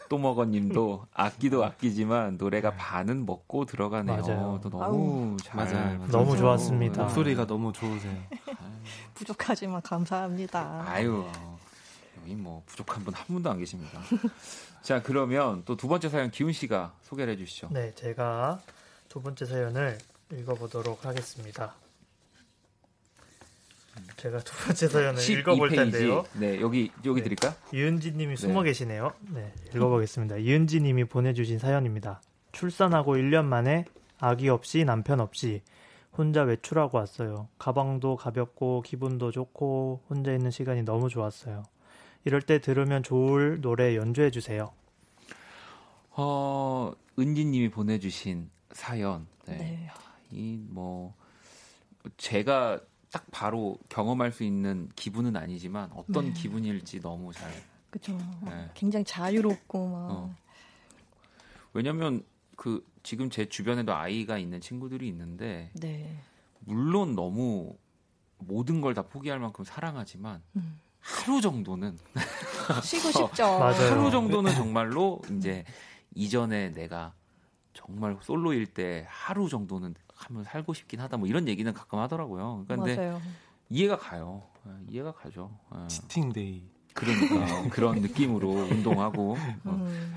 또먹어님도 0.08 1.06
악기도 1.14 1.64
악기지만 1.64 2.36
노래가 2.36 2.72
반은 2.76 3.26
먹고 3.26 3.64
들어가네요. 3.64 4.20
맞아요. 4.22 4.60
또 4.62 4.68
너무. 4.70 5.36
잘 5.42 5.56
맞아요, 5.56 5.98
맞아요. 5.98 6.08
너무 6.08 6.36
좋았습니다. 6.36 7.02
목소리가 7.04 7.46
너무 7.46 7.72
좋으세요. 7.72 8.16
부족하지만 9.14 9.82
감사합니다. 9.82 10.84
아유 10.86 11.24
여기 12.20 12.34
뭐 12.34 12.62
부족한 12.66 13.02
분 13.04 13.14
한 13.14 13.24
분도 13.26 13.50
안 13.50 13.58
계십니다. 13.58 14.00
자 14.82 15.02
그러면 15.02 15.64
또 15.64 15.74
두 15.76 15.88
번째 15.88 16.08
사연 16.08 16.30
기훈 16.30 16.52
씨가 16.52 16.92
소개를 17.02 17.32
해 17.32 17.36
주시죠. 17.36 17.68
네, 17.72 17.92
제가 17.94 18.60
두 19.08 19.20
번째 19.22 19.44
사연을 19.46 19.98
읽어보도록 20.32 21.04
하겠습니다. 21.04 21.74
제가 24.16 24.38
두 24.40 24.52
번째 24.64 24.88
사연을 24.88 25.20
12 25.20 25.40
읽어볼 25.40 25.68
페이지. 25.70 25.90
텐데요. 25.90 26.24
네 26.34 26.60
여기 26.60 26.90
여기 27.04 27.20
네. 27.20 27.24
드릴까? 27.24 27.54
이은지님이 27.72 28.36
숨어 28.36 28.62
네. 28.62 28.70
계시네요. 28.70 29.12
네, 29.32 29.52
읽어보겠습니다. 29.74 30.36
이은지님이 30.36 31.04
보내주신 31.04 31.58
사연입니다. 31.58 32.20
출산하고 32.52 33.16
1년 33.16 33.44
만에 33.44 33.84
아기 34.18 34.48
없이 34.48 34.84
남편 34.84 35.20
없이 35.20 35.62
혼자 36.16 36.42
외출하고 36.42 36.96
왔어요. 36.98 37.48
가방도 37.58 38.16
가볍고 38.16 38.82
기분도 38.82 39.30
좋고 39.30 40.02
혼자 40.08 40.32
있는 40.32 40.50
시간이 40.50 40.82
너무 40.82 41.08
좋았어요. 41.10 41.62
이럴 42.24 42.40
때 42.40 42.58
들으면 42.60 43.02
좋을 43.02 43.60
노래 43.60 43.94
연주해 43.96 44.30
주세요. 44.30 44.72
어 46.10 46.92
은지님이 47.18 47.70
보내주신 47.70 48.50
사연. 48.72 49.26
네. 49.46 49.56
네. 49.58 49.90
이뭐 50.32 51.14
제가 52.16 52.80
딱 53.12 53.24
바로 53.30 53.78
경험할 53.88 54.32
수 54.32 54.42
있는 54.44 54.88
기분은 54.96 55.36
아니지만 55.36 55.90
어떤 55.94 56.26
네. 56.26 56.32
기분일지 56.32 57.00
너무 57.00 57.32
잘. 57.32 57.50
그죠. 57.90 58.16
네. 58.44 58.68
굉장히 58.74 59.04
자유롭고 59.04 59.88
막. 59.88 59.96
어. 60.10 60.34
왜냐면 61.72 62.22
그 62.56 62.84
지금 63.02 63.30
제 63.30 63.46
주변에도 63.48 63.94
아이가 63.94 64.38
있는 64.38 64.60
친구들이 64.60 65.06
있는데 65.08 65.70
네. 65.74 66.18
물론 66.60 67.14
너무 67.14 67.76
모든 68.38 68.80
걸 68.80 68.92
다 68.94 69.02
포기할 69.02 69.38
만큼 69.38 69.64
사랑하지만 69.64 70.42
음. 70.56 70.80
하루 71.00 71.40
정도는 71.40 71.98
쉬고 72.82 73.10
싶죠. 73.12 73.58
맞아요. 73.58 73.90
하루 73.92 74.10
정도는 74.10 74.54
정말로 74.54 75.20
이제 75.36 75.64
이전에 76.14 76.72
내가 76.72 77.14
정말 77.72 78.16
솔로일 78.20 78.66
때 78.66 79.06
하루 79.08 79.48
정도는 79.48 79.94
한번 80.16 80.44
살고 80.44 80.74
싶긴 80.74 81.00
하다 81.00 81.18
뭐 81.18 81.28
이런 81.28 81.46
얘기는 81.46 81.70
가끔 81.72 81.98
하더라고요. 82.00 82.64
그러니까 82.66 82.76
근데. 82.76 83.20
이해가 83.68 83.98
가요. 83.98 84.42
예, 84.66 84.70
이해가 84.92 85.12
가죠. 85.12 85.50
예. 85.74 85.86
치팅데이. 85.88 86.62
그러니까 86.94 87.68
그런 87.70 88.00
느낌으로 88.00 88.48
운동하고. 88.50 89.36
어. 89.64 89.70
음. 89.70 90.14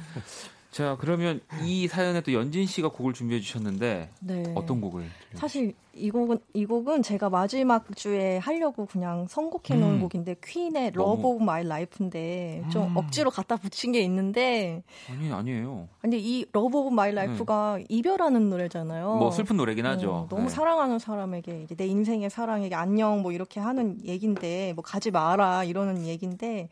자 0.72 0.96
그러면 1.00 1.42
이 1.64 1.88
사연에 1.88 2.22
또 2.22 2.32
연진 2.34 2.68
씨가 2.68 2.90
곡을 2.90 3.14
준비해 3.14 3.42
주셨는데 3.42 4.12
네. 4.20 4.44
어떤 4.56 4.80
곡을? 4.82 5.02
들려주실까요? 5.02 5.40
사실 5.40 5.74
이 5.96 6.12
곡은 6.12 6.38
이 6.54 6.66
곡은 6.66 7.02
제가 7.02 7.30
마지막 7.30 7.86
주에 7.96 8.38
하려고 8.38 8.86
그냥 8.86 9.26
선곡해 9.28 9.80
놓은 9.80 9.96
음. 9.96 10.02
곡인데 10.02 10.36
퀸의 10.46 10.92
Love 10.94 11.28
of 11.28 11.44
My 11.44 11.68
Life인데 11.68 12.66
좀 12.72 12.84
음. 12.84 12.98
억지로 12.98 13.32
갖다 13.32 13.58
붙인 13.58 13.92
게 13.92 14.02
있는데 14.02 14.84
아니 15.10 15.32
아니에요. 15.32 15.88
근데 16.02 16.18
이 16.20 16.46
Love 16.54 16.78
of 16.78 16.94
My 16.94 17.14
Life가 17.14 17.80
이별하는 17.90 18.50
노래잖아요. 18.50 19.16
뭐 19.16 19.32
슬픈 19.32 19.58
노래긴 19.58 19.86
하죠. 19.88 20.12
어, 20.12 20.28
너무 20.30 20.44
네. 20.44 20.50
사랑하는 20.50 21.00
사람에게 21.00 21.68
내 21.76 21.86
인생의 21.86 22.30
사랑에게 22.30 22.76
안녕 22.76 23.22
뭐 23.22 23.32
이렇게 23.32 23.60
하는 23.60 23.98
얘긴데 24.06 24.74
뭐 24.76 24.84
가지 24.84 25.10
마라 25.10 25.64
이러는 25.64 26.06
얘긴데 26.06 26.70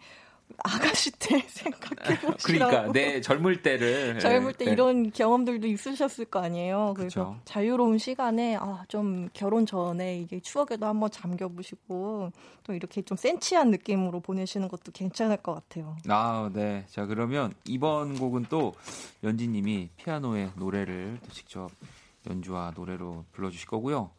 아가씨 0.64 1.12
때 1.12 1.39
생각해 1.47 2.20
보시라고. 2.20 2.38
그러니까 2.43 2.91
내 2.91 3.22
젊을 3.22 3.62
때를 3.62 4.20
젊을 4.20 4.53
때 4.53 4.66
네. 4.66 4.72
이런 4.72 5.12
경험들도 5.12 5.68
있으셨을 5.68 6.26
거 6.26 6.39
아니에요. 6.39 6.93
그래서 6.95 7.30
그쵸. 7.30 7.39
자유로운 7.45 7.97
시간에 7.97 8.55
아, 8.55 8.84
좀 8.88 9.30
결혼 9.34 9.66
전에 9.66 10.20
이게 10.20 10.39
추억에도 10.39 10.86
한번 10.86 11.12
잠겨보시고 11.12 12.32
또 12.64 12.74
이렇게 12.74 13.01
좀 13.01 13.18
센치한 13.18 13.72
느낌으로 13.72 14.20
보내시는 14.20 14.68
것도 14.68 14.91
괜찮을 14.91 15.38
것 15.38 15.53
같아요. 15.53 15.95
아, 16.08 16.49
네. 16.53 16.86
자, 16.89 17.05
그러면 17.05 17.53
이번 17.66 18.18
곡은 18.18 18.47
또 18.49 18.74
연지님이 19.24 19.89
피아노의 19.97 20.51
노래를 20.55 21.20
또 21.24 21.32
직접 21.32 21.70
연주와 22.30 22.74
노래로 22.76 23.26
불러주실 23.32 23.68
거고요. 23.68 24.12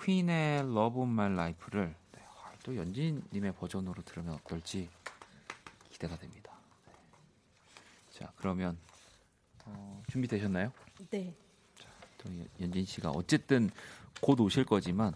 퀸의 0.00 0.60
Love 0.60 1.02
of 1.02 1.10
My 1.10 1.32
Life를 1.32 1.94
네, 2.12 2.20
아, 2.20 2.52
또 2.62 2.76
연지님의 2.76 3.52
버전으로 3.58 4.02
들으면 4.02 4.34
어떨지 4.34 4.88
기대가 5.98 6.16
됩니다. 6.16 6.52
네. 6.86 6.92
자, 8.10 8.32
그러면 8.36 8.78
어, 9.64 10.00
준비되셨나요? 10.08 10.72
네. 11.10 11.34
또 12.18 12.28
연- 12.38 12.48
연진 12.60 12.84
씨가 12.84 13.10
어쨌든 13.10 13.68
곧 14.20 14.38
오실 14.40 14.64
거지만 14.64 15.14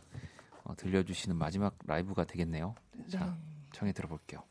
어, 0.64 0.74
들려주시는 0.76 1.36
마지막 1.36 1.76
라이브가 1.86 2.24
되겠네요. 2.24 2.74
네, 2.94 3.08
자, 3.08 3.36
청해 3.72 3.92
들어볼게요. 3.92 4.42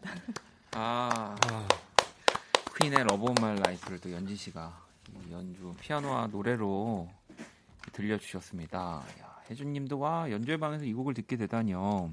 감사합니다. 0.00 0.42
아, 0.72 1.36
퀸의 2.80 3.04
Love 3.04 3.24
of 3.24 3.40
My 3.40 3.56
Life를 3.56 4.00
또 4.00 4.10
연진 4.10 4.36
씨가 4.36 4.72
이 5.28 5.32
연주 5.32 5.74
피아노와 5.80 6.28
노래로 6.28 7.08
들려주셨습니다. 7.92 9.04
야, 9.20 9.42
혜준님도 9.50 9.98
와 9.98 10.30
연주회 10.30 10.56
방에서 10.56 10.84
이 10.84 10.92
곡을 10.92 11.14
듣게 11.14 11.36
되다니요. 11.36 12.10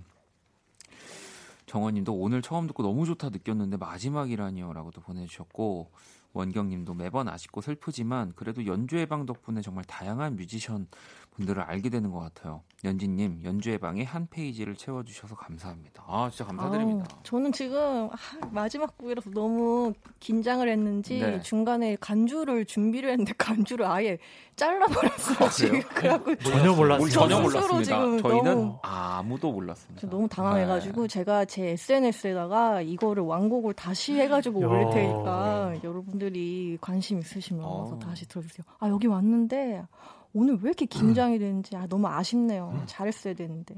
정원님도 1.65 2.13
오늘 2.13 2.41
처음 2.41 2.65
듣고 2.67 2.81
너무 2.83 3.05
좋다 3.05 3.29
느꼈는데 3.29 3.77
마지막이라니요라고 3.77 4.91
도 4.91 5.01
보내주셨고 5.01 5.91
원경님도 6.33 6.93
매번 6.93 7.27
아쉽고 7.27 7.61
슬프지만 7.61 8.33
그래도 8.35 8.65
연주회 8.65 9.05
방 9.05 9.25
덕분에 9.25 9.61
정말 9.61 9.83
다양한 9.83 10.35
뮤지션 10.35 10.87
분들을 11.37 11.61
알게 11.63 11.89
되는 11.89 12.11
것 12.11 12.19
같아요. 12.19 12.61
연진님 12.83 13.41
연주회 13.43 13.77
방의 13.77 14.05
한 14.05 14.27
페이지를 14.29 14.75
채워주셔서 14.75 15.35
감사합니다. 15.35 16.03
아 16.07 16.29
진짜 16.31 16.45
감사드립니다. 16.45 17.05
아우, 17.11 17.23
저는 17.23 17.51
지금 17.51 18.09
아, 18.11 18.47
마지막 18.51 18.95
곡이라서 18.97 19.31
너무 19.31 19.93
긴장을 20.19 20.67
했는지 20.67 21.19
네. 21.19 21.41
중간에 21.41 21.95
간주를 21.99 22.65
준비를 22.65 23.09
했는데 23.11 23.33
간주를 23.37 23.85
아예 23.85 24.17
잘라버렸어요. 24.55 25.37
아, 25.47 25.49
지금? 25.49 25.81
그래갖고 25.81 26.35
전혀 26.37 26.73
몰랐어요. 26.73 27.09
전혀 27.09 27.35
스스로 27.35 27.43
몰랐습니다. 27.43 27.83
지금 27.83 28.21
저희는 28.21 28.55
너무- 28.55 28.79
아무도 28.83 29.51
몰랐습니다. 29.51 30.01
저 30.01 30.07
너무 30.07 30.27
당황해가지고 30.27 31.01
네. 31.03 31.07
제가 31.07 31.45
제 31.45 31.69
SNS에다가 31.69 32.81
이거를 32.81 33.23
완곡을 33.23 33.73
다시 33.73 34.13
해가지고 34.19 34.61
야. 34.63 34.67
올릴 34.67 34.89
테니까 34.91 35.73
여러분들이 35.83 36.77
관심 36.81 37.19
있으시면 37.19 37.63
와서 37.63 37.95
어. 37.95 37.99
다시 37.99 38.27
들어주세요. 38.27 38.65
아 38.79 38.89
여기 38.89 39.07
왔는데 39.07 39.83
오늘 40.33 40.55
왜 40.61 40.69
이렇게 40.69 40.85
긴장이 40.85 41.39
되는지 41.39 41.75
아 41.75 41.87
너무 41.87 42.07
아쉽네요. 42.07 42.71
음. 42.73 42.83
잘했어야 42.85 43.33
되는데. 43.33 43.75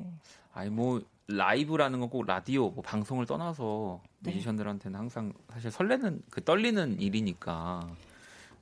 아니 0.54 0.70
뭐 0.70 1.02
라이브라는 1.28 2.00
건 2.00 2.10
꼭 2.10 2.26
라디오 2.26 2.70
뭐 2.72 2.82
방송을 2.84 3.26
떠나서 3.28 4.02
네. 4.20 4.32
뮤지션들한테는 4.34 4.97
항상 5.00 5.32
사실 5.50 5.70
설레는 5.72 6.24
그 6.32 6.43
떨리는 6.43 7.00
일이니까 7.00 7.88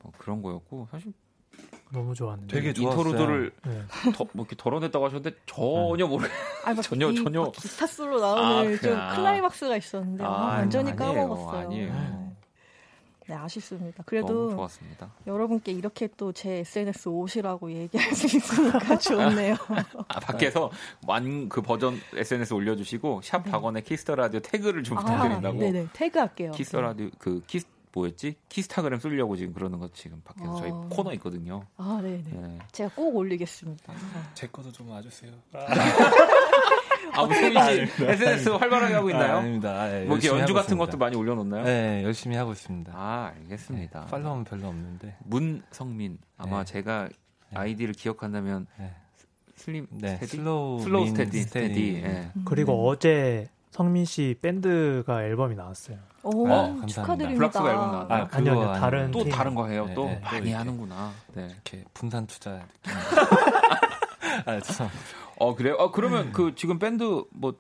뭐 0.04 0.12
그런 0.18 0.42
거였고 0.42 0.88
사실 0.92 1.14
너무 1.92 2.14
좋았는데. 2.14 2.54
되게 2.54 2.74
좋았어요. 2.74 3.50
네. 3.66 3.82
더, 4.14 4.26
뭐 4.34 4.44
이렇게 4.46 4.56
덜어냈다고 4.58 5.06
하셨는데 5.06 5.38
전혀 5.46 6.06
모르 6.06 6.28
아, 6.66 6.74
막 6.74 6.82
전혀, 6.84 7.10
이, 7.10 7.16
전혀. 7.16 7.42
막 7.42 7.52
기타 7.54 7.88
솔로 7.88 8.20
나오는 8.20 8.76
아, 8.76 8.78
좀. 8.80 8.94
아. 8.96 9.16
클라이막스가 9.16 9.78
있었는데 9.78 10.24
아, 10.26 10.30
완전히 10.30 10.92
아니에요, 10.92 11.14
까먹었어요. 11.30 11.60
아니에요. 11.68 12.27
네. 13.28 13.36
네, 13.36 13.36
아쉽습니다. 13.36 14.04
그래도 14.06 14.52
좋았습니다. 14.52 15.12
여러분께 15.28 15.72
이렇게 15.72 16.08
또 16.18 16.32
제 16.32 16.58
SNS 16.60 17.10
오시라고 17.10 17.72
얘기할 17.72 18.14
수 18.16 18.26
있으니까 18.38 18.98
좋네요. 19.00 19.56
아, 20.08 20.20
밖에서 20.20 20.72
완그 21.08 21.62
버전 21.62 22.00
SNS 22.16 22.54
올려주시고 22.54 23.22
샵 23.24 23.44
박원의 23.44 23.84
키스더 23.84 24.16
라디오 24.16 24.40
태그를 24.40 24.84
좀 24.84 24.98
아, 24.98 25.02
부탁드린다고. 25.02 25.60
네네 25.60 25.88
태그 25.94 26.20
할게요. 26.20 26.52
키스더 26.52 26.82
라디오 26.82 27.10
그 27.18 27.42
키스 27.48 27.66
뭐였지? 27.94 28.36
키스타그램 28.50 29.00
쓰려고 29.00 29.36
지금 29.36 29.54
그러는 29.54 29.80
거 29.80 29.90
지금 29.92 30.22
밖에서 30.24 30.56
저희 30.58 30.70
아. 30.72 30.86
코너 30.90 31.12
있거든요. 31.14 31.64
아, 31.78 32.00
네네. 32.04 32.24
네. 32.32 32.60
제가 32.72 32.92
꼭 32.96 33.16
올리겠습니다. 33.16 33.92
제 34.36 34.46
것도 34.48 34.72
좀 34.72 34.90
와주세요. 34.90 35.32
아, 35.54 35.66
우리 37.24 37.36
소민 37.36 37.88
씨 37.88 38.04
SNS 38.04 38.50
활발하게 38.50 38.94
하고 38.94 39.10
있나요? 39.10 39.36
아, 39.36 39.40
아닙니다. 39.40 39.70
아, 39.72 39.90
예, 39.94 40.04
뭐 40.06 40.18
이렇게 40.18 40.28
연주 40.40 40.54
같은 40.54 40.66
있습니다. 40.76 40.86
것도 40.86 40.98
많이 40.98 41.16
올려놓나요? 41.16 41.64
네, 41.64 42.04
열심히 42.04 42.36
하고 42.36 42.52
있습니다. 42.52 42.92
아, 42.96 43.32
알겠습니다. 43.42 44.02
네, 44.02 44.08
팔로우는 44.12 44.44
별로 44.44 44.68
없는데. 44.68 45.16
문성민 45.26 46.18
아마 46.38 46.64
네. 46.64 46.66
제가 46.72 47.10
아이디를 47.54 47.94
기억한다면 47.94 48.68
네. 48.78 48.94
슬림 49.56 49.88
네, 49.90 50.16
steady? 50.16 50.38
slow, 50.38 50.82
slow 50.82 51.04
민 51.06 51.16
steady 51.16 51.42
steady. 51.44 51.68
steady. 51.74 51.96
예. 52.06 52.32
그리고 52.46 52.88
어제 52.88 53.50
성민 53.72 54.06
씨 54.06 54.36
밴드가 54.42 55.24
앨범이 55.24 55.56
나왔어요. 55.56 55.98
오, 56.24 56.46
아, 56.48 56.50
감사합니다. 56.50 56.88
축하드립니다. 56.88 57.38
블락스가 57.38 57.70
앨범 57.70 57.92
나왔나요? 57.92 58.24
아, 58.24 58.28
아니요, 58.32 58.52
아니요. 58.62 58.74
다른 58.80 59.12
또 59.12 59.24
팀. 59.24 59.32
다른 59.32 59.56
거 59.56 59.68
해요. 59.68 59.86
네, 59.88 59.94
또 59.94 60.06
네, 60.06 60.16
또 60.16 60.22
많이 60.26 60.38
이렇게. 60.40 60.54
하는구나. 60.54 61.12
네. 61.34 61.48
이렇게 61.50 61.84
분산 61.94 62.28
투자 62.28 62.52
느낌. 62.84 62.94
아, 64.46 64.60
죄송합니다. 64.60 65.27
어 65.40 65.56
그래요? 65.56 65.76
어 65.76 65.92
그러면 65.92 66.32
그 66.32 66.56
지금 66.56 66.80
밴드 66.80 67.24
뭐 67.32 67.56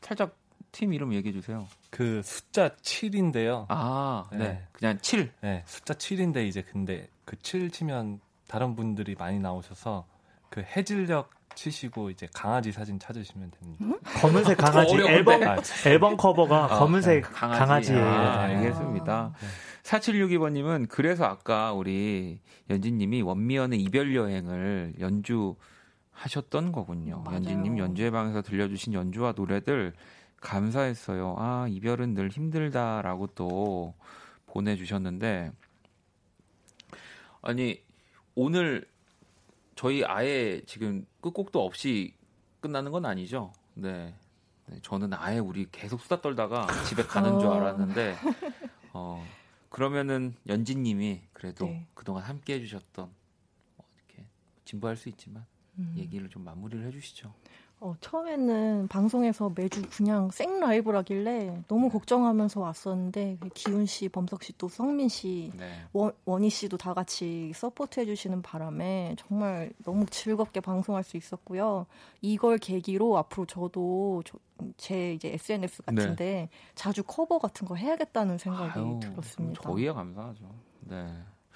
살짝 0.00 0.36
팀 0.72 0.92
이름 0.92 1.12
얘기해 1.14 1.32
주세요. 1.32 1.66
그 1.90 2.22
숫자 2.22 2.68
7인데요. 2.68 3.66
아, 3.68 4.26
네. 4.32 4.38
네. 4.38 4.66
그냥 4.72 4.98
7. 5.00 5.32
네, 5.40 5.62
숫자 5.66 5.94
7인데 5.94 6.46
이제 6.46 6.62
근데 6.62 7.08
그 7.24 7.36
7 7.36 7.70
치면 7.70 8.20
다른 8.46 8.76
분들이 8.76 9.14
많이 9.18 9.38
나오셔서 9.38 10.06
그 10.50 10.62
해질녘 10.62 11.30
치시고 11.54 12.10
이제 12.10 12.28
강아지 12.32 12.70
사진 12.70 12.98
찾으시면 12.98 13.50
됩니다. 13.50 13.98
검은색 14.20 14.58
강아지 14.58 14.94
어려운데? 14.94 15.14
앨범 15.14 15.42
아, 15.42 15.56
앨범 15.86 16.16
커버가 16.16 16.64
아, 16.66 16.78
검은색 16.78 17.24
강아지. 17.32 17.58
강아지. 17.58 17.92
예요 17.94 18.06
아, 18.06 18.46
네. 18.46 18.56
알겠습니다. 18.56 19.32
네. 19.40 19.46
4762번 19.82 20.52
님은 20.52 20.86
그래서 20.88 21.24
아까 21.24 21.72
우리 21.72 22.38
연진 22.70 22.98
님이 22.98 23.22
원미연의 23.22 23.80
이별 23.80 24.14
여행을 24.14 24.94
연주 25.00 25.56
하셨던 26.18 26.72
거군요. 26.72 27.22
맞아요. 27.22 27.36
연진님 27.36 27.78
연주회 27.78 28.10
방에서 28.10 28.42
들려주신 28.42 28.92
연주와 28.92 29.32
노래들 29.36 29.94
감사했어요. 30.40 31.36
아, 31.38 31.66
이별은 31.68 32.14
늘 32.14 32.28
힘들다라고 32.28 33.28
또 33.28 33.94
보내주셨는데, 34.46 35.52
아니, 37.42 37.82
오늘 38.34 38.86
저희 39.74 40.04
아예 40.04 40.60
지금 40.66 41.06
끝곡도 41.20 41.64
없이 41.64 42.14
끝나는 42.60 42.90
건 42.90 43.06
아니죠? 43.06 43.52
네. 43.74 44.14
네, 44.66 44.78
저는 44.82 45.14
아예 45.14 45.38
우리 45.38 45.66
계속 45.70 46.00
수다 46.00 46.20
떨다가 46.20 46.66
집에 46.84 47.02
가는 47.04 47.38
줄 47.38 47.48
어. 47.48 47.54
알았는데, 47.54 48.16
어, 48.92 49.24
그러면은 49.70 50.34
연진님이 50.46 51.22
그래도 51.32 51.66
네. 51.66 51.86
그동안 51.94 52.24
함께 52.24 52.54
해주셨던, 52.54 53.08
뭐 53.76 53.86
이렇게 53.96 54.26
진부할 54.64 54.96
수 54.96 55.08
있지만, 55.08 55.46
음. 55.78 55.94
얘기를 55.96 56.28
좀 56.28 56.44
마무리를 56.44 56.84
해주시죠. 56.86 57.32
어, 57.80 57.94
처음에는 58.00 58.88
방송에서 58.88 59.52
매주 59.54 59.82
그냥 59.90 60.32
생 60.32 60.58
라이브라길래 60.58 61.62
너무 61.68 61.88
걱정하면서 61.90 62.58
왔었는데 62.60 63.36
그 63.38 63.48
기훈 63.50 63.86
씨, 63.86 64.08
범석 64.08 64.42
씨, 64.42 64.52
또 64.58 64.66
성민 64.68 65.08
씨, 65.08 65.52
네. 65.56 65.70
원, 65.92 66.10
원희 66.24 66.50
씨도 66.50 66.76
다 66.76 66.92
같이 66.92 67.52
support 67.54 68.00
해주시는 68.00 68.42
바람에 68.42 69.14
정말 69.16 69.70
너무 69.84 70.06
즐겁게 70.06 70.58
방송할 70.58 71.04
수 71.04 71.16
있었고요. 71.16 71.86
이걸 72.20 72.58
계기로 72.58 73.16
앞으로 73.16 73.46
저도 73.46 74.24
저- 74.26 74.38
제 74.76 75.12
이제 75.14 75.28
SNS 75.34 75.82
같은데 75.82 76.48
자주 76.74 77.04
커버 77.04 77.38
같은 77.38 77.64
거 77.68 77.76
해야겠다는 77.76 78.38
생각이 78.38 78.72
네. 78.74 78.84
아유, 78.84 78.98
들었습니다. 79.00 79.62
저희야 79.62 79.92
감사하죠. 79.94 80.50
네. 80.80 81.06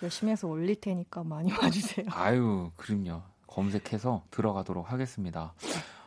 열심히 0.04 0.30
해서 0.30 0.46
올릴 0.46 0.76
테니까 0.80 1.24
많이 1.24 1.50
와주세요. 1.98 2.06
아유, 2.10 2.70
그럼요. 2.76 3.22
검색해서 3.52 4.24
들어가도록 4.30 4.90
하겠습니다. 4.90 5.52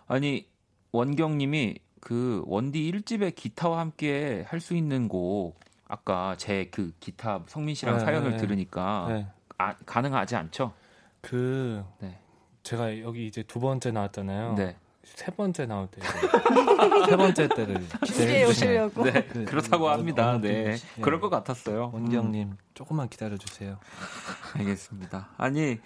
아니, 0.08 0.48
원경님이 0.92 1.76
그 2.02 2.44
원디 2.46 2.92
1집의 2.92 3.36
기타와 3.36 3.80
함께 3.80 4.44
할 4.48 4.60
수 4.60 4.76
있는 4.76 5.08
곡, 5.08 5.60
아까 5.88 6.36
제 6.38 6.68
그 6.72 6.92
기타 7.00 7.44
성민 7.48 7.76
씨랑 7.76 8.00
네, 8.00 8.06
사연을 8.06 8.32
네. 8.32 8.38
들으니까 8.38 9.06
네. 9.10 9.28
아, 9.58 9.76
가능하지 9.86 10.36
않죠? 10.36 10.74
그 11.22 11.84
네. 12.00 12.18
제가 12.64 13.00
여기 13.02 13.28
이제 13.28 13.44
두 13.44 13.60
번째 13.60 13.92
나왔잖아요. 13.92 14.56
네. 14.56 14.76
세 15.04 15.32
번째 15.32 15.68
나올 15.68 15.88
때 15.88 16.02
세 17.08 17.16
번째 17.16 17.48
때를 17.50 17.86
기대해 18.04 18.44
오시려고. 18.46 19.04
네, 19.04 19.24
그, 19.26 19.46
그렇다고 19.46 19.86
어, 19.86 19.92
합니다. 19.92 20.32
어느 20.32 20.48
네. 20.48 20.78
그럴 21.02 21.20
것 21.20 21.30
같았어요. 21.30 21.92
원경님 21.94 22.58
조금만 22.74 23.08
기다려 23.10 23.38
주세요. 23.38 23.78
알겠습니다. 24.58 25.30
아니, 25.38 25.80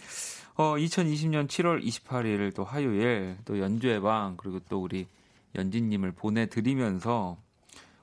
어, 0.59 0.75
2020년 0.75 1.47
7월 1.47 1.81
28일 1.81 2.53
또 2.53 2.65
화요일 2.65 3.37
또 3.45 3.57
연주회 3.59 4.01
방 4.01 4.35
그리고 4.35 4.59
또 4.67 4.81
우리 4.83 5.07
연진님을 5.55 6.11
보내드리면서 6.11 7.37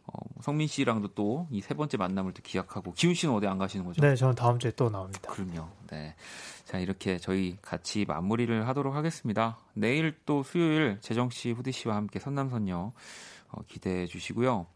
어, 0.06 0.18
성민 0.40 0.66
씨랑도 0.66 1.08
또 1.08 1.46
이 1.50 1.60
세 1.60 1.74
번째 1.74 1.98
만남을 1.98 2.32
또 2.32 2.40
기약하고 2.42 2.94
기훈 2.94 3.12
씨는 3.14 3.34
어디 3.34 3.46
안 3.46 3.58
가시는 3.58 3.84
거죠? 3.84 4.00
네, 4.00 4.16
저는 4.16 4.34
다음 4.36 4.58
주에 4.58 4.70
또 4.70 4.88
나옵니다. 4.88 5.30
그럼요. 5.30 5.68
네. 5.90 6.14
자, 6.64 6.78
이렇게 6.78 7.18
저희 7.18 7.58
같이 7.60 8.06
마무리를 8.08 8.66
하도록 8.68 8.94
하겠습니다. 8.94 9.58
내일 9.74 10.14
또 10.24 10.42
수요일 10.42 10.96
재정 11.02 11.28
씨, 11.28 11.50
후디 11.52 11.72
씨와 11.72 11.94
함께 11.96 12.18
선남선녀 12.18 12.92
어, 13.50 13.60
기대해 13.68 14.06
주시고요. 14.06 14.66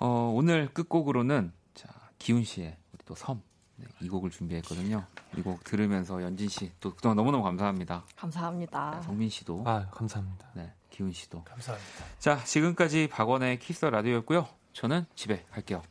어, 0.00 0.32
오늘 0.36 0.68
끝곡으로는 0.74 1.50
자, 1.72 1.88
기훈 2.18 2.44
씨의 2.44 2.76
우리 2.92 2.98
또 3.06 3.14
섬. 3.14 3.40
네, 3.76 3.86
이 4.00 4.08
곡을 4.08 4.30
준비했거든요. 4.30 5.04
이 5.36 5.42
곡 5.42 5.64
들으면서 5.64 6.22
연진 6.22 6.48
씨 6.48 6.70
또 6.80 6.94
그동안 6.94 7.16
너무너무 7.16 7.42
감사합니다. 7.44 8.04
감사합니다. 8.16 8.90
네, 8.96 9.02
성민 9.02 9.28
씨도, 9.28 9.64
아 9.66 9.86
감사합니다. 9.90 10.46
네, 10.54 10.72
기훈 10.90 11.12
씨도. 11.12 11.42
감사합니다. 11.44 12.04
자, 12.18 12.42
지금까지 12.44 13.08
박원의 13.10 13.58
키스 13.58 13.80
더 13.80 13.90
라디오였고요. 13.90 14.46
저는 14.72 15.06
집에 15.14 15.44
갈게요. 15.50 15.82